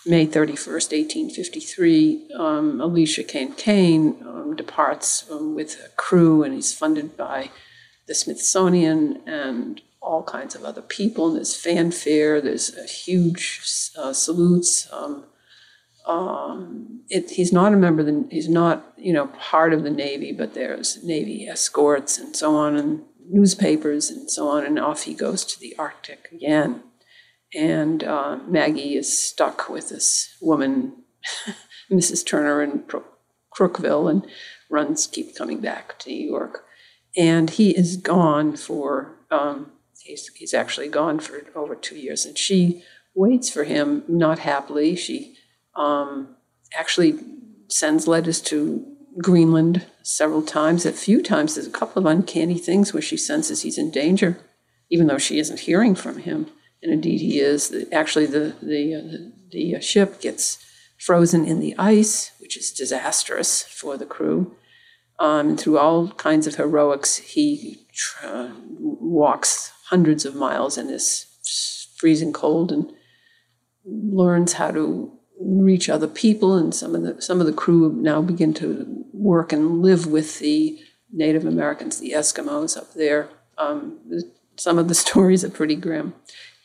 May 0.07 0.27
31st, 0.27 0.91
1853, 0.91 2.29
um, 2.35 2.79
Elisha 2.79 3.23
Kane 3.23 3.53
Kane 3.53 4.15
um, 4.25 4.55
departs 4.55 5.29
um, 5.31 5.55
with 5.55 5.81
a 5.83 5.89
crew, 5.95 6.43
and 6.43 6.53
he's 6.53 6.73
funded 6.73 7.17
by 7.17 7.49
the 8.07 8.13
Smithsonian 8.13 9.21
and 9.25 9.81
all 10.01 10.21
kinds 10.21 10.53
of 10.53 10.63
other 10.63 10.83
people. 10.83 11.27
And 11.27 11.37
there's 11.37 11.55
fanfare, 11.55 12.39
there's 12.39 12.75
a 12.77 12.85
huge 12.85 13.91
uh, 13.97 14.13
salutes. 14.13 14.87
Um, 14.93 15.25
um, 16.05 17.01
it, 17.09 17.31
he's 17.31 17.51
not 17.51 17.73
a 17.73 17.77
member 17.77 18.01
of 18.01 18.05
the, 18.05 18.27
he's 18.29 18.47
not, 18.47 18.93
you 18.97 19.11
know, 19.11 19.27
part 19.27 19.73
of 19.73 19.81
the 19.81 19.89
Navy, 19.89 20.31
but 20.31 20.53
there's 20.53 21.03
Navy 21.03 21.47
escorts 21.47 22.19
and 22.19 22.35
so 22.35 22.55
on, 22.55 22.75
and 22.75 23.01
newspapers 23.27 24.11
and 24.11 24.29
so 24.29 24.47
on, 24.49 24.65
and 24.65 24.77
off 24.77 25.03
he 25.03 25.15
goes 25.15 25.43
to 25.45 25.59
the 25.59 25.75
Arctic 25.79 26.29
again. 26.31 26.83
And 27.53 28.03
uh, 28.03 28.39
Maggie 28.47 28.95
is 28.95 29.17
stuck 29.17 29.69
with 29.69 29.89
this 29.89 30.35
woman, 30.41 31.03
Mrs. 31.91 32.25
Turner 32.25 32.61
in 32.61 32.79
Pro- 32.79 33.03
Crookville, 33.55 34.09
and 34.09 34.25
runs, 34.69 35.07
keep 35.07 35.35
coming 35.35 35.59
back 35.59 35.97
to 35.99 36.09
New 36.09 36.27
York. 36.27 36.65
And 37.17 37.49
he 37.49 37.71
is 37.71 37.97
gone 37.97 38.57
for, 38.57 39.17
um, 39.31 39.71
he's, 39.99 40.27
he's 40.35 40.53
actually 40.53 40.89
gone 40.89 41.19
for 41.19 41.43
over 41.55 41.75
two 41.75 41.95
years, 41.95 42.25
and 42.25 42.37
she 42.37 42.83
waits 43.13 43.49
for 43.49 43.63
him, 43.63 44.03
not 44.07 44.39
happily. 44.39 44.95
She 44.95 45.37
um, 45.75 46.35
actually 46.77 47.19
sends 47.69 48.07
letters 48.07 48.41
to 48.41 48.85
Greenland 49.19 49.85
several 50.03 50.41
times. 50.41 50.85
A 50.85 50.91
few 50.91 51.21
times, 51.21 51.55
there's 51.55 51.67
a 51.67 51.71
couple 51.71 51.99
of 51.99 52.05
uncanny 52.05 52.57
things 52.57 52.93
where 52.93 53.01
she 53.01 53.17
senses 53.17 53.61
he's 53.61 53.77
in 53.77 53.91
danger, 53.91 54.37
even 54.89 55.07
though 55.07 55.17
she 55.17 55.39
isn't 55.39 55.61
hearing 55.61 55.95
from 55.95 56.19
him. 56.19 56.47
And 56.85 56.93
indeed, 56.93 57.19
he 57.19 57.39
is. 57.39 57.75
Actually, 57.91 58.27
the 58.27 58.53
the 58.61 58.93
uh, 58.93 59.17
the, 59.51 59.81
ship 59.81 60.21
gets 60.21 60.63
frozen 60.99 61.43
in 61.43 61.59
the 61.59 61.73
ice, 61.79 62.31
which 62.39 62.55
is 62.55 62.71
disastrous 62.71 63.63
for 63.63 63.97
the 63.97 64.05
crew. 64.05 64.55
Um, 65.17 65.57
through 65.57 65.79
all 65.79 66.09
kinds 66.09 66.45
of 66.45 66.55
heroics, 66.55 67.17
he 67.17 67.87
uh, 68.21 68.51
walks 68.77 69.71
hundreds 69.85 70.25
of 70.25 70.35
miles 70.35 70.77
in 70.77 70.85
this 70.85 71.25
freezing 71.97 72.31
cold 72.31 72.71
and 72.71 72.91
learns 73.83 74.53
how 74.53 74.69
to 74.69 75.11
reach 75.41 75.89
other 75.89 76.07
people, 76.07 76.53
and 76.53 76.75
some 76.75 76.93
of 76.93 77.01
the 77.01 77.19
some 77.19 77.39
of 77.39 77.47
the 77.47 77.53
crew 77.53 77.93
now 77.93 78.21
begin 78.21 78.53
to 78.53 79.05
work 79.11 79.51
and 79.51 79.81
live 79.81 80.05
with 80.05 80.37
the 80.37 80.79
Native 81.11 81.47
Americans, 81.47 81.99
the 81.99 82.11
Eskimos 82.11 82.77
up 82.77 82.93
there. 82.93 83.29
Um, 83.57 84.01
some 84.55 84.77
of 84.77 84.87
the 84.87 84.93
stories 85.05 85.43
are 85.43 85.49
pretty 85.49 85.75
grim. 85.75 86.13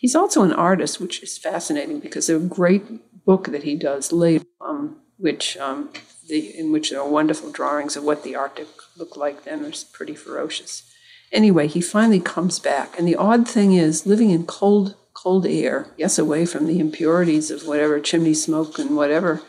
He's 0.00 0.14
also 0.14 0.42
an 0.42 0.54
artist, 0.54 0.98
which 0.98 1.22
is 1.22 1.36
fascinating 1.36 2.00
because 2.00 2.26
there's 2.26 2.42
a 2.42 2.46
great 2.46 3.24
book 3.26 3.48
that 3.48 3.64
he 3.64 3.76
does 3.76 4.12
later, 4.12 4.46
um, 4.58 4.96
which 5.18 5.58
um, 5.58 5.90
the, 6.26 6.58
in 6.58 6.72
which 6.72 6.88
there 6.88 7.00
are 7.00 7.08
wonderful 7.08 7.52
drawings 7.52 7.96
of 7.96 8.04
what 8.04 8.24
the 8.24 8.34
Arctic 8.34 8.68
looked 8.96 9.18
like 9.18 9.44
then. 9.44 9.62
It's 9.62 9.84
pretty 9.84 10.14
ferocious. 10.14 10.90
Anyway, 11.32 11.66
he 11.66 11.82
finally 11.82 12.18
comes 12.18 12.58
back, 12.58 12.98
and 12.98 13.06
the 13.06 13.14
odd 13.14 13.46
thing 13.46 13.74
is, 13.74 14.06
living 14.06 14.30
in 14.30 14.46
cold 14.46 14.96
cold 15.12 15.44
air, 15.46 15.92
yes, 15.98 16.18
away 16.18 16.46
from 16.46 16.66
the 16.66 16.80
impurities 16.80 17.50
of 17.50 17.66
whatever 17.66 18.00
chimney 18.00 18.32
smoke 18.32 18.78
and 18.78 18.96
whatever, 18.96 19.42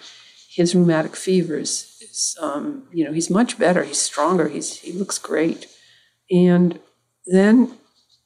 his 0.50 0.76
rheumatic 0.76 1.16
fevers, 1.16 1.98
is, 2.02 2.36
um, 2.42 2.84
you 2.92 3.06
know, 3.06 3.14
he's 3.14 3.30
much 3.30 3.58
better. 3.58 3.86
He's 3.86 4.02
stronger. 4.02 4.50
He's 4.50 4.80
he 4.80 4.92
looks 4.92 5.18
great. 5.18 5.68
And 6.30 6.78
then 7.26 7.78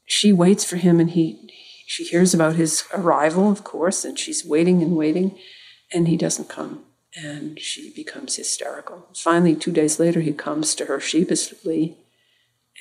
she 0.08 0.34
waits 0.34 0.66
for 0.66 0.78
him, 0.78 1.00
and 1.00 1.12
he 1.12 1.45
she 1.86 2.04
hears 2.04 2.34
about 2.34 2.56
his 2.56 2.84
arrival, 2.94 3.52
of 3.52 3.64
course, 3.64 4.04
and 4.04 4.18
she's 4.18 4.44
waiting 4.44 4.82
and 4.82 4.96
waiting, 4.96 5.38
and 5.94 6.08
he 6.08 6.18
doesn't 6.18 6.50
come. 6.50 6.84
And 7.16 7.60
she 7.60 7.94
becomes 7.94 8.36
hysterical. 8.36 9.08
Finally, 9.16 9.56
two 9.56 9.72
days 9.72 10.00
later, 10.00 10.22
he 10.22 10.34
comes 10.34 10.76
to 10.76 10.86
her 10.86 11.00
sheepishly, 11.00 11.98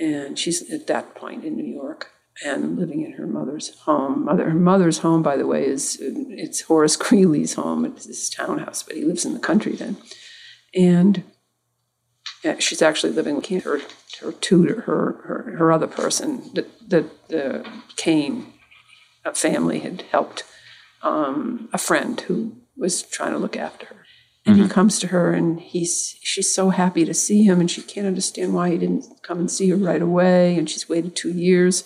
and 0.01 0.39
she's 0.39 0.69
at 0.73 0.87
that 0.89 1.15
point 1.15 1.45
in 1.45 1.57
New 1.57 1.73
York 1.73 2.11
and 2.45 2.77
living 2.77 3.03
in 3.03 3.13
her 3.13 3.27
mother's 3.27 3.79
home. 3.81 4.25
Mother, 4.25 4.51
her 4.51 4.59
mother's 4.59 4.99
home, 4.99 5.23
by 5.23 5.37
the 5.37 5.47
way, 5.47 5.65
is 5.65 5.99
it's 6.01 6.63
Horace 6.63 6.97
Greeley's 6.97 7.55
home. 7.55 7.85
It's 7.85 8.07
his 8.07 8.29
townhouse, 8.29 8.83
but 8.83 8.97
he 8.97 9.05
lives 9.05 9.25
in 9.25 9.35
the 9.35 9.39
country 9.39 9.73
then. 9.73 9.99
And 10.75 11.23
she's 12.59 12.83
actually 12.83 13.13
living 13.13 13.37
with 13.37 13.47
her, 13.65 13.81
her 14.21 14.33
tutor, 14.33 14.81
her, 14.83 15.13
her, 15.25 15.57
her 15.59 15.73
other 15.73 15.87
person, 15.87 16.51
that 16.55 16.67
the, 16.89 17.09
the 17.29 17.61
uh, 17.61 17.71
Kane 17.97 18.54
family 19.33 19.81
had 19.81 20.03
helped 20.11 20.45
um, 21.03 21.69
a 21.73 21.79
friend 21.79 22.21
who 22.23 22.57
was 22.77 23.03
trying 23.03 23.33
to 23.33 23.39
look 23.39 23.57
after 23.57 23.87
her. 23.87 24.07
And 24.47 24.57
mm-hmm. 24.57 24.65
he 24.65 24.71
comes 24.71 24.99
to 24.99 25.07
her 25.07 25.33
and 25.33 25.59
he's 25.59 26.19
she's 26.23 26.53
so 26.53 26.69
happy 26.69 27.07
to 27.07 27.15
see 27.15 27.45
him 27.45 27.61
and 27.61 27.71
she 27.71 27.81
can't 27.81 28.07
understand 28.07 28.53
why 28.53 28.71
he 28.71 28.79
didn't 28.79 29.07
come 29.23 29.39
and 29.39 29.51
see 29.51 29.71
her 29.71 29.77
right 29.77 30.03
away 30.03 30.59
and 30.59 30.69
she's 30.69 30.89
waited 30.89 31.17
two 31.17 31.33
years 31.33 31.85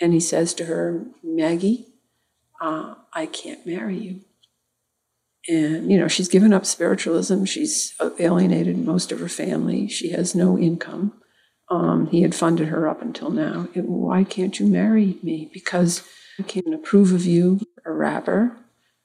and 0.00 0.12
he 0.12 0.20
says 0.20 0.52
to 0.54 0.66
her, 0.66 1.06
Maggie, 1.22 1.86
uh, 2.60 2.94
I 3.12 3.26
can't 3.26 3.66
marry 3.66 3.96
you. 3.96 4.20
And, 5.48 5.90
you 5.90 5.98
know, 5.98 6.08
she's 6.08 6.28
given 6.28 6.52
up 6.52 6.66
spiritualism. 6.66 7.44
She's 7.44 7.94
alienated 8.18 8.78
most 8.78 9.12
of 9.12 9.20
her 9.20 9.28
family. 9.28 9.88
She 9.88 10.10
has 10.10 10.34
no 10.34 10.58
income. 10.58 11.12
Um, 11.70 12.08
he 12.08 12.22
had 12.22 12.34
funded 12.34 12.68
her 12.68 12.88
up 12.88 13.00
until 13.00 13.30
now. 13.30 13.68
Why 13.74 14.24
can't 14.24 14.58
you 14.58 14.66
marry 14.66 15.18
me? 15.22 15.50
Because 15.52 16.02
I 16.38 16.42
can't 16.42 16.74
approve 16.74 17.12
of 17.12 17.24
you, 17.24 17.60
a 17.84 17.90
rapper, 17.90 18.56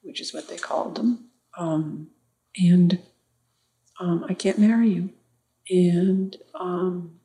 which 0.02 0.20
is 0.20 0.34
what 0.34 0.48
they 0.48 0.56
called 0.56 0.96
them. 0.96 1.30
Um, 1.56 2.08
and 2.56 2.98
um, 4.00 4.24
I 4.28 4.34
can't 4.34 4.58
marry 4.58 4.90
you. 4.90 5.10
And 5.70 6.36
um, 6.58 7.20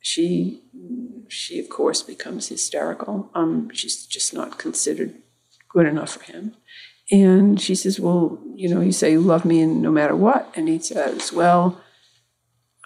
she 0.00 0.62
she 1.28 1.58
of 1.58 1.68
course 1.68 2.02
becomes 2.02 2.48
hysterical. 2.48 3.30
Um, 3.34 3.70
she's 3.72 4.06
just 4.06 4.32
not 4.32 4.58
considered 4.58 5.14
good 5.68 5.86
enough 5.86 6.12
for 6.14 6.24
him. 6.24 6.56
And 7.10 7.60
she 7.60 7.74
says, 7.74 8.00
Well, 8.00 8.38
you 8.54 8.68
know, 8.68 8.80
you 8.80 8.92
say 8.92 9.12
you 9.12 9.20
love 9.20 9.44
me 9.44 9.60
and 9.60 9.82
no 9.82 9.90
matter 9.90 10.16
what. 10.16 10.52
And 10.54 10.68
he 10.68 10.78
says, 10.78 11.32
Well, 11.32 11.80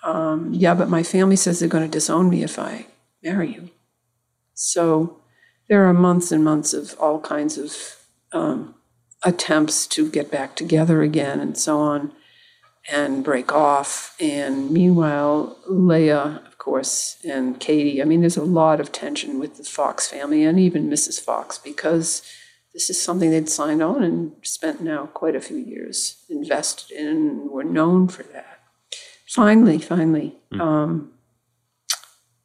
um, 0.02 0.52
yeah, 0.52 0.74
but 0.74 0.88
my 0.88 1.02
family 1.02 1.36
says 1.36 1.60
they're 1.60 1.68
going 1.68 1.84
to 1.84 1.90
disown 1.90 2.28
me 2.28 2.42
if 2.42 2.58
I 2.58 2.86
marry 3.22 3.52
you. 3.52 3.70
So 4.54 5.21
there 5.68 5.86
are 5.86 5.94
months 5.94 6.32
and 6.32 6.44
months 6.44 6.72
of 6.74 6.94
all 6.98 7.20
kinds 7.20 7.58
of 7.58 7.96
um, 8.32 8.74
attempts 9.22 9.86
to 9.86 10.10
get 10.10 10.30
back 10.30 10.56
together 10.56 11.02
again 11.02 11.40
and 11.40 11.56
so 11.56 11.78
on 11.78 12.12
and 12.90 13.22
break 13.22 13.52
off. 13.52 14.16
And 14.20 14.70
meanwhile, 14.70 15.56
Leah, 15.68 16.42
of 16.46 16.58
course, 16.58 17.18
and 17.24 17.58
Katie, 17.60 18.02
I 18.02 18.04
mean, 18.04 18.20
there's 18.20 18.36
a 18.36 18.44
lot 18.44 18.80
of 18.80 18.92
tension 18.92 19.38
with 19.38 19.56
the 19.56 19.64
Fox 19.64 20.08
family 20.08 20.44
and 20.44 20.58
even 20.58 20.90
Mrs. 20.90 21.20
Fox 21.20 21.58
because 21.58 22.22
this 22.74 22.90
is 22.90 23.00
something 23.00 23.30
they'd 23.30 23.48
signed 23.48 23.82
on 23.82 24.02
and 24.02 24.32
spent 24.42 24.80
now 24.80 25.06
quite 25.06 25.36
a 25.36 25.40
few 25.40 25.58
years 25.58 26.24
invested 26.28 26.96
in 26.96 27.06
and 27.06 27.50
were 27.50 27.64
known 27.64 28.08
for 28.08 28.22
that. 28.24 28.60
Finally, 29.28 29.78
finally, 29.78 30.36
mm. 30.52 30.60
um, 30.60 31.12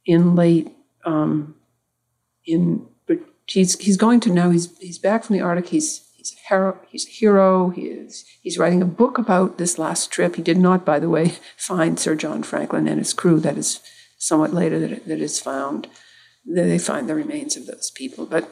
in 0.05 0.35
late, 0.35 0.69
um, 1.05 1.55
in 2.45 2.87
he's 3.47 3.79
he's 3.79 3.97
going 3.97 4.19
to 4.21 4.29
now. 4.31 4.51
He's 4.51 4.77
he's 4.79 4.99
back 4.99 5.23
from 5.23 5.35
the 5.35 5.41
Arctic. 5.41 5.69
He's 5.69 6.07
He's 6.27 6.33
a 6.33 6.47
hero. 6.49 6.79
He's 6.89 7.07
a 7.07 7.11
hero. 7.11 7.69
He 7.69 7.83
is. 7.83 8.25
He's 8.41 8.57
writing 8.57 8.81
a 8.81 8.85
book 8.85 9.17
about 9.17 9.57
this 9.57 9.77
last 9.77 10.11
trip. 10.11 10.35
He 10.35 10.41
did 10.41 10.57
not, 10.57 10.83
by 10.83 10.99
the 10.99 11.09
way, 11.09 11.35
find 11.57 11.99
Sir 11.99 12.15
John 12.15 12.43
Franklin 12.43 12.87
and 12.87 12.99
his 12.99 13.13
crew. 13.13 13.39
That 13.39 13.57
is 13.57 13.79
somewhat 14.17 14.53
later 14.53 14.79
that, 14.79 15.05
that 15.07 15.19
is 15.19 15.39
found. 15.39 15.87
They 16.45 16.79
find 16.79 17.07
the 17.07 17.15
remains 17.15 17.55
of 17.55 17.65
those 17.65 17.91
people, 17.91 18.25
but 18.25 18.49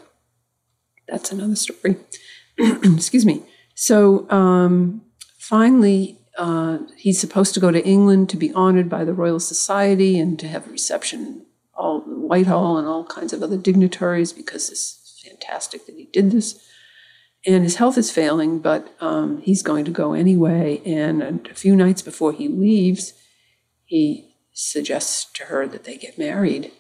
that's 1.08 1.32
another 1.32 1.56
story. 1.56 1.98
Excuse 2.58 3.26
me. 3.26 3.44
So 3.74 4.30
um, 4.30 5.02
finally, 5.38 6.20
uh, 6.38 6.80
he's 6.98 7.20
supposed 7.20 7.54
to 7.56 7.60
go 7.60 7.72
to 7.72 7.86
England 7.86 8.30
to 8.30 8.38
be 8.38 8.54
honored 8.54 8.90
by 8.90 9.04
the 9.04 9.14
Royal 9.14 9.40
Society 9.40 10.20
and 10.20 10.38
to 10.40 10.48
have 10.48 10.68
a 10.68 10.72
reception 10.72 11.45
all 11.76 12.02
Whitehall 12.02 12.78
and 12.78 12.88
all 12.88 13.06
kinds 13.06 13.34
of 13.34 13.44
other 13.44 13.58
dignitaries 13.58 14.34
because 14.34 14.70
it's 14.70 15.24
fantastic 15.28 15.86
that 15.86 15.96
he 15.96 16.06
did 16.06 16.32
this 16.32 16.60
and 17.46 17.64
his 17.64 17.76
health 17.76 17.98
is 17.98 18.12
failing, 18.12 18.60
but 18.60 18.96
um, 19.00 19.40
he's 19.42 19.62
going 19.62 19.86
to 19.86 19.92
go 19.92 20.14
anyway. 20.14 20.82
And 20.86 21.48
a 21.48 21.54
few 21.54 21.76
nights 21.76 22.02
before 22.02 22.34
he 22.34 22.48
leaves, 22.48 23.14
he 23.86 24.36
suggests 24.52 25.32
to 25.34 25.46
her 25.46 25.68
that 25.68 25.84
they 25.84 25.98
get 25.98 26.18
married. 26.18 26.72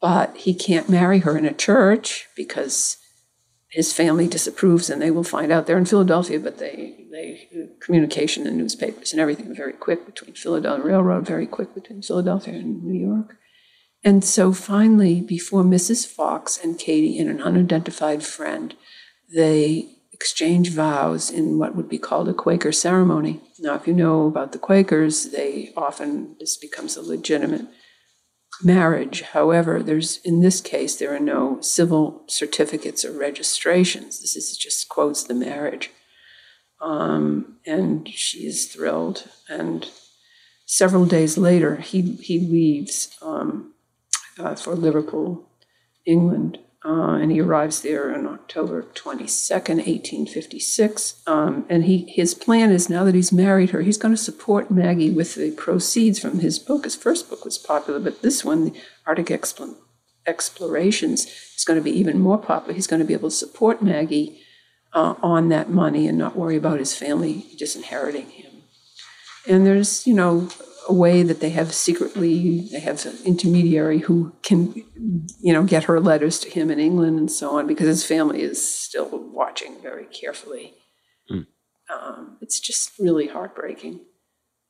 But 0.00 0.36
he 0.36 0.52
can't 0.52 0.90
marry 0.90 1.20
her 1.20 1.38
in 1.38 1.46
a 1.46 1.54
church 1.54 2.28
because 2.36 2.98
his 3.68 3.94
family 3.94 4.28
disapproves, 4.28 4.90
and 4.90 5.00
they 5.00 5.10
will 5.10 5.24
find 5.24 5.50
out. 5.50 5.66
They're 5.66 5.78
in 5.78 5.86
Philadelphia, 5.86 6.38
but 6.38 6.58
they, 6.58 7.06
they 7.10 7.48
communication 7.80 8.46
and 8.46 8.58
newspapers 8.58 9.12
and 9.12 9.20
everything 9.20 9.54
very 9.54 9.72
quick 9.72 10.04
between 10.04 10.34
Philadelphia 10.34 10.84
Railroad, 10.84 11.26
very 11.26 11.46
quick 11.46 11.74
between 11.74 12.02
Philadelphia 12.02 12.54
and 12.54 12.84
New 12.84 13.00
York. 13.00 13.38
And 14.04 14.24
so 14.24 14.52
finally, 14.52 15.20
before 15.20 15.64
Mrs. 15.64 16.06
Fox 16.06 16.58
and 16.62 16.78
Katie 16.78 17.18
and 17.18 17.28
an 17.28 17.42
unidentified 17.42 18.22
friend 18.22 18.74
they 19.34 19.96
exchange 20.12 20.70
vows 20.70 21.30
in 21.30 21.58
what 21.58 21.74
would 21.74 21.88
be 21.88 21.98
called 21.98 22.28
a 22.28 22.34
Quaker 22.34 22.72
ceremony. 22.72 23.40
Now, 23.58 23.74
if 23.74 23.86
you 23.86 23.92
know 23.92 24.26
about 24.26 24.52
the 24.52 24.58
Quakers, 24.58 25.30
they 25.30 25.72
often, 25.76 26.36
this 26.40 26.56
becomes 26.56 26.96
a 26.96 27.02
legitimate 27.02 27.66
marriage. 28.62 29.22
However, 29.22 29.82
there's, 29.82 30.18
in 30.24 30.40
this 30.40 30.60
case, 30.60 30.96
there 30.96 31.14
are 31.14 31.20
no 31.20 31.60
civil 31.60 32.24
certificates 32.28 33.04
or 33.04 33.12
registrations. 33.12 34.20
This 34.20 34.36
is 34.36 34.56
just 34.56 34.88
quotes 34.88 35.24
the 35.24 35.34
marriage. 35.34 35.90
Um, 36.80 37.58
and 37.66 38.08
she 38.08 38.46
is 38.46 38.66
thrilled. 38.66 39.28
And 39.48 39.86
several 40.64 41.04
days 41.04 41.36
later, 41.36 41.76
he, 41.76 42.00
he 42.22 42.38
leaves 42.38 43.14
um, 43.20 43.74
uh, 44.38 44.54
for 44.54 44.74
Liverpool, 44.74 45.48
England. 46.04 46.58
Uh, 46.84 47.16
and 47.16 47.32
he 47.32 47.40
arrives 47.40 47.82
there 47.82 48.14
on 48.14 48.28
October 48.28 48.82
22nd, 48.94 49.76
1856. 49.76 51.22
Um, 51.26 51.66
and 51.68 51.84
he, 51.84 52.04
his 52.08 52.32
plan 52.32 52.70
is 52.70 52.88
now 52.88 53.02
that 53.02 53.14
he's 53.14 53.32
married 53.32 53.70
her, 53.70 53.82
he's 53.82 53.96
going 53.96 54.14
to 54.14 54.20
support 54.20 54.70
Maggie 54.70 55.10
with 55.10 55.34
the 55.34 55.50
proceeds 55.50 56.20
from 56.20 56.38
his 56.38 56.60
book. 56.60 56.84
His 56.84 56.94
first 56.94 57.28
book 57.28 57.44
was 57.44 57.58
popular, 57.58 57.98
but 57.98 58.22
this 58.22 58.44
one, 58.44 58.72
Arctic 59.04 59.26
Expl- 59.26 59.74
Explorations, 60.28 61.26
is 61.56 61.64
going 61.64 61.78
to 61.78 61.82
be 61.82 61.98
even 61.98 62.20
more 62.20 62.38
popular. 62.38 62.74
He's 62.74 62.86
going 62.86 63.00
to 63.00 63.06
be 63.06 63.14
able 63.14 63.30
to 63.30 63.36
support 63.36 63.82
Maggie 63.82 64.40
uh, 64.92 65.14
on 65.22 65.48
that 65.48 65.68
money 65.68 66.06
and 66.06 66.16
not 66.16 66.36
worry 66.36 66.56
about 66.56 66.78
his 66.78 66.94
family 66.94 67.46
disinheriting 67.58 68.30
him. 68.30 68.62
And 69.48 69.66
there's, 69.66 70.06
you 70.06 70.14
know, 70.14 70.48
a 70.88 70.92
way 70.92 71.22
that 71.22 71.40
they 71.40 71.50
have 71.50 71.74
secretly 71.74 72.68
they 72.72 72.80
have 72.80 73.04
an 73.06 73.16
intermediary 73.24 73.98
who 73.98 74.32
can 74.42 74.72
you 75.40 75.52
know 75.52 75.64
get 75.64 75.84
her 75.84 76.00
letters 76.00 76.38
to 76.40 76.50
him 76.50 76.70
in 76.70 76.78
England 76.78 77.18
and 77.18 77.30
so 77.30 77.58
on 77.58 77.66
because 77.66 77.86
his 77.86 78.04
family 78.04 78.42
is 78.42 78.66
still 78.66 79.08
watching 79.32 79.80
very 79.82 80.06
carefully. 80.06 80.74
Mm. 81.30 81.46
Um, 81.92 82.38
it's 82.40 82.60
just 82.60 82.98
really 82.98 83.28
heartbreaking, 83.28 84.00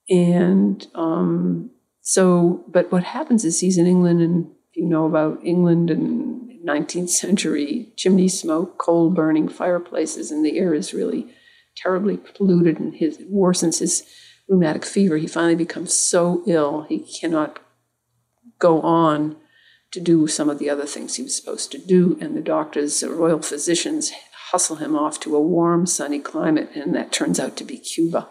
and 0.09 0.87
um, 0.95 1.71
so 2.01 2.64
but 2.69 2.91
what 2.91 3.05
happens 3.05 3.45
is 3.45 3.61
he's 3.61 3.79
in 3.79 3.87
England 3.87 4.21
and 4.21 4.51
you 4.75 4.87
know 4.87 5.07
about 5.07 5.45
England 5.45 5.91
and 5.91 6.51
19th 6.67 7.11
century 7.11 7.93
chimney 7.97 8.29
smoke, 8.29 8.79
coal 8.79 9.11
burning 9.11 9.49
fireplaces, 9.49 10.31
and 10.31 10.45
the 10.45 10.59
air 10.59 10.75
is 10.75 10.93
really 10.93 11.33
terribly 11.77 12.17
polluted 12.17 12.81
and 12.81 12.95
his 12.95 13.19
worsens 13.19 13.81
his 13.81 14.03
rheumatic 14.49 14.85
fever. 14.85 15.17
He 15.17 15.27
finally 15.27 15.57
becomes 15.57 15.93
so 15.93 16.43
ill 16.47 16.83
he 16.83 16.99
cannot 16.99 17.59
go 18.59 18.81
on 18.81 19.37
to 19.93 20.01
do 20.01 20.27
some 20.27 20.51
of 20.51 20.59
the 20.59 20.71
other 20.71 20.87
things 20.87 21.15
he 21.15 21.23
was 21.23 21.37
supposed 21.37 21.71
to 21.73 21.79
do. 21.79 22.19
And 22.21 22.37
the 22.37 22.43
doctors, 22.43 23.01
the 23.01 23.11
royal 23.11 23.41
physicians, 23.41 24.13
hustle 24.51 24.77
him 24.77 24.97
off 24.97 25.21
to 25.21 25.37
a 25.37 25.41
warm, 25.41 25.87
sunny 25.87 26.19
climate, 26.19 26.71
and 26.75 26.95
that 26.95 27.13
turns 27.13 27.41
out 27.41 27.57
to 27.57 27.65
be 27.65 27.79
Cuba. 27.79 28.29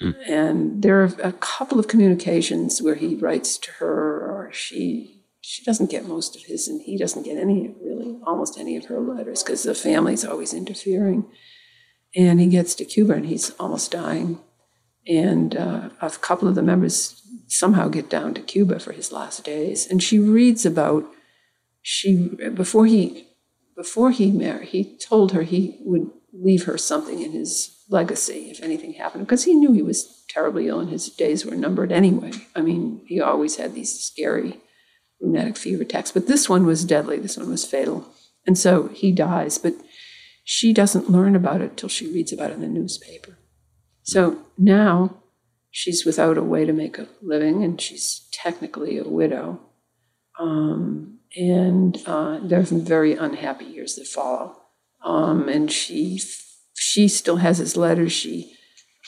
Mm. 0.00 0.14
And 0.28 0.82
there 0.82 1.00
are 1.02 1.14
a 1.22 1.32
couple 1.32 1.78
of 1.78 1.88
communications 1.88 2.80
where 2.80 2.94
he 2.94 3.14
writes 3.14 3.58
to 3.58 3.70
her, 3.72 4.20
or 4.20 4.50
she 4.52 5.16
she 5.42 5.64
doesn't 5.64 5.90
get 5.90 6.06
most 6.06 6.36
of 6.36 6.42
his, 6.42 6.68
and 6.68 6.82
he 6.82 6.98
doesn't 6.98 7.22
get 7.22 7.38
any, 7.38 7.74
really, 7.82 8.18
almost 8.26 8.58
any 8.58 8.76
of 8.76 8.84
her 8.86 9.00
letters 9.00 9.42
because 9.42 9.62
the 9.62 9.74
family's 9.74 10.24
always 10.24 10.52
interfering. 10.52 11.24
And 12.14 12.40
he 12.40 12.46
gets 12.46 12.74
to 12.74 12.84
Cuba, 12.84 13.14
and 13.14 13.26
he's 13.26 13.50
almost 13.58 13.92
dying 13.92 14.38
and 15.06 15.56
uh, 15.56 15.90
a 16.00 16.10
couple 16.10 16.48
of 16.48 16.54
the 16.54 16.62
members 16.62 17.22
somehow 17.48 17.88
get 17.88 18.08
down 18.08 18.34
to 18.34 18.40
Cuba 18.40 18.78
for 18.78 18.92
his 18.92 19.12
last 19.12 19.44
days. 19.44 19.86
And 19.86 20.02
she 20.02 20.18
reads 20.18 20.64
about 20.64 21.04
she 21.82 22.28
before 22.54 22.86
he 22.86 23.26
before 23.76 24.10
he 24.10 24.30
married, 24.30 24.68
he 24.68 24.98
told 24.98 25.32
her 25.32 25.42
he 25.42 25.78
would 25.80 26.10
leave 26.32 26.64
her 26.64 26.78
something 26.78 27.22
in 27.22 27.32
his 27.32 27.76
legacy 27.88 28.50
if 28.50 28.62
anything 28.62 28.92
happened, 28.92 29.26
because 29.26 29.44
he 29.44 29.54
knew 29.54 29.72
he 29.72 29.82
was 29.82 30.24
terribly 30.28 30.68
ill 30.68 30.80
and 30.80 30.90
his 30.90 31.08
days 31.08 31.44
were 31.44 31.56
numbered 31.56 31.90
anyway. 31.90 32.30
I 32.54 32.60
mean, 32.60 33.02
he 33.06 33.20
always 33.20 33.56
had 33.56 33.74
these 33.74 33.98
scary 33.98 34.60
rheumatic 35.20 35.56
fever 35.56 35.82
attacks. 35.82 36.12
But 36.12 36.26
this 36.26 36.48
one 36.48 36.66
was 36.66 36.84
deadly. 36.84 37.18
This 37.18 37.36
one 37.36 37.50
was 37.50 37.64
fatal. 37.64 38.06
And 38.46 38.56
so 38.56 38.88
he 38.88 39.12
dies, 39.12 39.58
but 39.58 39.74
she 40.44 40.72
doesn't 40.72 41.10
learn 41.10 41.36
about 41.36 41.60
it 41.60 41.76
till 41.76 41.88
she 41.88 42.12
reads 42.12 42.32
about 42.32 42.50
it 42.50 42.54
in 42.54 42.60
the 42.60 42.68
newspaper. 42.68 43.38
So 44.10 44.38
now 44.58 45.22
she's 45.70 46.04
without 46.04 46.36
a 46.36 46.42
way 46.42 46.64
to 46.64 46.72
make 46.72 46.98
a 46.98 47.06
living, 47.22 47.62
and 47.62 47.80
she's 47.80 48.28
technically 48.32 48.98
a 48.98 49.04
widow. 49.04 49.60
Um, 50.36 51.20
and 51.36 51.96
uh, 52.06 52.40
there's 52.42 52.70
some 52.70 52.84
very 52.84 53.14
unhappy 53.14 53.66
years 53.66 53.94
that 53.94 54.08
follow. 54.08 54.56
Um, 55.04 55.48
and 55.48 55.70
she 55.70 56.20
she 56.74 57.06
still 57.06 57.36
has 57.36 57.58
his 57.58 57.76
letters. 57.76 58.10
She 58.10 58.56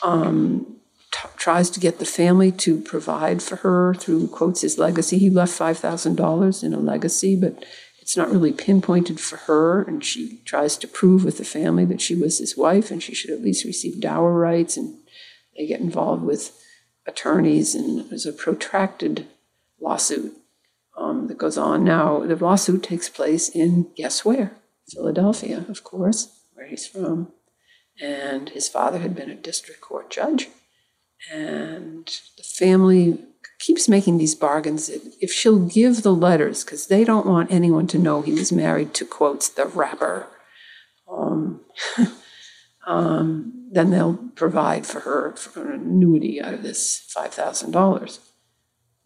um, 0.03 0.77
t- 1.11 1.29
tries 1.35 1.69
to 1.71 1.81
get 1.81 1.99
the 1.99 2.05
family 2.05 2.53
to 2.53 2.79
provide 2.79 3.41
for 3.43 3.57
her 3.57 3.93
through 3.95 4.29
quotes 4.29 4.61
his 4.61 4.77
legacy. 4.77 5.17
He 5.17 5.29
left 5.29 5.51
five 5.51 5.79
thousand 5.79 6.15
dollars 6.15 6.63
in 6.63 6.73
a 6.73 6.79
legacy, 6.79 7.35
but 7.35 7.65
it's 8.03 8.17
not 8.17 8.29
really 8.29 8.51
pinpointed 8.51 9.17
for 9.17 9.37
her. 9.37 9.81
And 9.81 10.03
she 10.03 10.41
tries 10.43 10.75
to 10.75 10.89
prove 10.89 11.23
with 11.23 11.37
the 11.37 11.45
family 11.45 11.85
that 11.85 12.01
she 12.01 12.15
was 12.15 12.39
his 12.39 12.57
wife 12.57 12.91
and 12.91 13.01
she 13.01 13.15
should 13.15 13.31
at 13.31 13.41
least 13.41 13.63
receive 13.63 14.01
dower 14.01 14.33
rights. 14.33 14.75
And 14.75 14.97
they 15.55 15.65
get 15.65 15.79
involved 15.79 16.21
with 16.21 16.61
attorneys, 17.07 17.75
and 17.75 18.09
there's 18.09 18.25
a 18.25 18.33
protracted 18.33 19.27
lawsuit 19.79 20.33
um, 20.97 21.27
that 21.27 21.37
goes 21.37 21.57
on. 21.57 21.85
Now, 21.85 22.19
the 22.19 22.35
lawsuit 22.35 22.83
takes 22.83 23.07
place 23.07 23.47
in 23.47 23.89
guess 23.95 24.25
where? 24.25 24.51
Philadelphia, 24.89 25.63
of 25.69 25.85
course, 25.85 26.41
where 26.53 26.67
he's 26.67 26.85
from. 26.85 27.31
And 28.01 28.49
his 28.49 28.67
father 28.67 28.99
had 28.99 29.15
been 29.15 29.29
a 29.29 29.35
district 29.35 29.79
court 29.79 30.09
judge. 30.09 30.49
And 31.31 32.05
the 32.35 32.43
family 32.43 33.23
keeps 33.63 33.87
making 33.87 34.17
these 34.17 34.35
bargains. 34.35 34.89
If 34.89 35.31
she'll 35.31 35.59
give 35.59 36.03
the 36.03 36.13
letters, 36.13 36.63
because 36.63 36.87
they 36.87 37.03
don't 37.03 37.25
want 37.25 37.51
anyone 37.51 37.87
to 37.87 37.97
know 37.97 38.21
he 38.21 38.33
was 38.33 38.51
married 38.51 38.93
to, 38.95 39.05
quotes, 39.05 39.47
the 39.47 39.65
rapper, 39.65 40.27
um, 41.09 41.61
um, 42.87 43.69
then 43.71 43.89
they'll 43.89 44.15
provide 44.35 44.85
for 44.85 45.01
her 45.01 45.35
for 45.35 45.71
an 45.71 45.81
annuity 45.81 46.41
out 46.41 46.53
of 46.53 46.63
this 46.63 47.09
$5,000. 47.15 48.19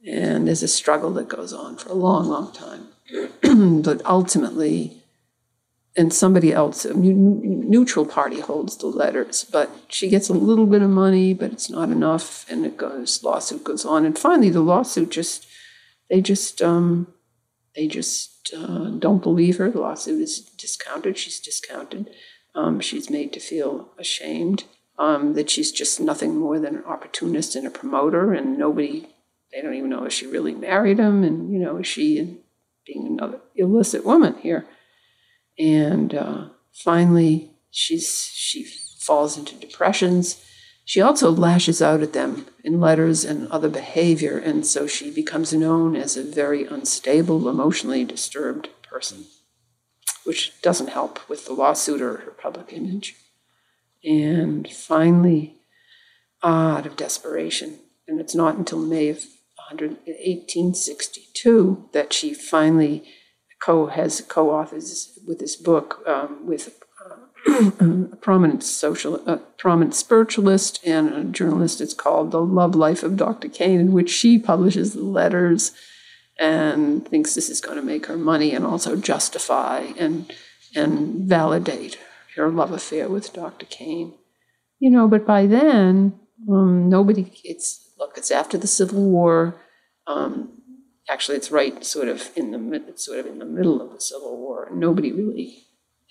And 0.08 0.48
there's 0.48 0.64
a 0.64 0.68
struggle 0.68 1.12
that 1.14 1.28
goes 1.28 1.54
on 1.54 1.78
for 1.78 1.90
a 1.90 1.94
long, 1.94 2.28
long 2.28 2.52
time. 2.52 2.88
but 3.84 4.04
ultimately, 4.06 5.04
and 5.98 6.14
somebody 6.14 6.54
else, 6.54 6.86
a 6.86 6.94
neutral 6.94 8.06
party 8.06 8.40
holds 8.40 8.78
the 8.78 8.86
letters, 8.86 9.44
but 9.44 9.72
she 9.88 10.08
gets 10.08 10.30
a 10.30 10.34
little 10.34 10.68
bit 10.68 10.84
of 10.84 10.92
money, 10.92 11.34
but 11.34 11.52
it's 11.52 11.72
not 11.72 11.90
enough, 11.90 12.46
and 12.50 12.66
it 12.66 12.78
goes 12.78 13.24
lawsuit 13.24 13.64
goes 13.64 13.84
on, 13.84 14.06
and 14.06 14.18
finally 14.18 14.52
the 14.52 14.62
lawsuit 14.62 15.10
just 15.10 15.48
they 16.10 16.22
just 16.22 16.62
um, 16.62 17.08
they 17.76 17.88
just 17.88 18.54
uh, 18.56 18.92
don't 18.92 19.24
believe 19.24 19.58
her. 19.58 19.72
The 19.72 19.80
lawsuit 19.80 20.22
is 20.22 20.40
discounted. 20.40 21.18
She's 21.18 21.40
discounted. 21.40 22.12
Um, 22.54 22.80
she's 22.80 23.10
made 23.10 23.34
to 23.34 23.40
feel 23.40 23.90
ashamed 23.98 24.64
um, 25.00 25.34
that 25.34 25.50
she's 25.50 25.72
just 25.72 26.00
nothing 26.00 26.38
more 26.38 26.60
than 26.60 26.76
an 26.78 26.86
opportunist 26.86 27.56
and 27.56 27.66
a 27.66 27.72
promoter, 27.72 28.34
and 28.34 28.58
nobody 28.58 29.08
they 29.52 29.62
don't 29.62 29.74
even 29.74 29.90
know 29.90 30.04
if 30.04 30.14
she 30.14 30.28
really 30.28 30.54
married 30.54 31.00
him, 31.00 31.24
and 31.24 31.52
you 31.52 31.58
know 31.58 31.78
is 31.78 31.88
she 31.88 32.38
being 32.86 33.08
another 33.08 33.40
illicit 33.56 34.06
woman 34.06 34.36
here. 34.44 34.68
And 35.60 36.14
uh, 36.14 36.50
finally, 36.72 37.52
she's 37.72 38.30
she 38.34 38.64
falls 38.64 39.38
into 39.38 39.56
depressions. 39.56 40.44
She 40.86 41.02
also 41.02 41.32
lashes 41.32 41.82
out 41.82 42.02
at 42.02 42.14
them 42.14 42.46
in 42.64 42.80
letters 42.80 43.26
and 43.26 43.48
other 43.50 43.70
behavior, 43.70 44.38
and 44.38 44.66
so 44.66 44.88
she 44.88 45.12
becomes 45.12 45.54
known 45.54 45.96
as 45.96 46.16
a 46.16 46.24
very 46.24 46.66
unstable, 46.66 47.50
emotionally 47.50 48.06
disturbed 48.06 48.70
person, 48.84 49.26
which 50.24 50.62
doesn't 50.62 50.90
help 50.90 51.28
with 51.28 51.46
the 51.46 51.54
lawsuit 51.54 52.02
or 52.02 52.18
her 52.18 52.32
public 52.32 52.72
image. 52.72 53.16
And 54.04 54.72
finally, 54.72 55.58
out 56.42 56.86
of 56.86 56.96
desperation, 56.96 57.80
and 58.08 58.22
it's 58.22 58.36
not 58.36 58.56
until 58.56 58.80
May 58.80 59.10
of 59.10 59.26
1862 59.70 61.90
that 61.92 62.14
she 62.14 62.34
finally 62.34 63.04
co 63.60 63.88
has 63.88 64.22
co-authors 64.22 65.18
with 65.28 65.40
this 65.40 65.56
book 65.56 66.04
um, 66.08 66.46
with 66.46 66.80
uh, 67.06 67.72
a 68.12 68.16
prominent 68.18 68.64
social, 68.64 69.16
a 69.28 69.38
prominent 69.58 69.96
spiritualist 69.96 70.80
and 70.86 71.14
a 71.14 71.24
journalist. 71.24 71.82
It's 71.82 71.94
called 71.94 72.32
The 72.32 72.42
Love 72.42 72.76
Life 72.76 73.04
of 73.04 73.18
Dr. 73.18 73.50
Kane, 73.50 73.80
in 73.80 73.92
which 73.92 74.10
she 74.10 74.40
publishes 74.40 74.96
letters 74.96 75.72
and 76.40 77.08
thinks 77.08 77.34
this 77.34 77.50
is 77.50 77.62
going 77.62 77.78
to 77.78 77.84
make 77.84 78.06
her 78.06 78.18
money 78.18 78.54
and 78.54 78.66
also 78.66 78.96
justify 78.96 79.80
and 79.98 80.32
and 80.76 81.28
validate 81.28 81.98
her 82.36 82.50
love 82.50 82.72
affair 82.72 83.10
with 83.10 83.34
Dr. 83.34 83.66
Kane. 83.66 84.14
You 84.80 84.92
know, 84.92 85.08
but 85.08 85.26
by 85.26 85.48
then, 85.48 86.20
um, 86.50 86.90
nobody. 86.90 87.32
It's 87.44 87.92
look. 87.98 88.14
It's 88.18 88.32
after 88.32 88.58
the 88.58 88.68
Civil 88.68 89.04
War. 89.10 89.60
Um, 90.06 90.57
actually 91.10 91.38
it's 91.38 91.52
right 91.52 91.86
sort 91.86 92.08
of 92.08 92.30
in 92.36 92.52
the 92.52 92.94
sort 92.96 93.20
of 93.20 93.26
in 93.28 93.40
the 93.40 93.46
middle 93.46 93.82
of 93.82 93.92
the 93.92 94.02
Civil 94.02 94.38
War. 94.38 94.70
Nobody 94.74 95.12
really 95.12 95.68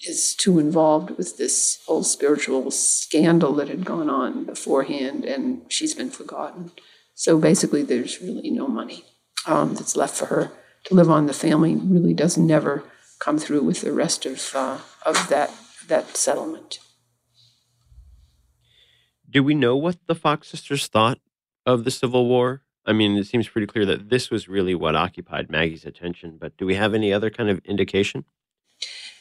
is 0.07 0.35
too 0.35 0.59
involved 0.59 1.11
with 1.11 1.39
this 1.39 1.83
whole 1.87 2.03
spiritual 2.03 2.71
scandal 2.71 3.53
that 3.55 3.69
had 3.69 3.85
gone 3.85 4.11
on 4.11 4.45
beforehand, 4.45 5.25
and 5.25 5.63
she's 5.69 5.95
been 5.95 6.11
forgotten. 6.11 6.71
So 7.15 7.39
basically, 7.39 7.83
there's 7.83 8.21
really 8.21 8.51
no 8.51 8.67
money 8.69 9.05
um, 9.47 9.75
that's 9.75 9.97
left 9.97 10.17
for 10.17 10.27
her 10.27 10.53
to 10.85 10.95
live 10.95 11.11
on. 11.11 11.27
The 11.27 11.33
family 11.33 11.75
really 11.75 12.13
does 12.15 12.37
never 12.37 12.85
come 13.19 13.39
through 13.39 13.63
with 13.63 13.81
the 13.81 13.93
rest 13.93 14.27
of 14.27 14.53
uh, 14.55 14.79
of 15.05 15.29
that 15.29 15.51
that 15.89 16.17
settlement. 16.17 16.79
Do 19.29 19.43
we 19.43 19.55
know 19.55 19.77
what 19.77 19.99
the 20.07 20.15
Fox 20.15 20.49
sisters 20.49 20.87
thought 20.87 21.19
of 21.65 21.85
the 21.85 21.91
Civil 21.91 22.27
War? 22.27 22.63
I 22.87 22.93
mean, 22.93 23.17
it 23.17 23.27
seems 23.27 23.49
pretty 23.49 23.67
clear 23.67 23.85
that 23.87 24.11
this 24.11 24.31
was 24.31 24.49
really 24.49 24.75
what 24.75 24.95
occupied 24.95 25.51
Maggie's 25.51 25.85
attention, 25.85 26.39
but 26.41 26.57
do 26.57 26.65
we 26.65 26.77
have 26.77 26.95
any 26.95 27.13
other 27.13 27.31
kind 27.31 27.51
of 27.51 27.59
indication? 27.65 28.25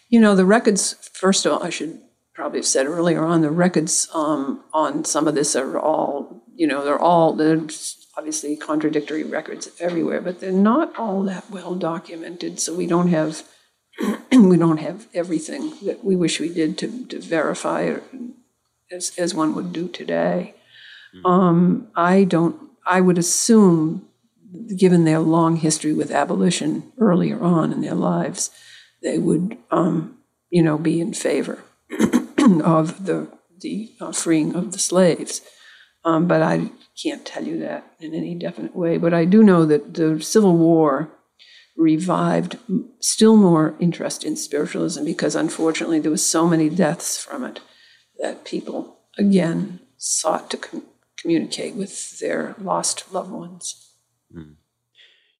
You 0.07 0.19
know, 0.19 0.35
the 0.35 0.45
records, 0.45 0.93
first 1.13 1.45
of 1.45 1.51
all, 1.51 1.63
I 1.63 1.69
should 1.69 1.99
probably 2.35 2.59
have 2.59 2.65
said 2.65 2.85
earlier 2.85 3.23
on, 3.23 3.41
the 3.41 3.49
records 3.49 4.07
um, 4.13 4.63
on 4.73 5.03
some 5.03 5.27
of 5.27 5.33
this 5.35 5.55
are 5.55 5.79
all, 5.79 6.43
you 6.53 6.67
know, 6.67 6.83
they're 6.83 6.99
all, 6.99 7.33
there's 7.33 8.07
obviously 8.17 8.55
contradictory 8.55 9.23
records 9.23 9.69
everywhere, 9.79 10.21
but 10.21 10.39
they're 10.39 10.51
not 10.51 10.95
all 10.97 11.23
that 11.23 11.49
well 11.49 11.75
documented. 11.75 12.59
So 12.59 12.75
we 12.75 12.85
don't 12.85 13.07
have, 13.07 13.43
we 14.31 14.57
don't 14.57 14.77
have 14.77 15.07
everything 15.13 15.73
that 15.85 16.03
we 16.03 16.15
wish 16.15 16.39
we 16.39 16.53
did 16.53 16.77
to, 16.79 17.05
to 17.07 17.19
verify 17.19 17.95
as, 18.91 19.13
as 19.17 19.33
one 19.33 19.55
would 19.55 19.73
do 19.73 19.87
today. 19.87 20.55
Mm-hmm. 21.15 21.25
Um, 21.25 21.87
I 21.95 22.25
don't 22.25 22.64
I 22.85 23.01
would 23.01 23.17
assume, 23.17 24.07
given 24.77 25.05
their 25.05 25.19
long 25.19 25.57
history 25.57 25.93
with 25.93 26.11
abolition 26.11 26.91
earlier 26.99 27.41
on 27.41 27.71
in 27.71 27.81
their 27.81 27.95
lives, 27.95 28.51
they 29.01 29.17
would, 29.17 29.57
um, 29.71 30.17
you 30.49 30.61
know, 30.61 30.77
be 30.77 31.01
in 31.01 31.13
favor 31.13 31.63
of 32.63 33.05
the 33.05 33.27
the 33.61 33.91
uh, 34.01 34.11
freeing 34.11 34.55
of 34.55 34.71
the 34.73 34.79
slaves. 34.79 35.41
Um, 36.03 36.27
but 36.27 36.41
I 36.41 36.69
can't 37.01 37.25
tell 37.25 37.43
you 37.43 37.59
that 37.59 37.85
in 37.99 38.13
any 38.13 38.35
definite 38.35 38.75
way. 38.75 38.97
But 38.97 39.13
I 39.13 39.25
do 39.25 39.43
know 39.43 39.65
that 39.65 39.95
the 39.95 40.21
Civil 40.21 40.55
War 40.57 41.09
revived 41.75 42.57
still 43.01 43.35
more 43.35 43.75
interest 43.79 44.23
in 44.23 44.35
spiritualism 44.35 45.03
because 45.03 45.35
unfortunately 45.35 45.99
there 45.99 46.11
was 46.11 46.25
so 46.25 46.47
many 46.47 46.69
deaths 46.69 47.17
from 47.17 47.43
it 47.43 47.59
that 48.19 48.45
people 48.45 48.99
again 49.17 49.79
sought 49.97 50.49
to 50.51 50.57
communicate 51.25 51.73
with 51.73 52.19
their 52.19 52.53
lost 52.61 53.11
loved 53.11 53.31
ones. 53.31 53.89
Mm. 54.31 54.57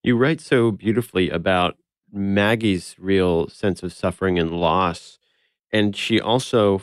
You 0.02 0.18
write 0.18 0.42
so 0.42 0.72
beautifully 0.72 1.30
about 1.30 1.78
Maggie's 2.12 2.96
real 2.98 3.50
sense 3.50 3.84
of 3.84 3.94
suffering 3.94 4.40
and 4.40 4.52
loss. 4.52 5.20
And 5.72 5.96
she 5.96 6.20
also 6.20 6.82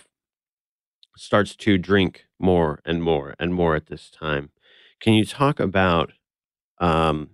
starts 1.17 1.57
to 1.57 1.79
drink 1.79 2.27
more 2.39 2.81
and 2.85 3.03
more 3.03 3.35
and 3.41 3.53
more 3.53 3.75
at 3.75 3.87
this 3.87 4.09
time. 4.09 4.51
Can 5.01 5.15
you 5.15 5.25
talk 5.25 5.59
about 5.59 6.13
um, 6.79 7.31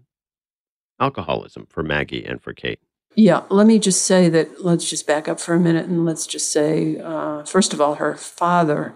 alcoholism 0.98 1.66
for 1.68 1.82
Maggie 1.82 2.24
and 2.24 2.40
for 2.40 2.54
Kate? 2.54 2.80
Yeah, 3.14 3.42
let 3.50 3.66
me 3.66 3.78
just 3.78 4.06
say 4.06 4.30
that 4.30 4.64
let's 4.64 4.88
just 4.88 5.06
back 5.06 5.28
up 5.28 5.38
for 5.38 5.52
a 5.52 5.60
minute 5.60 5.84
and 5.84 6.06
let's 6.06 6.26
just 6.26 6.50
say, 6.50 6.98
uh, 6.98 7.44
first 7.44 7.74
of 7.74 7.80
all, 7.80 7.96
her 7.96 8.14
father 8.14 8.94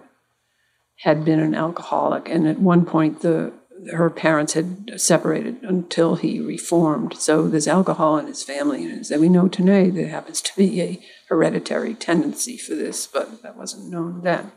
had 1.00 1.24
been 1.24 1.40
an 1.40 1.54
alcoholic, 1.54 2.28
and 2.28 2.46
at 2.46 2.58
one 2.58 2.84
point 2.84 3.20
the 3.20 3.52
her 3.90 4.10
parents 4.10 4.52
had 4.52 5.00
separated 5.00 5.60
until 5.62 6.14
he 6.14 6.40
reformed. 6.40 7.16
So 7.16 7.48
there's 7.48 7.66
alcohol 7.66 8.16
in 8.18 8.26
his 8.26 8.42
family, 8.42 8.84
and 8.84 9.00
as 9.00 9.10
we 9.10 9.28
know 9.28 9.48
today, 9.48 9.90
there 9.90 10.08
happens 10.08 10.40
to 10.42 10.56
be 10.56 10.80
a 10.80 11.04
hereditary 11.28 11.94
tendency 11.94 12.56
for 12.56 12.74
this, 12.74 13.06
but 13.06 13.42
that 13.42 13.56
wasn't 13.56 13.90
known 13.90 14.22
then. 14.22 14.52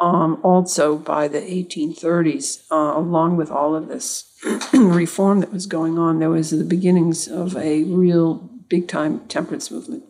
Um, 0.00 0.38
also, 0.42 0.96
by 0.96 1.26
the 1.26 1.40
1830s, 1.40 2.62
uh, 2.70 2.98
along 2.98 3.36
with 3.36 3.50
all 3.50 3.74
of 3.74 3.88
this 3.88 4.32
reform 4.72 5.40
that 5.40 5.52
was 5.52 5.66
going 5.66 5.98
on, 5.98 6.18
there 6.18 6.30
was 6.30 6.50
the 6.50 6.64
beginnings 6.64 7.26
of 7.26 7.56
a 7.56 7.82
real 7.84 8.34
big 8.68 8.86
time 8.86 9.26
temperance 9.26 9.70
movement. 9.70 10.04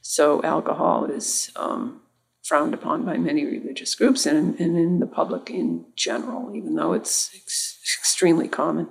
So, 0.00 0.42
alcohol 0.42 1.04
is 1.04 1.52
um, 1.54 2.01
frowned 2.42 2.74
upon 2.74 3.04
by 3.04 3.16
many 3.16 3.44
religious 3.44 3.94
groups 3.94 4.26
and, 4.26 4.58
and 4.58 4.76
in 4.76 4.98
the 4.98 5.06
public 5.06 5.50
in 5.50 5.84
general, 5.96 6.54
even 6.54 6.74
though 6.74 6.92
it's 6.92 7.30
ex- 7.34 7.78
extremely 7.98 8.48
common. 8.48 8.88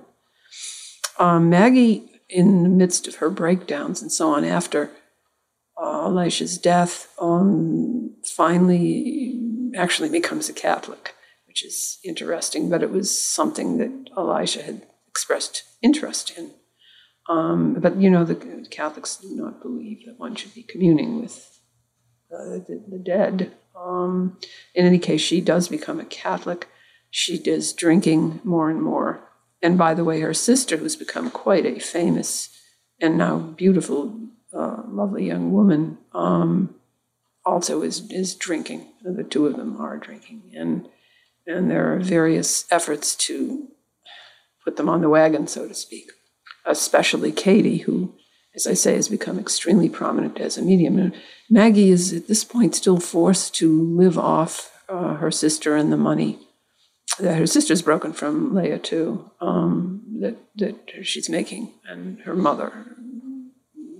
Um, 1.18 1.50
Maggie, 1.50 2.08
in 2.28 2.62
the 2.62 2.68
midst 2.68 3.06
of 3.06 3.16
her 3.16 3.28
breakdowns 3.28 4.00
and 4.00 4.10
so 4.10 4.30
on, 4.30 4.44
after 4.44 4.90
uh, 5.80 6.06
Elisha's 6.06 6.56
death, 6.56 7.12
um, 7.20 8.14
finally 8.24 9.38
actually 9.76 10.08
becomes 10.08 10.48
a 10.48 10.52
Catholic, 10.52 11.14
which 11.46 11.64
is 11.64 11.98
interesting, 12.04 12.70
but 12.70 12.82
it 12.82 12.90
was 12.90 13.18
something 13.18 13.78
that 13.78 14.10
Elisha 14.16 14.62
had 14.62 14.86
expressed 15.06 15.64
interest 15.82 16.32
in. 16.38 16.50
Um, 17.28 17.74
but 17.74 17.96
you 17.96 18.10
know, 18.10 18.24
the 18.24 18.66
Catholics 18.70 19.16
do 19.16 19.34
not 19.36 19.62
believe 19.62 20.06
that 20.06 20.18
one 20.18 20.34
should 20.34 20.54
be 20.54 20.62
communing 20.62 21.20
with 21.20 21.51
the, 22.38 22.82
the, 22.88 22.98
dead. 22.98 23.52
Um, 23.76 24.38
in 24.74 24.86
any 24.86 24.98
case, 24.98 25.20
she 25.20 25.40
does 25.40 25.68
become 25.68 26.00
a 26.00 26.04
Catholic. 26.04 26.68
She 27.10 27.36
is 27.36 27.72
drinking 27.72 28.40
more 28.44 28.70
and 28.70 28.82
more. 28.82 29.28
And 29.62 29.78
by 29.78 29.94
the 29.94 30.04
way, 30.04 30.20
her 30.20 30.34
sister, 30.34 30.76
who's 30.76 30.96
become 30.96 31.30
quite 31.30 31.66
a 31.66 31.78
famous 31.78 32.48
and 33.00 33.18
now 33.18 33.38
beautiful, 33.38 34.18
uh, 34.52 34.82
lovely 34.88 35.26
young 35.26 35.52
woman, 35.52 35.98
um, 36.12 36.74
also 37.44 37.82
is 37.82 38.10
is 38.10 38.34
drinking. 38.34 38.86
The 39.02 39.24
two 39.24 39.46
of 39.46 39.56
them 39.56 39.80
are 39.80 39.98
drinking, 39.98 40.52
and 40.54 40.88
and 41.46 41.70
there 41.70 41.92
are 41.92 41.98
various 41.98 42.64
efforts 42.70 43.14
to 43.16 43.68
put 44.64 44.76
them 44.76 44.88
on 44.88 45.00
the 45.00 45.08
wagon, 45.08 45.46
so 45.46 45.66
to 45.66 45.74
speak. 45.74 46.12
Especially 46.64 47.32
Katie, 47.32 47.78
who, 47.78 48.14
as 48.54 48.66
I 48.66 48.74
say, 48.74 48.94
has 48.94 49.08
become 49.08 49.38
extremely 49.38 49.88
prominent 49.88 50.38
as 50.38 50.58
a 50.58 50.62
medium. 50.62 50.98
And 50.98 51.14
Maggie 51.48 51.90
is 51.90 52.12
at 52.12 52.28
this 52.28 52.44
point 52.44 52.74
still 52.74 53.00
forced 53.00 53.54
to 53.56 53.82
live 53.82 54.18
off 54.18 54.82
uh, 54.88 55.14
her 55.14 55.30
sister 55.30 55.76
and 55.76 55.92
the 55.92 55.96
money 55.96 56.38
that 57.18 57.36
her 57.36 57.46
sister's 57.46 57.82
broken 57.82 58.12
from 58.12 58.54
Leah 58.54 58.78
too. 58.78 59.30
Um, 59.40 60.02
that 60.20 60.36
that 60.56 60.76
she's 61.02 61.28
making, 61.28 61.72
and 61.86 62.20
her 62.20 62.34
mother, 62.34 62.96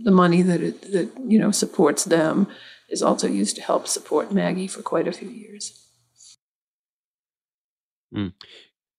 the 0.02 0.10
money 0.10 0.42
that 0.42 0.60
it, 0.60 0.92
that 0.92 1.10
you 1.26 1.38
know 1.38 1.50
supports 1.50 2.04
them 2.04 2.46
is 2.88 3.02
also 3.02 3.26
used 3.26 3.56
to 3.56 3.62
help 3.62 3.86
support 3.86 4.32
Maggie 4.32 4.66
for 4.66 4.82
quite 4.82 5.08
a 5.08 5.12
few 5.12 5.28
years. 5.28 5.86
Mm. 8.14 8.32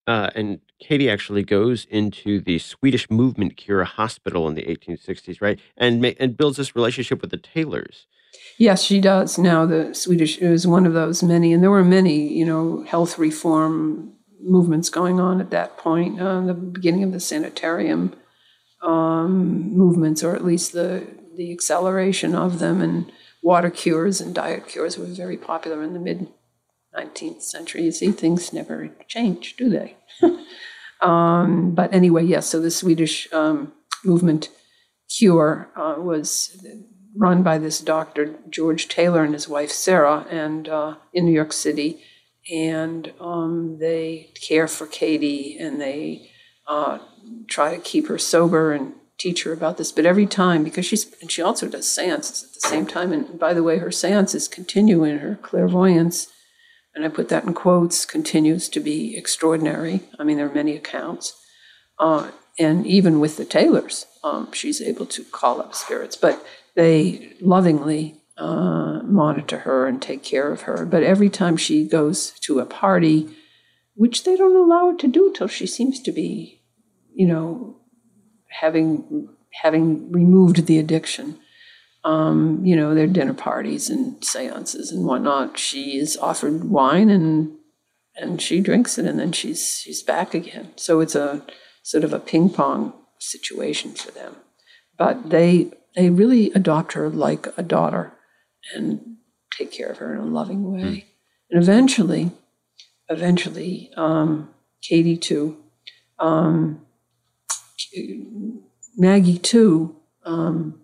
Uh, 0.05 0.29
and 0.35 0.59
Katie 0.79 1.09
actually 1.09 1.43
goes 1.43 1.85
into 1.85 2.41
the 2.41 2.59
Swedish 2.59 3.09
movement 3.09 3.55
cure 3.55 3.83
hospital 3.85 4.47
in 4.47 4.55
the 4.55 4.63
1860s, 4.63 5.41
right? 5.41 5.59
And 5.77 6.01
ma- 6.01 6.11
and 6.19 6.35
builds 6.35 6.57
this 6.57 6.75
relationship 6.75 7.21
with 7.21 7.31
the 7.31 7.37
Taylors. 7.37 8.05
Yes, 8.57 8.83
she 8.83 8.99
does. 8.99 9.37
Now 9.37 9.65
the 9.65 9.93
Swedish 9.93 10.37
is 10.39 10.67
one 10.67 10.85
of 10.85 10.93
those 10.93 11.23
many, 11.23 11.53
and 11.53 11.63
there 11.63 11.71
were 11.71 11.83
many, 11.83 12.27
you 12.27 12.45
know, 12.45 12.83
health 12.83 13.17
reform 13.17 14.13
movements 14.41 14.89
going 14.89 15.19
on 15.19 15.39
at 15.39 15.51
that 15.51 15.77
point. 15.77 16.19
Uh, 16.19 16.41
the 16.41 16.53
beginning 16.53 17.03
of 17.03 17.13
the 17.13 17.19
sanitarium 17.19 18.13
um, 18.81 19.71
movements, 19.71 20.23
or 20.23 20.35
at 20.35 20.43
least 20.43 20.73
the 20.73 21.07
the 21.35 21.51
acceleration 21.51 22.35
of 22.35 22.59
them, 22.59 22.81
and 22.81 23.11
water 23.41 23.69
cures 23.69 24.21
and 24.21 24.35
diet 24.35 24.67
cures 24.67 24.97
were 24.97 25.05
very 25.05 25.37
popular 25.37 25.81
in 25.81 25.93
the 25.93 25.99
mid 25.99 26.27
19th 26.97 27.41
century. 27.41 27.83
You 27.83 27.91
see, 27.91 28.11
things 28.11 28.53
never 28.53 28.89
change, 29.07 29.55
do 29.55 29.69
they? 29.69 29.95
um, 31.01 31.71
but 31.73 31.93
anyway, 31.93 32.23
yes, 32.23 32.47
so 32.47 32.59
the 32.59 32.71
Swedish 32.71 33.31
um, 33.33 33.73
movement 34.03 34.49
cure 35.09 35.69
uh, 35.75 35.95
was 35.97 36.57
run 37.15 37.43
by 37.43 37.57
this 37.57 37.79
doctor, 37.79 38.35
George 38.49 38.87
Taylor, 38.87 39.23
and 39.23 39.33
his 39.33 39.47
wife, 39.47 39.71
Sarah, 39.71 40.25
and 40.29 40.67
uh, 40.67 40.95
in 41.13 41.25
New 41.25 41.31
York 41.31 41.53
City. 41.53 42.01
And 42.51 43.13
um, 43.19 43.77
they 43.79 44.31
care 44.41 44.67
for 44.67 44.87
Katie 44.87 45.57
and 45.57 45.79
they 45.79 46.31
uh, 46.67 46.99
try 47.47 47.75
to 47.75 47.81
keep 47.81 48.07
her 48.07 48.17
sober 48.17 48.73
and 48.73 48.93
teach 49.17 49.43
her 49.43 49.53
about 49.53 49.77
this, 49.77 49.91
but 49.91 50.05
every 50.05 50.25
time, 50.25 50.63
because 50.63 50.85
she's, 50.85 51.13
and 51.21 51.31
she 51.31 51.41
also 51.41 51.67
does 51.67 51.89
seances 51.89 52.43
at 52.43 52.53
the 52.53 52.67
same 52.67 52.85
time. 52.85 53.13
And 53.13 53.39
by 53.39 53.53
the 53.53 53.63
way, 53.63 53.77
her 53.77 53.91
seances 53.91 54.47
continue 54.47 55.03
in 55.03 55.19
her 55.19 55.39
clairvoyance, 55.41 56.27
and 56.95 57.05
I 57.05 57.09
put 57.09 57.29
that 57.29 57.43
in 57.43 57.53
quotes, 57.53 58.05
continues 58.05 58.69
to 58.69 58.79
be 58.79 59.17
extraordinary. 59.17 60.01
I 60.19 60.23
mean, 60.23 60.37
there 60.37 60.49
are 60.49 60.53
many 60.53 60.75
accounts. 60.75 61.33
Uh, 61.99 62.31
and 62.59 62.85
even 62.85 63.19
with 63.19 63.37
the 63.37 63.45
Taylors, 63.45 64.05
um, 64.23 64.51
she's 64.51 64.81
able 64.81 65.05
to 65.07 65.23
call 65.23 65.59
up 65.59 65.73
spirits, 65.73 66.15
but 66.15 66.45
they 66.75 67.33
lovingly 67.41 68.21
uh, 68.37 69.01
monitor 69.03 69.59
her 69.59 69.87
and 69.87 70.01
take 70.01 70.23
care 70.23 70.51
of 70.51 70.61
her. 70.61 70.85
But 70.85 71.03
every 71.03 71.29
time 71.29 71.57
she 71.57 71.87
goes 71.87 72.31
to 72.41 72.59
a 72.59 72.65
party, 72.65 73.29
which 73.95 74.23
they 74.23 74.35
don't 74.35 74.55
allow 74.55 74.91
her 74.91 74.97
to 74.97 75.07
do 75.07 75.33
till 75.35 75.47
she 75.47 75.67
seems 75.67 75.99
to 76.01 76.11
be, 76.11 76.61
you 77.13 77.27
know, 77.27 77.77
having 78.49 79.29
having 79.61 80.11
removed 80.11 80.65
the 80.65 80.79
addiction. 80.79 81.39
Um, 82.05 82.65
you 82.65 82.75
know, 82.75 82.93
their 82.93 83.07
dinner 83.07 83.33
parties 83.33 83.89
and 83.89 84.23
seances 84.23 84.91
and 84.91 85.05
whatnot. 85.05 85.57
She 85.57 85.97
is 85.97 86.17
offered 86.17 86.65
wine 86.65 87.09
and 87.09 87.57
and 88.15 88.41
she 88.41 88.59
drinks 88.59 88.97
it 88.97 89.05
and 89.05 89.19
then 89.19 89.31
she's 89.31 89.79
she's 89.79 90.03
back 90.03 90.33
again. 90.33 90.73
So 90.75 90.99
it's 90.99 91.15
a 91.15 91.45
sort 91.81 92.03
of 92.03 92.13
a 92.13 92.19
ping 92.19 92.49
pong 92.49 92.93
situation 93.19 93.91
for 93.91 94.11
them. 94.11 94.35
But 94.97 95.29
they 95.29 95.71
they 95.95 96.09
really 96.09 96.51
adopt 96.51 96.93
her 96.93 97.09
like 97.09 97.47
a 97.57 97.63
daughter 97.63 98.13
and 98.75 99.17
take 99.57 99.71
care 99.71 99.89
of 99.89 99.97
her 99.97 100.13
in 100.13 100.19
a 100.19 100.25
loving 100.25 100.71
way. 100.71 100.81
Mm. 100.81 101.03
And 101.51 101.63
eventually, 101.63 102.31
eventually, 103.09 103.91
um, 103.95 104.49
Katie 104.81 105.17
too, 105.17 105.57
um, 106.19 106.85
Maggie 108.97 109.37
too. 109.37 109.95
Um, 110.25 110.82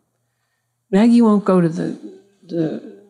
Maggie 0.92 1.22
won't 1.22 1.46
go 1.46 1.62
to 1.62 1.70
the 1.70 2.20
the, 2.44 3.04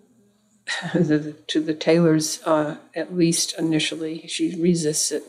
the 0.93 1.35
to 1.47 1.61
the 1.61 1.73
Taylors 1.73 2.41
uh, 2.45 2.77
at 2.95 3.15
least 3.15 3.57
initially. 3.57 4.27
She 4.27 4.55
resists 4.59 5.11
it, 5.11 5.23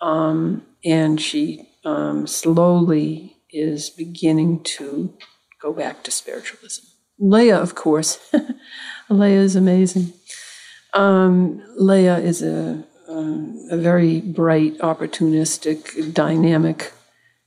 um, 0.00 0.66
and 0.84 1.20
she 1.20 1.68
um, 1.84 2.26
slowly 2.26 3.36
is 3.52 3.90
beginning 3.90 4.62
to 4.62 5.14
go 5.60 5.72
back 5.72 6.02
to 6.04 6.10
spiritualism. 6.10 6.86
Leah, 7.18 7.58
of 7.58 7.74
course, 7.74 8.18
Leah 9.08 9.40
is 9.40 9.56
amazing. 9.56 10.12
Um, 10.94 11.62
Leah 11.76 12.18
is 12.18 12.42
a, 12.42 12.82
um, 13.08 13.68
a 13.70 13.76
very 13.76 14.20
bright, 14.20 14.78
opportunistic, 14.78 16.14
dynamic 16.14 16.92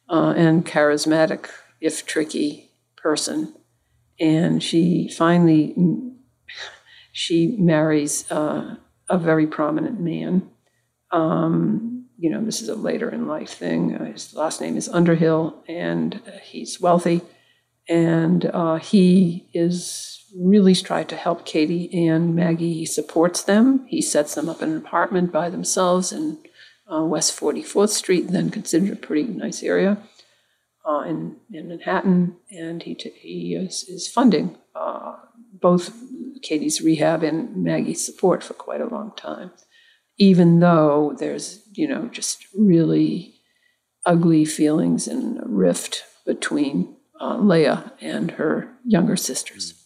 uh, 0.10 0.34
and 0.38 0.66
charismatic, 0.66 1.50
if 1.82 2.06
tricky, 2.06 2.70
person. 2.96 3.54
And 4.20 4.62
she 4.62 5.10
finally 5.10 5.74
she 7.14 7.56
marries 7.60 8.30
uh, 8.32 8.76
a 9.08 9.18
very 9.18 9.48
prominent 9.48 10.00
man. 10.00 10.50
Um, 11.12 12.08
you 12.18 12.30
know, 12.30 12.44
this 12.44 12.62
is 12.62 12.70
a 12.70 12.76
later 12.76 13.10
in 13.10 13.28
life 13.28 13.52
thing. 13.52 13.96
Uh, 13.96 14.06
his 14.06 14.34
last 14.34 14.60
name 14.60 14.76
is 14.76 14.90
Underhill, 14.90 15.64
and 15.68 16.22
uh, 16.28 16.40
he's 16.42 16.82
wealthy, 16.82 17.22
and 17.88 18.46
uh, 18.46 18.78
he 18.78 19.48
is 19.54 20.26
really 20.36 20.74
tried 20.74 21.08
to 21.10 21.16
help 21.16 21.46
Katie 21.46 22.08
and 22.08 22.36
Maggie. 22.36 22.74
He 22.74 22.86
supports 22.86 23.44
them. 23.44 23.86
He 23.88 24.02
sets 24.02 24.34
them 24.34 24.50
up 24.50 24.64
in 24.64 24.72
an 24.72 24.78
apartment 24.78 25.32
by 25.32 25.50
themselves 25.52 26.12
in 26.12 26.40
uh, 26.92 27.04
West 27.04 27.40
44th 27.40 27.90
Street, 27.90 28.30
then 28.30 28.50
considered 28.50 28.92
a 28.92 28.96
pretty 28.96 29.26
nice 29.26 29.62
area 29.62 29.98
uh, 30.86 31.04
in, 31.08 31.38
in 31.52 31.68
Manhattan, 31.68 32.38
and 32.52 32.84
he, 32.84 32.96
t- 32.96 33.14
he 33.16 33.56
is, 33.56 33.84
is 33.84 34.08
funding 34.08 34.58
uh, 34.76 35.16
both 35.54 35.94
Katie's 36.42 36.82
rehab 36.82 37.24
and 37.24 37.64
Maggie's 37.64 38.06
support 38.06 38.44
for 38.44 38.54
quite 38.54 38.82
a 38.82 38.88
long 38.88 39.12
time, 39.16 39.52
even 40.18 40.60
though 40.60 41.16
there's, 41.18 41.68
you 41.74 41.88
know, 41.88 42.08
just 42.08 42.46
really 42.58 43.36
ugly 44.06 44.46
feelings 44.46 45.08
and 45.08 45.40
a 45.40 45.48
rift 45.48 46.04
between 46.26 46.96
uh, 47.20 47.38
Leah 47.38 47.94
and 48.02 48.32
her 48.32 48.74
younger 48.84 49.16
sisters. 49.16 49.86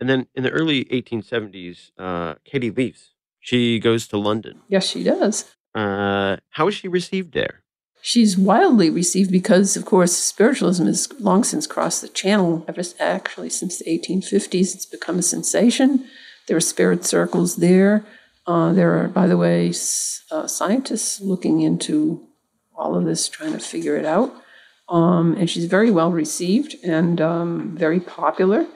And 0.00 0.08
then 0.08 0.26
in 0.34 0.42
the 0.42 0.50
early 0.50 0.84
1870s, 0.86 1.92
uh, 1.96 2.34
Katie 2.44 2.70
leaves. 2.70 3.10
She 3.38 3.78
goes 3.78 4.08
to 4.08 4.16
London. 4.16 4.60
Yes, 4.68 4.88
she 4.88 5.04
does. 5.04 5.54
Uh, 5.74 6.36
how 6.50 6.68
is 6.68 6.74
she 6.74 6.88
received 6.88 7.32
there? 7.32 7.61
She's 8.04 8.36
wildly 8.36 8.90
received 8.90 9.30
because, 9.30 9.76
of 9.76 9.84
course, 9.84 10.12
spiritualism 10.12 10.86
has 10.86 11.08
long 11.20 11.44
since 11.44 11.68
crossed 11.68 12.02
the 12.02 12.08
channel. 12.08 12.64
Ever, 12.66 12.82
actually, 12.98 13.48
since 13.48 13.78
the 13.78 13.84
1850s, 13.84 14.74
it's 14.74 14.86
become 14.86 15.20
a 15.20 15.22
sensation. 15.22 16.04
There 16.48 16.56
are 16.56 16.60
spirit 16.60 17.04
circles 17.04 17.56
there. 17.56 18.04
Uh, 18.44 18.72
there 18.72 18.98
are, 18.98 19.06
by 19.06 19.28
the 19.28 19.36
way, 19.36 19.68
uh, 20.32 20.48
scientists 20.48 21.20
looking 21.20 21.60
into 21.60 22.26
all 22.74 22.96
of 22.96 23.04
this, 23.04 23.28
trying 23.28 23.52
to 23.52 23.60
figure 23.60 23.96
it 23.96 24.04
out. 24.04 24.34
Um, 24.88 25.36
and 25.36 25.48
she's 25.48 25.66
very 25.66 25.92
well 25.92 26.10
received 26.10 26.74
and 26.82 27.20
um, 27.20 27.76
very 27.76 28.00
popular. 28.00 28.66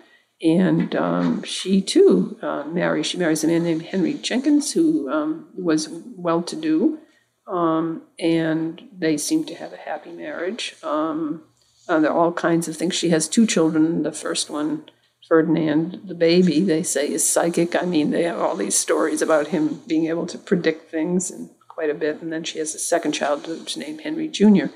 And 0.40 0.94
um, 0.94 1.42
she 1.42 1.80
too 1.80 2.38
uh, 2.42 2.62
marries. 2.64 3.06
She 3.06 3.18
marries 3.18 3.42
a 3.42 3.48
man 3.48 3.64
named 3.64 3.82
Henry 3.82 4.14
Jencken, 4.14 4.72
who 4.72 5.10
um, 5.10 5.48
was 5.56 5.88
well-to-do, 6.16 7.00
um, 7.46 8.02
and 8.18 8.88
they 8.96 9.16
seem 9.16 9.44
to 9.44 9.54
have 9.54 9.72
a 9.72 9.78
happy 9.78 10.10
marriage. 10.10 10.74
Um, 10.82 11.44
uh, 11.88 12.00
there 12.00 12.10
are 12.10 12.18
all 12.18 12.32
kinds 12.32 12.68
of 12.68 12.76
things. 12.76 12.94
She 12.94 13.10
has 13.10 13.28
two 13.28 13.46
children. 13.46 14.02
The 14.02 14.12
first 14.12 14.50
one, 14.50 14.88
Ferdinand, 15.28 16.02
the 16.06 16.14
baby, 16.14 16.60
they 16.60 16.82
say 16.82 17.10
is 17.10 17.28
psychic. 17.28 17.76
I 17.76 17.84
mean, 17.84 18.10
they 18.10 18.24
have 18.24 18.38
all 18.38 18.56
these 18.56 18.76
stories 18.76 19.22
about 19.22 19.48
him 19.48 19.82
being 19.86 20.06
able 20.06 20.26
to 20.26 20.38
predict 20.38 20.90
things 20.90 21.30
and 21.30 21.50
quite 21.68 21.90
a 21.90 21.94
bit. 21.94 22.20
And 22.20 22.32
then 22.32 22.42
she 22.42 22.58
has 22.58 22.74
a 22.74 22.78
second 22.78 23.12
child, 23.12 23.46
who's 23.46 23.76
named 23.76 24.00
Henry 24.00 24.28
Jr. 24.28 24.66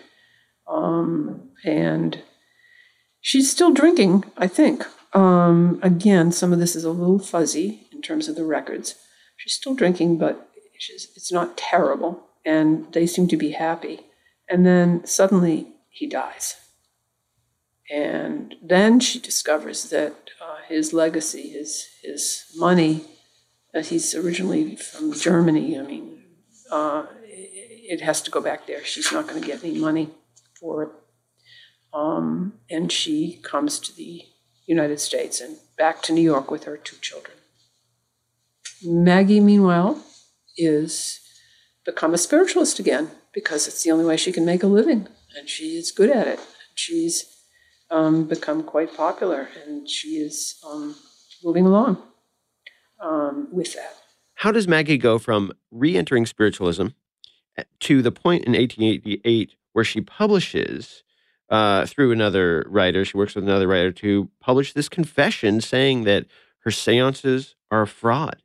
Um, 0.69 1.51
and 1.65 2.23
she's 3.21 3.51
still 3.51 3.73
drinking, 3.73 4.25
I 4.37 4.47
think. 4.47 4.85
Um, 5.13 5.81
again, 5.83 6.31
some 6.31 6.53
of 6.53 6.61
this 6.61 6.77
is 6.77 6.85
a 6.85 6.91
little 6.91 7.19
fuzzy 7.19 7.89
in 7.93 8.03
terms 8.03 8.29
of 8.29 8.37
the 8.37 8.45
records. 8.45 8.95
She's 9.37 9.55
still 9.55 9.75
drinking, 9.75 10.19
but 10.19 10.49
it's 11.17 11.33
not 11.33 11.57
terrible, 11.57 12.30
and 12.45 12.93
they 12.93 13.07
seem 13.07 13.29
to 13.29 13.37
be 13.37 13.53
happy. 13.53 14.01
And 14.49 14.67
then 14.67 15.07
suddenly 15.07 15.69
he 15.89 16.07
dies. 16.07 16.57
And 17.91 18.55
then 18.63 19.01
she 19.01 19.19
discovers 19.19 19.91
that 19.91 20.15
uh, 20.41 20.59
his 20.69 20.93
legacy, 20.93 21.51
his, 21.51 21.89
his 22.03 22.45
money, 22.57 23.05
that 23.73 23.87
he's 23.87 24.15
originally 24.15 24.77
from 24.77 25.13
Germany, 25.13 25.79
I 25.79 25.83
mean, 25.83 26.23
uh, 26.71 27.07
it, 27.23 28.01
has 28.01 28.23
to 28.23 28.31
go 28.31 28.41
back 28.41 28.67
there. 28.67 28.85
She's 28.85 29.13
not 29.13 29.27
going 29.27 29.41
to 29.41 29.47
get 29.47 29.65
any 29.65 29.79
money 29.79 30.11
for 30.59 30.85
it. 30.85 30.91
Um, 31.93 32.55
and 32.71 32.91
she 32.91 33.41
comes 33.43 33.81
to 33.81 33.95
the 33.95 34.23
United 34.67 35.01
States 35.01 35.41
and 35.41 35.57
back 35.77 36.03
to 36.03 36.13
New 36.13 36.23
York 36.23 36.51
with 36.51 36.65
her 36.65 36.77
two 36.77 36.97
children. 37.01 37.37
Maggie, 38.85 39.41
meanwhile, 39.41 40.03
is 40.57 41.20
become 41.91 42.15
a 42.15 42.19
spiritualist 42.19 42.79
again 42.79 43.11
because 43.33 43.67
it's 43.67 43.83
the 43.83 43.91
only 43.91 44.05
way 44.05 44.17
she 44.17 44.33
can 44.33 44.45
make 44.45 44.63
a 44.63 44.67
living, 44.67 45.09
and 45.37 45.49
she 45.49 45.77
is 45.77 45.91
good 45.91 46.11
at 46.11 46.27
it. 46.27 46.41
She's 46.75 47.25
um, 47.91 48.25
become 48.25 48.63
quite 48.63 48.97
popular, 48.97 49.49
and 49.65 49.89
she 49.89 50.17
is 50.17 50.61
um, 50.65 50.95
moving 51.43 51.67
along 51.67 52.03
um, 53.03 53.49
with 53.53 53.75
that. 53.75 53.97
How 54.35 54.53
does 54.53 54.69
Maggie 54.69 54.99
go 54.99 55.19
from 55.19 55.53
re 55.71 55.97
entering 55.97 56.27
spiritualism 56.27 56.89
eh, 57.57 57.65
to 57.81 58.03
the 58.03 58.13
point 58.13 58.45
in 58.45 58.53
1888 58.53 59.55
where 59.73 59.85
she 59.85 60.01
publishes 60.01 61.03
uh, 61.51 61.87
through 61.87 62.13
another 62.13 62.65
writer, 62.69 63.05
she 63.05 63.17
works 63.17 63.35
with 63.35 63.45
another 63.45 63.67
writer 63.67 63.91
to 63.91 64.31
publish 64.41 64.73
this 64.73 64.89
confession 64.89 65.61
saying 65.61 66.05
that 66.05 66.27
her 66.61 66.71
seances 66.71 67.57
are 67.71 67.83
a 67.83 67.87
fraud? 67.87 68.43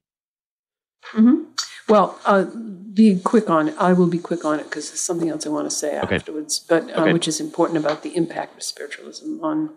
hmm 1.04 1.44
Well, 1.88 2.20
uh, 2.26 2.46
be 2.94 3.20
quick 3.20 3.50
on 3.50 3.70
it. 3.70 3.76
I 3.78 3.94
will 3.94 4.08
be 4.08 4.18
quick 4.18 4.46
on 4.46 4.60
it 4.60 4.64
because 4.64 4.90
there's 4.90 5.02
something 5.02 5.30
else 5.30 5.46
I 5.46 5.50
want 5.50 5.70
to 5.70 5.76
say 5.76 6.00
Okay. 6.00 6.16
afterwards, 6.16 6.60
but 6.60 6.84
uh, 6.98 7.02
Okay. 7.02 7.14
which 7.14 7.28
is 7.28 7.40
important 7.40 7.78
about 7.78 8.04
the 8.04 8.16
impact 8.16 8.56
of 8.58 8.64
spiritualism 8.64 9.40
on 9.44 9.72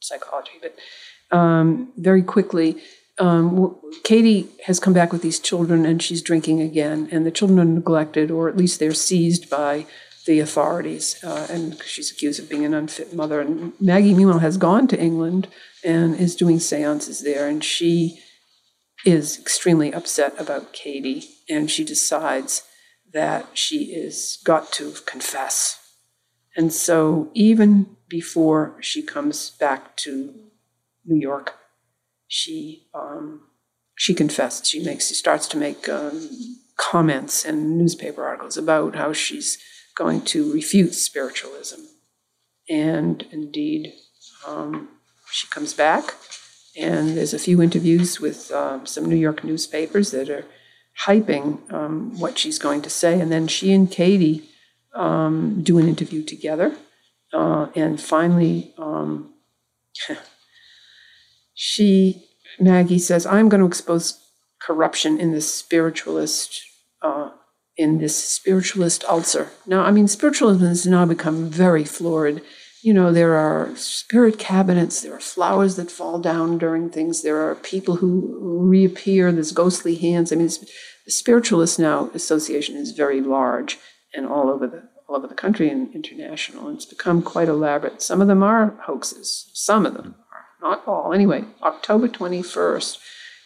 psychology. 0.00 0.52
But 0.62 0.76
um, 1.36 1.92
very 1.96 2.22
quickly, 2.22 2.76
um, 3.18 3.76
Katie 4.04 4.48
has 4.66 4.80
come 4.80 4.92
back 4.94 5.12
with 5.12 5.22
these 5.22 5.38
children, 5.38 5.84
and 5.84 6.02
she's 6.02 6.22
drinking 6.22 6.60
again, 6.62 7.08
and 7.10 7.26
the 7.26 7.30
children 7.30 7.58
are 7.58 7.64
neglected, 7.64 8.30
or 8.30 8.48
at 8.48 8.56
least 8.56 8.78
they're 8.80 8.94
seized 8.94 9.50
by 9.50 9.86
the 10.26 10.40
authorities, 10.40 11.22
uh, 11.24 11.46
and 11.50 11.82
she's 11.82 12.10
accused 12.10 12.40
of 12.40 12.48
being 12.48 12.64
an 12.64 12.72
unfit 12.74 13.12
mother. 13.14 13.40
And 13.40 13.72
Maggie, 13.80 14.14
meanwhile, 14.14 14.38
has 14.38 14.56
gone 14.56 14.86
to 14.88 14.98
England 15.00 15.48
and 15.84 16.14
is 16.14 16.34
doing 16.36 16.60
seances 16.60 17.20
there, 17.22 17.48
and 17.48 17.62
she 17.64 18.20
is 19.04 19.38
extremely 19.38 19.92
upset 19.92 20.38
about 20.38 20.72
Katie, 20.72 21.24
and 21.48 21.70
she 21.70 21.84
decides 21.84 22.62
that 23.12 23.46
she 23.54 23.92
is 23.92 24.38
got 24.44 24.72
to 24.72 24.92
confess. 25.06 25.78
And 26.56 26.72
so, 26.72 27.30
even 27.34 27.96
before 28.08 28.76
she 28.80 29.02
comes 29.02 29.50
back 29.50 29.96
to 29.98 30.34
New 31.04 31.20
York, 31.20 31.54
she 32.26 32.88
um, 32.94 33.42
she 33.94 34.14
confesses. 34.14 34.68
She 34.68 34.82
makes 34.82 35.08
she 35.08 35.14
starts 35.14 35.46
to 35.48 35.56
make 35.56 35.88
um, 35.88 36.28
comments 36.76 37.44
and 37.44 37.78
newspaper 37.78 38.24
articles 38.24 38.56
about 38.56 38.96
how 38.96 39.12
she's 39.12 39.58
going 39.96 40.22
to 40.22 40.52
refute 40.52 40.94
spiritualism, 40.94 41.80
and 42.68 43.24
indeed, 43.30 43.92
um, 44.46 44.88
she 45.30 45.46
comes 45.48 45.72
back 45.72 46.14
and 46.76 47.16
there's 47.16 47.34
a 47.34 47.38
few 47.38 47.60
interviews 47.62 48.20
with 48.20 48.50
um, 48.52 48.86
some 48.86 49.06
New 49.06 49.16
York 49.16 49.42
newspapers 49.42 50.10
that 50.12 50.30
are 50.30 50.44
hyping 51.06 51.70
um, 51.72 52.18
what 52.18 52.38
she's 52.38 52.58
going 52.58 52.82
to 52.82 52.90
say. 52.90 53.20
And 53.20 53.32
then 53.32 53.48
she 53.48 53.72
and 53.72 53.90
Katie 53.90 54.48
um, 54.94 55.62
do 55.62 55.78
an 55.78 55.88
interview 55.88 56.22
together. 56.22 56.76
Uh, 57.32 57.68
and 57.74 58.00
finally, 58.00 58.74
um, 58.78 59.32
she, 61.54 62.24
Maggie 62.58 62.98
says, 62.98 63.26
I'm 63.26 63.48
going 63.48 63.60
to 63.60 63.66
expose 63.66 64.20
corruption 64.60 65.18
in 65.18 65.32
this 65.32 65.52
spiritualist. 65.52 66.62
Uh, 67.02 67.30
in 67.76 67.96
this 67.96 68.14
spiritualist 68.14 69.04
ulcer. 69.04 69.48
Now, 69.64 69.84
I 69.84 69.90
mean, 69.90 70.06
spiritualism 70.06 70.66
has 70.66 70.86
now 70.86 71.06
become 71.06 71.48
very 71.48 71.84
florid 71.84 72.42
you 72.82 72.94
know, 72.94 73.12
there 73.12 73.34
are 73.34 73.74
spirit 73.76 74.38
cabinets, 74.38 75.02
there 75.02 75.14
are 75.14 75.20
flowers 75.20 75.76
that 75.76 75.90
fall 75.90 76.18
down 76.18 76.58
during 76.58 76.90
things, 76.90 77.22
there 77.22 77.38
are 77.38 77.54
people 77.54 77.96
who 77.96 78.58
reappear, 78.62 79.30
there's 79.32 79.52
ghostly 79.52 79.96
hands. 79.96 80.32
I 80.32 80.36
mean, 80.36 80.48
the 80.48 81.12
spiritualist 81.12 81.78
now 81.78 82.10
association 82.14 82.76
is 82.76 82.92
very 82.92 83.20
large 83.20 83.78
and 84.14 84.26
all 84.26 84.50
over 84.50 84.66
the 84.66 84.88
all 85.10 85.16
over 85.16 85.26
the 85.26 85.34
country 85.34 85.68
and 85.68 85.92
international. 85.94 86.68
And 86.68 86.76
it's 86.76 86.86
become 86.86 87.20
quite 87.20 87.48
elaborate. 87.48 88.00
Some 88.00 88.22
of 88.22 88.28
them 88.28 88.42
are 88.42 88.78
hoaxes. 88.84 89.50
Some 89.54 89.84
of 89.84 89.94
them 89.94 90.14
are, 90.32 90.68
not 90.68 90.86
all. 90.86 91.12
Anyway, 91.12 91.44
October 91.62 92.06
21st, 92.06 92.98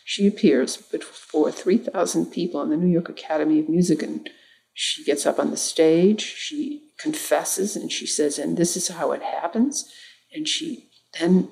she 0.05 0.26
appears 0.26 0.76
before 0.76 1.51
3,000 1.51 2.26
people 2.26 2.61
in 2.61 2.68
the 2.68 2.76
New 2.76 2.93
York 2.93 3.09
Academy 3.09 3.61
of 3.61 3.70
Music 3.70 4.03
and 4.03 4.28
she 4.74 5.05
gets 5.05 5.24
up 5.24 5.39
on 5.39 5.51
the 5.51 5.57
stage, 5.57 6.20
she 6.20 6.84
confesses, 6.99 7.76
and 7.76 7.90
she 7.90 8.07
says, 8.07 8.38
and 8.38 8.57
this 8.57 8.76
is 8.76 8.88
how 8.88 9.12
it 9.12 9.22
happens. 9.22 9.90
And 10.34 10.49
she 10.49 10.90
then 11.20 11.49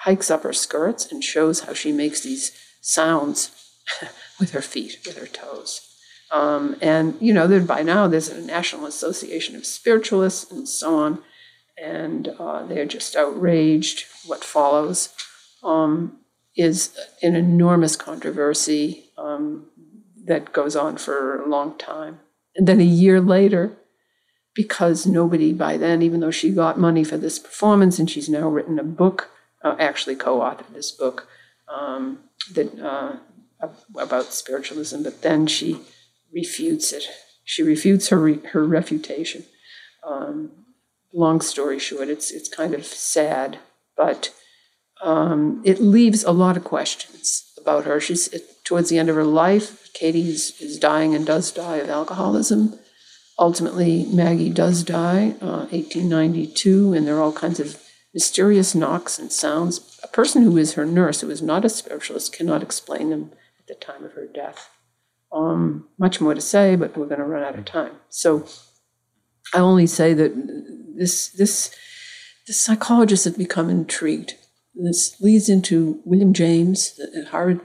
hikes 0.00 0.30
up 0.30 0.42
her 0.42 0.52
skirts 0.52 1.10
and 1.10 1.22
shows 1.22 1.60
how 1.60 1.74
she 1.74 1.92
makes 1.92 2.20
these 2.20 2.52
sounds 2.80 3.50
with 4.40 4.52
her 4.52 4.62
feet, 4.62 4.98
with 5.06 5.18
her 5.18 5.26
toes. 5.26 5.82
Um, 6.30 6.76
and, 6.80 7.16
you 7.20 7.32
know, 7.32 7.46
there, 7.46 7.60
by 7.60 7.82
now 7.82 8.08
there's 8.08 8.28
a 8.28 8.40
National 8.40 8.86
Association 8.86 9.56
of 9.56 9.64
Spiritualists 9.64 10.50
and 10.50 10.68
so 10.68 10.96
on, 10.96 11.22
and 11.80 12.28
uh, 12.38 12.64
they're 12.66 12.86
just 12.86 13.14
outraged. 13.14 14.04
What 14.26 14.42
follows 14.42 15.10
um, 15.62 16.18
is 16.56 16.96
an 17.22 17.36
enormous 17.36 17.96
controversy 17.96 19.10
um, 19.16 19.66
that 20.24 20.52
goes 20.52 20.74
on 20.74 20.96
for 20.96 21.42
a 21.42 21.48
long 21.48 21.78
time. 21.78 22.20
And 22.56 22.66
then 22.66 22.80
a 22.80 22.84
year 22.84 23.20
later, 23.20 23.76
because 24.56 25.06
nobody 25.06 25.52
by 25.52 25.76
then, 25.76 26.02
even 26.02 26.20
though 26.20 26.32
she 26.32 26.50
got 26.50 26.80
money 26.80 27.04
for 27.04 27.18
this 27.18 27.38
performance, 27.38 27.98
and 27.98 28.10
she's 28.10 28.28
now 28.28 28.48
written 28.48 28.78
a 28.78 28.82
book, 28.82 29.30
uh, 29.62 29.76
actually 29.78 30.16
co-authored 30.16 30.72
this 30.72 30.90
book 30.90 31.28
um, 31.68 32.18
that 32.54 32.76
uh, 32.80 33.16
about 33.96 34.32
spiritualism, 34.32 35.02
but 35.02 35.22
then 35.22 35.46
she 35.46 35.78
refutes 36.32 36.92
it. 36.92 37.04
She 37.44 37.62
refutes 37.62 38.08
her 38.08 38.18
re- 38.18 38.46
her 38.52 38.64
refutation. 38.64 39.44
Um, 40.02 40.50
long 41.12 41.40
story 41.40 41.78
short, 41.78 42.08
it's 42.08 42.30
it's 42.30 42.48
kind 42.48 42.74
of 42.74 42.84
sad, 42.84 43.58
but 43.96 44.30
um, 45.02 45.60
it 45.64 45.80
leaves 45.80 46.24
a 46.24 46.32
lot 46.32 46.56
of 46.56 46.64
questions 46.64 47.52
about 47.60 47.84
her. 47.84 48.00
She's 48.00 48.28
it, 48.28 48.64
towards 48.64 48.88
the 48.88 48.98
end 48.98 49.10
of 49.10 49.16
her 49.16 49.24
life. 49.24 49.92
Katie 49.92 50.28
is, 50.28 50.60
is 50.60 50.78
dying 50.78 51.14
and 51.14 51.26
does 51.26 51.50
die 51.50 51.76
of 51.76 51.88
alcoholism. 51.88 52.78
Ultimately, 53.38 54.06
Maggie 54.06 54.50
does 54.50 54.82
die, 54.82 55.34
uh, 55.42 55.66
1892, 55.70 56.94
and 56.94 57.06
there 57.06 57.16
are 57.16 57.22
all 57.22 57.32
kinds 57.32 57.60
of 57.60 57.82
mysterious 58.14 58.74
knocks 58.74 59.18
and 59.18 59.30
sounds. 59.30 60.00
A 60.02 60.08
person 60.08 60.42
who 60.42 60.56
is 60.56 60.72
her 60.72 60.86
nurse, 60.86 61.20
who 61.20 61.30
is 61.30 61.42
not 61.42 61.64
a 61.64 61.68
spiritualist, 61.68 62.32
cannot 62.32 62.62
explain 62.62 63.10
them 63.10 63.32
at 63.58 63.66
the 63.66 63.74
time 63.74 64.04
of 64.04 64.12
her 64.12 64.26
death. 64.26 64.70
Um, 65.30 65.88
much 65.98 66.18
more 66.18 66.32
to 66.32 66.40
say, 66.40 66.76
but 66.76 66.96
we're 66.96 67.06
going 67.06 67.20
to 67.20 67.26
run 67.26 67.42
out 67.42 67.58
of 67.58 67.66
time. 67.66 67.92
So 68.08 68.46
I 69.52 69.58
only 69.58 69.86
say 69.86 70.14
that 70.14 70.32
this 70.96 71.28
this 71.28 71.74
the 72.46 72.54
psychologists 72.54 73.26
have 73.26 73.36
become 73.36 73.68
intrigued. 73.68 74.34
This 74.74 75.20
leads 75.20 75.48
into 75.48 76.00
William 76.04 76.32
James, 76.32 76.94
the 76.96 77.26
Harvard 77.30 77.60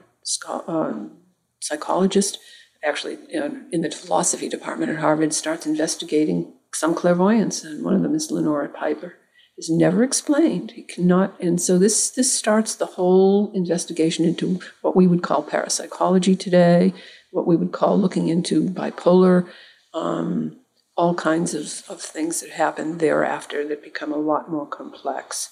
um, 0.68 1.18
psychologist, 1.60 2.40
actually 2.84 3.18
in 3.32 3.82
the 3.82 3.92
philosophy 3.92 4.50
department 4.50 4.92
at 4.92 5.00
Harvard, 5.00 5.34
starts 5.34 5.66
investigating 5.66 6.54
some 6.74 6.96
clairvoyance, 6.96 7.64
and 7.64 7.84
one 7.84 7.94
of 7.94 8.02
them 8.02 8.16
is 8.16 8.32
Leonora 8.32 8.70
Piper. 8.70 9.16
Is 9.58 9.70
never 9.70 10.02
explained. 10.02 10.72
He 10.72 10.82
cannot, 10.82 11.40
and 11.40 11.62
so 11.62 11.78
this 11.78 12.10
this 12.10 12.34
starts 12.34 12.74
the 12.74 12.86
whole 12.86 13.52
investigation 13.54 14.26
into 14.26 14.60
what 14.82 14.96
we 14.96 15.06
would 15.06 15.22
call 15.22 15.44
parapsychology 15.44 16.36
today, 16.36 16.94
what 17.32 17.46
we 17.46 17.56
would 17.56 17.72
call 17.72 18.00
looking 18.00 18.28
into 18.28 18.68
bipolar, 18.70 19.48
um, 19.94 20.58
all 20.96 21.14
kinds 21.14 21.54
of, 21.54 21.84
of 21.90 22.02
things 22.02 22.42
that 22.42 22.52
happen 22.52 22.98
thereafter 22.98 23.68
that 23.68 23.84
become 23.84 24.12
a 24.12 24.18
lot 24.18 24.50
more 24.50 24.66
complex. 24.66 25.50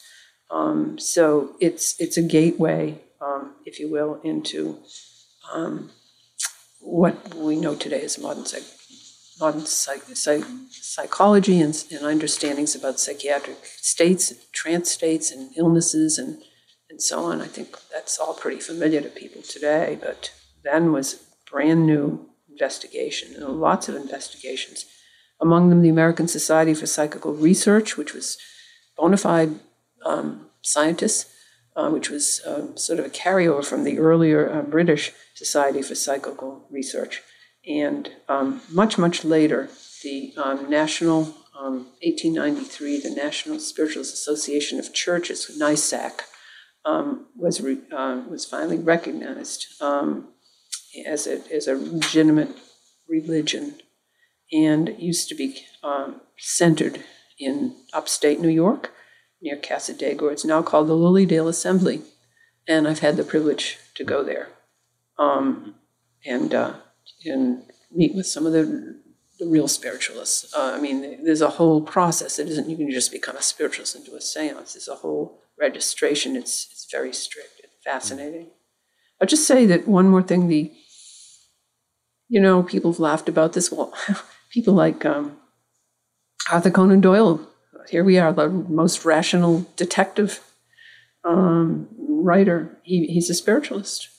Um, 0.49 0.97
so 0.97 1.55
it's 1.59 1.99
it's 1.99 2.17
a 2.17 2.23
gateway, 2.23 2.99
um, 3.21 3.55
if 3.65 3.79
you 3.79 3.91
will, 3.91 4.21
into 4.23 4.79
um, 5.53 5.91
what 6.79 7.33
we 7.35 7.55
know 7.55 7.75
today 7.75 8.01
as 8.01 8.17
modern 8.17 8.45
psych, 8.45 8.63
modern 9.39 9.65
psych, 9.65 10.03
psych, 10.13 10.43
psychology 10.71 11.61
and, 11.61 11.83
and, 11.91 12.05
understandings 12.05 12.75
about 12.75 12.99
psychiatric 12.99 13.57
states, 13.63 14.33
trance 14.51 14.89
states, 14.89 15.31
and 15.31 15.51
illnesses, 15.57 16.17
and 16.17 16.41
and 16.89 17.01
so 17.01 17.25
on. 17.25 17.41
I 17.41 17.47
think 17.47 17.77
that's 17.93 18.17
all 18.17 18.33
pretty 18.33 18.59
familiar 18.59 19.01
to 19.01 19.09
people 19.09 19.41
today, 19.41 19.97
but 20.01 20.31
then 20.63 20.91
was 20.91 21.23
brand 21.49 21.85
new 21.85 22.29
investigation, 22.49 23.35
and 23.35 23.61
lots 23.61 23.87
of 23.87 23.95
investigations. 23.95 24.85
Among 25.41 25.69
them, 25.69 25.81
the 25.81 25.89
American 25.89 26.27
Society 26.27 26.73
for 26.73 26.85
Psychical 26.85 27.33
Research, 27.33 27.95
which 27.95 28.13
was 28.13 28.37
bona 28.97 29.17
fide 29.17 29.59
um, 30.05 30.47
scientists, 30.61 31.33
uh, 31.79 31.89
which 31.89 32.09
was 32.09 32.41
uh, 32.45 32.75
sort 32.75 32.99
of 32.99 33.05
a 33.05 33.09
carryover 33.09 33.63
from 33.63 33.85
the 33.85 33.99
earlier 33.99 34.51
uh, 34.51 34.61
British 34.61 35.13
Society 35.35 35.81
for 35.81 35.95
Psychical 35.95 36.67
Research. 36.69 37.21
And 37.65 38.09
um, 38.27 38.61
much, 38.69 38.97
much 38.97 39.23
later, 39.23 39.69
the 40.03 40.33
um, 40.35 40.69
National, 40.69 41.23
1893, 41.53 42.95
um, 42.95 43.01
the 43.03 43.15
National 43.15 43.59
Spiritualist 43.59 44.13
Association 44.13 44.77
of 44.77 44.93
Churches, 44.93 45.57
NISAC, 45.57 46.21
um, 46.83 47.27
was, 47.37 47.61
re- 47.61 47.79
uh, 47.95 48.23
was 48.29 48.45
finally 48.45 48.77
recognized 48.77 49.81
um, 49.81 50.33
as, 51.07 51.27
a, 51.27 51.41
as 51.53 51.67
a 51.67 51.75
legitimate 51.75 52.49
religion. 53.07 53.75
And 54.51 54.95
used 54.97 55.29
to 55.29 55.35
be 55.35 55.63
centered 56.37 57.05
in 57.39 57.75
upstate 57.93 58.41
New 58.41 58.49
York 58.49 58.91
near 59.41 59.57
Cassadaga. 59.57 60.31
It's 60.31 60.45
now 60.45 60.61
called 60.61 60.87
the 60.87 60.95
Lily 60.95 61.25
Dale 61.25 61.47
Assembly, 61.47 62.01
and 62.67 62.87
I've 62.87 62.99
had 62.99 63.17
the 63.17 63.23
privilege 63.23 63.77
to 63.95 64.03
go 64.03 64.23
there 64.23 64.49
um, 65.17 65.75
and 66.25 66.53
uh, 66.53 66.73
and 67.25 67.63
meet 67.91 68.15
with 68.15 68.25
some 68.25 68.45
of 68.45 68.53
the 68.53 68.99
the 69.39 69.47
real 69.47 69.67
spiritualists. 69.67 70.53
Uh, 70.53 70.73
I 70.75 70.81
mean, 70.81 71.23
there's 71.23 71.41
a 71.41 71.49
whole 71.49 71.81
process. 71.81 72.39
It 72.39 72.47
isn't 72.49 72.69
you 72.69 72.77
can 72.77 72.91
just 72.91 73.11
become 73.11 73.35
a 73.35 73.41
spiritualist 73.41 73.95
and 73.95 74.05
do 74.05 74.15
a 74.15 74.19
séance. 74.19 74.73
There's 74.73 74.87
a 74.87 74.95
whole 74.95 75.41
registration. 75.59 76.35
It's 76.35 76.67
it's 76.71 76.87
very 76.91 77.13
strict 77.13 77.61
and 77.61 77.71
fascinating. 77.83 78.47
I'll 79.21 79.27
just 79.27 79.47
say 79.47 79.65
that 79.65 79.87
one 79.87 80.09
more 80.09 80.23
thing. 80.23 80.47
The 80.47 80.71
you 82.27 82.39
know 82.39 82.63
people 82.63 82.91
have 82.91 82.99
laughed 82.99 83.29
about 83.29 83.53
this. 83.53 83.71
Well, 83.71 83.93
people 84.51 84.73
like 84.73 85.05
um, 85.05 85.37
Arthur 86.51 86.71
Conan 86.71 87.01
Doyle 87.01 87.45
here 87.89 88.03
we 88.03 88.17
are, 88.17 88.31
the 88.31 88.49
most 88.49 89.05
rational 89.05 89.65
detective 89.75 90.39
um, 91.23 91.87
writer. 91.97 92.77
He, 92.83 93.07
he's 93.07 93.29
a 93.29 93.33
spiritualist. 93.33 94.09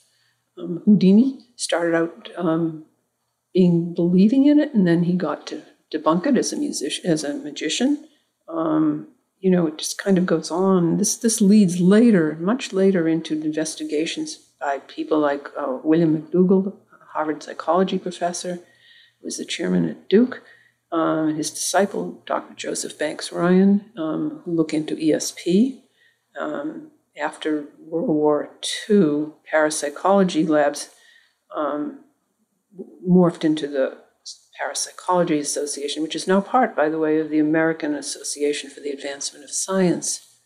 Um, 0.59 0.83
Houdini 0.85 1.39
started 1.57 1.95
out 1.95 2.31
um, 2.37 2.85
being 3.55 3.95
believing 3.95 4.47
in 4.47 4.61
it, 4.61 4.75
and 4.75 4.87
then 4.87 5.05
he 5.05 5.15
got 5.15 5.47
to 5.49 5.63
debunk 5.93 6.27
it 6.27 6.37
as 6.37 6.53
a 6.53 6.57
musician, 6.57 7.11
as 7.11 7.25
a 7.25 7.35
magician. 7.35 8.07
Um, 8.49 9.09
you 9.39 9.51
know, 9.51 9.67
it 9.67 9.79
just 9.79 9.99
kind 9.99 10.19
of 10.19 10.27
goes 10.27 10.51
on. 10.51 10.99
This 10.99 11.17
this 11.17 11.41
leads 11.41 11.81
later, 11.81 12.37
much 12.41 12.73
later, 12.73 13.09
into 13.09 13.35
investigations 13.35 14.37
by 14.61 14.81
people 14.81 15.19
like 15.19 15.49
uh, 15.57 15.79
William 15.83 16.21
McDougall, 16.21 16.77
Harvard 17.13 17.43
psychology 17.43 17.99
professor, 17.99 18.57
who 18.57 19.25
was 19.25 19.39
the 19.39 19.45
chairman 19.45 19.89
at 19.89 20.09
Duke 20.09 20.43
uh, 20.93 21.27
his 21.27 21.51
disciple, 21.51 22.23
Dr. 22.27 22.55
Joseph 22.55 22.99
Banks 22.99 23.33
Rhine, 23.33 23.85
um, 23.97 24.43
who 24.45 24.53
look 24.53 24.75
into 24.75 24.97
ESP. 24.97 25.83
Um, 26.39 26.91
after 27.21 27.67
World 27.79 28.09
War 28.09 28.51
II, 28.89 29.33
parapsychology 29.51 30.47
labs 30.47 30.91
um, 31.55 32.01
morphed 33.07 33.45
into 33.45 33.67
the 33.67 33.99
Parapsychology 34.59 35.39
Association, 35.39 36.03
which 36.03 36.15
is 36.15 36.27
now 36.27 36.41
part, 36.41 36.77
by 36.77 36.89
the 36.89 36.99
way, 36.99 37.19
of 37.19 37.31
the 37.31 37.39
American 37.39 37.95
Association 37.95 38.69
for 38.69 38.81
the 38.81 38.91
Advancement 38.91 39.45
of 39.45 39.51
Science. 39.51 40.39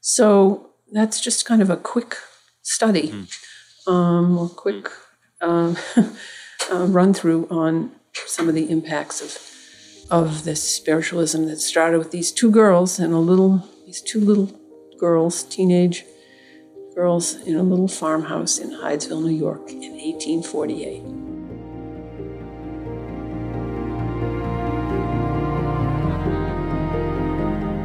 So 0.00 0.70
that's 0.90 1.20
just 1.20 1.44
kind 1.44 1.60
of 1.60 1.68
a 1.68 1.76
quick 1.76 2.16
study, 2.62 3.08
mm. 3.08 3.90
um, 3.90 4.38
or 4.38 4.48
quick 4.48 4.88
um, 5.40 5.76
uh, 6.72 6.86
run 6.86 7.12
through 7.12 7.48
on 7.50 7.92
some 8.14 8.48
of 8.48 8.54
the 8.54 8.70
impacts 8.70 9.20
of 9.20 9.49
of 10.10 10.44
this 10.44 10.62
spiritualism 10.62 11.46
that 11.46 11.60
started 11.60 11.98
with 11.98 12.10
these 12.10 12.32
two 12.32 12.50
girls 12.50 12.98
and 12.98 13.14
a 13.14 13.18
little, 13.18 13.64
these 13.86 14.00
two 14.00 14.20
little 14.20 14.50
girls, 14.98 15.44
teenage 15.44 16.04
girls, 16.94 17.36
in 17.46 17.54
a 17.54 17.62
little 17.62 17.86
farmhouse 17.86 18.58
in 18.58 18.70
Hydesville, 18.70 19.22
New 19.22 19.30
York 19.30 19.70
in 19.70 19.92
1848. 19.92 21.02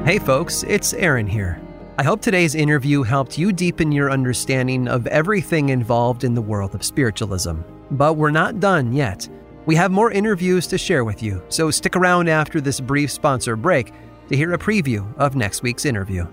Hey 0.05 0.19
folks, 0.19 0.63
it's 0.63 0.93
Aaron 0.93 1.28
here. 1.28 1.61
I 1.97 2.03
hope 2.03 2.21
today's 2.21 2.55
interview 2.55 3.03
helped 3.03 3.38
you 3.38 3.53
deepen 3.53 3.91
your 3.91 4.11
understanding 4.11 4.88
of 4.88 5.07
everything 5.07 5.69
involved 5.69 6.23
in 6.23 6.34
the 6.34 6.41
world 6.41 6.76
of 6.76 6.84
spiritualism. 6.84 7.61
But 7.91 8.13
we're 8.13 8.32
not 8.32 8.59
done 8.59 8.93
yet. 8.93 9.30
We 9.66 9.76
have 9.76 9.91
more 9.91 10.11
interviews 10.11 10.68
to 10.68 10.78
share 10.78 11.03
with 11.03 11.24
you, 11.24 11.41
so 11.49 11.72
stick 11.72 11.95
around 11.95 12.30
after 12.30 12.61
this 12.61 12.80
brief 12.80 13.11
sponsor 13.11 13.55
break 13.55 13.91
to 14.30 14.36
hear 14.36 14.53
a 14.53 14.57
preview 14.57 15.11
of 15.18 15.36
next 15.36 15.63
week's 15.63 15.86
interview. 15.86 16.28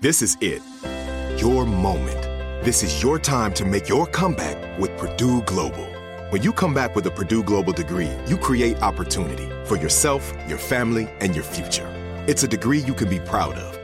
This 0.00 0.20
is 0.20 0.36
it. 0.40 0.60
Your 1.40 1.64
moment. 1.64 2.22
This 2.64 2.82
is 2.82 3.02
your 3.02 3.18
time 3.18 3.54
to 3.54 3.64
make 3.64 3.88
your 3.88 4.06
comeback 4.06 4.78
with 4.78 4.96
Purdue 4.98 5.42
Global. 5.42 5.86
When 6.30 6.42
you 6.42 6.52
come 6.52 6.74
back 6.74 6.96
with 6.96 7.06
a 7.06 7.10
Purdue 7.10 7.42
Global 7.42 7.72
degree, 7.72 8.10
you 8.26 8.36
create 8.36 8.82
opportunity 8.82 9.48
for 9.64 9.76
yourself, 9.76 10.32
your 10.48 10.58
family, 10.58 11.08
and 11.20 11.34
your 11.34 11.44
future. 11.44 11.86
It's 12.26 12.42
a 12.42 12.48
degree 12.48 12.80
you 12.80 12.94
can 12.94 13.08
be 13.08 13.20
proud 13.20 13.54
of 13.54 13.83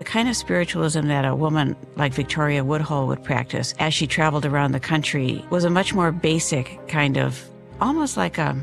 The 0.00 0.06
kind 0.06 0.30
of 0.30 0.36
spiritualism 0.36 1.08
that 1.08 1.26
a 1.26 1.34
woman 1.34 1.76
like 1.96 2.14
Victoria 2.14 2.64
Woodhull 2.64 3.06
would 3.08 3.22
practice 3.22 3.74
as 3.78 3.92
she 3.92 4.06
traveled 4.06 4.46
around 4.46 4.72
the 4.72 4.80
country 4.80 5.44
was 5.50 5.64
a 5.64 5.68
much 5.68 5.92
more 5.92 6.10
basic 6.10 6.80
kind 6.88 7.18
of, 7.18 7.46
almost 7.82 8.16
like 8.16 8.38
a 8.38 8.56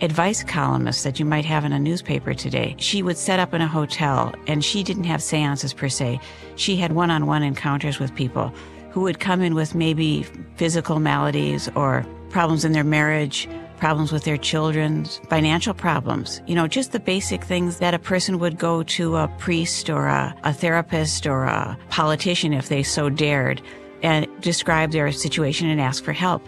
advice 0.00 0.42
columnist 0.42 1.04
that 1.04 1.20
you 1.20 1.26
might 1.26 1.44
have 1.44 1.64
in 1.64 1.72
a 1.72 1.78
newspaper 1.78 2.34
today. 2.34 2.74
She 2.80 3.04
would 3.04 3.16
set 3.16 3.38
up 3.38 3.54
in 3.54 3.62
a 3.62 3.68
hotel 3.68 4.34
and 4.48 4.64
she 4.64 4.82
didn't 4.82 5.04
have 5.04 5.22
seances 5.22 5.72
per 5.72 5.88
se. 5.88 6.18
She 6.56 6.74
had 6.74 6.90
one-on-one 6.90 7.44
encounters 7.44 8.00
with 8.00 8.12
people 8.16 8.52
who 8.90 9.02
would 9.02 9.20
come 9.20 9.42
in 9.42 9.54
with 9.54 9.76
maybe 9.76 10.24
physical 10.56 10.98
maladies 10.98 11.68
or 11.76 12.04
problems 12.30 12.64
in 12.64 12.72
their 12.72 12.82
marriage 12.82 13.48
problems 13.76 14.12
with 14.12 14.24
their 14.24 14.36
children, 14.36 15.04
financial 15.28 15.74
problems, 15.74 16.40
you 16.46 16.54
know, 16.54 16.66
just 16.66 16.92
the 16.92 17.00
basic 17.00 17.44
things 17.44 17.78
that 17.78 17.94
a 17.94 17.98
person 17.98 18.38
would 18.38 18.58
go 18.58 18.82
to 18.82 19.16
a 19.16 19.28
priest 19.38 19.90
or 19.90 20.06
a, 20.06 20.34
a 20.44 20.52
therapist 20.52 21.26
or 21.26 21.44
a 21.44 21.76
politician 21.90 22.52
if 22.52 22.68
they 22.68 22.82
so 22.82 23.08
dared 23.08 23.60
and 24.02 24.26
describe 24.40 24.92
their 24.92 25.10
situation 25.12 25.68
and 25.68 25.80
ask 25.80 26.04
for 26.04 26.12
help. 26.12 26.46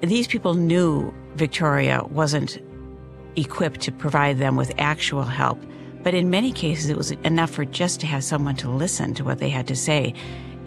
These 0.00 0.26
people 0.26 0.54
knew 0.54 1.12
Victoria 1.34 2.02
wasn't 2.10 2.58
equipped 3.36 3.80
to 3.80 3.92
provide 3.92 4.38
them 4.38 4.56
with 4.56 4.72
actual 4.78 5.22
help, 5.22 5.58
but 6.02 6.14
in 6.14 6.30
many 6.30 6.52
cases 6.52 6.90
it 6.90 6.96
was 6.96 7.10
enough 7.10 7.50
for 7.50 7.64
just 7.64 8.00
to 8.00 8.06
have 8.06 8.24
someone 8.24 8.56
to 8.56 8.70
listen 8.70 9.14
to 9.14 9.24
what 9.24 9.38
they 9.38 9.48
had 9.48 9.66
to 9.68 9.76
say. 9.76 10.14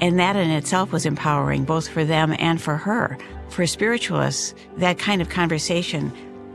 And 0.02 0.20
that 0.20 0.36
in 0.36 0.50
itself 0.50 0.92
was 0.92 1.06
empowering 1.06 1.64
both 1.64 1.88
for 1.88 2.04
them 2.04 2.36
and 2.40 2.62
for 2.62 2.78
her. 2.78 3.18
For 3.52 3.68
spiritualists, 3.68 4.56
that 4.78 4.98
kind 4.98 5.22
of 5.22 5.28
conversation, 5.28 6.14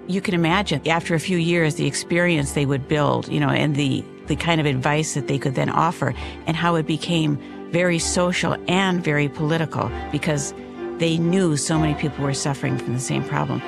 you 0.09 0.23
can 0.23 0.33
imagine 0.33 0.81
after 0.89 1.15
a 1.15 1.21
few 1.21 1.37
years, 1.37 1.75
the 1.75 1.87
experience 1.87 2.53
they 2.53 2.65
would 2.65 2.89
build, 2.89 3.29
you 3.29 3.39
know, 3.39 3.51
and 3.51 3.77
the, 3.77 4.03
the 4.29 4.37
kind 4.37 4.63
of 4.63 4.67
advice 4.67 5.13
that 5.13 5.29
they 5.29 5.39
could 5.39 5.57
then 5.57 5.69
offer 5.69 6.15
and 6.47 6.57
how 6.57 6.75
it 6.75 6.87
became 6.87 7.39
very 7.71 7.99
social 7.99 8.57
and 8.67 9.05
very 9.05 9.29
political 9.29 9.91
because 10.11 10.55
they 10.97 11.19
knew 11.19 11.59
so 11.59 11.79
many 11.79 11.93
people 11.95 12.25
were 12.25 12.33
suffering 12.33 12.79
from 12.79 12.95
the 12.95 13.01
same 13.01 13.23
problem. 13.25 13.61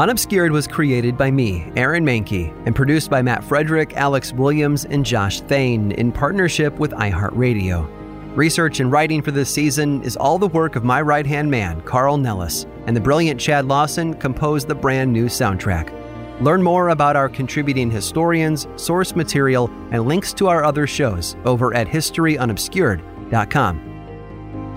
Unobscured 0.00 0.50
was 0.50 0.66
created 0.66 1.16
by 1.18 1.30
me, 1.30 1.70
Aaron 1.76 2.06
Mahnke, 2.06 2.50
and 2.64 2.74
produced 2.74 3.10
by 3.10 3.20
Matt 3.20 3.44
Frederick, 3.44 3.98
Alex 3.98 4.32
Williams, 4.32 4.86
and 4.86 5.04
Josh 5.04 5.42
Thane 5.42 5.92
in 5.92 6.10
partnership 6.10 6.78
with 6.78 6.92
iHeartRadio. 6.92 7.86
Research 8.34 8.80
and 8.80 8.90
writing 8.90 9.20
for 9.20 9.30
this 9.30 9.52
season 9.52 10.02
is 10.02 10.16
all 10.16 10.38
the 10.38 10.48
work 10.48 10.74
of 10.74 10.84
my 10.84 11.02
right 11.02 11.26
hand 11.26 11.50
man, 11.50 11.82
Carl 11.82 12.16
Nellis, 12.16 12.64
and 12.86 12.96
the 12.96 13.00
brilliant 13.00 13.38
Chad 13.38 13.66
Lawson 13.66 14.14
composed 14.14 14.68
the 14.68 14.74
brand 14.74 15.12
new 15.12 15.26
soundtrack. 15.26 15.92
Learn 16.40 16.62
more 16.62 16.88
about 16.88 17.14
our 17.14 17.28
contributing 17.28 17.90
historians, 17.90 18.68
source 18.76 19.14
material, 19.14 19.70
and 19.90 20.08
links 20.08 20.32
to 20.32 20.48
our 20.48 20.64
other 20.64 20.86
shows 20.86 21.36
over 21.44 21.74
at 21.74 21.86
historyunobscured.com. 21.86 23.78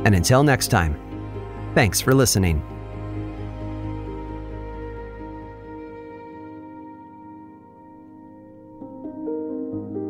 And 0.03 0.15
until 0.15 0.43
next 0.43 0.67
time, 0.67 0.99
thanks 1.75 2.01
for 2.01 2.13
listening. 2.13 2.72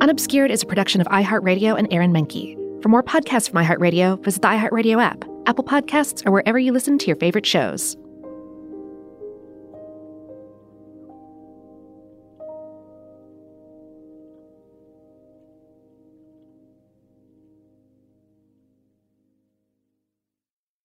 Unobscured 0.04 0.52
is 0.52 0.62
a 0.62 0.66
production 0.66 1.00
of 1.00 1.08
iHeartRadio 1.08 1.80
and 1.80 1.88
Aaron 1.90 2.12
Mahnke. 2.12 2.58
For 2.84 2.90
more 2.90 3.02
podcasts 3.02 3.50
from 3.50 3.64
iHeartRadio, 3.64 4.22
visit 4.22 4.42
the 4.42 4.50
iHeartRadio 4.50 5.02
app, 5.02 5.24
Apple 5.46 5.64
Podcasts, 5.64 6.26
or 6.26 6.32
wherever 6.32 6.60
you 6.60 6.74
listen 6.74 6.98
to 6.98 7.08
your 7.08 7.16
favorite 7.16 7.46
shows. 7.46 7.96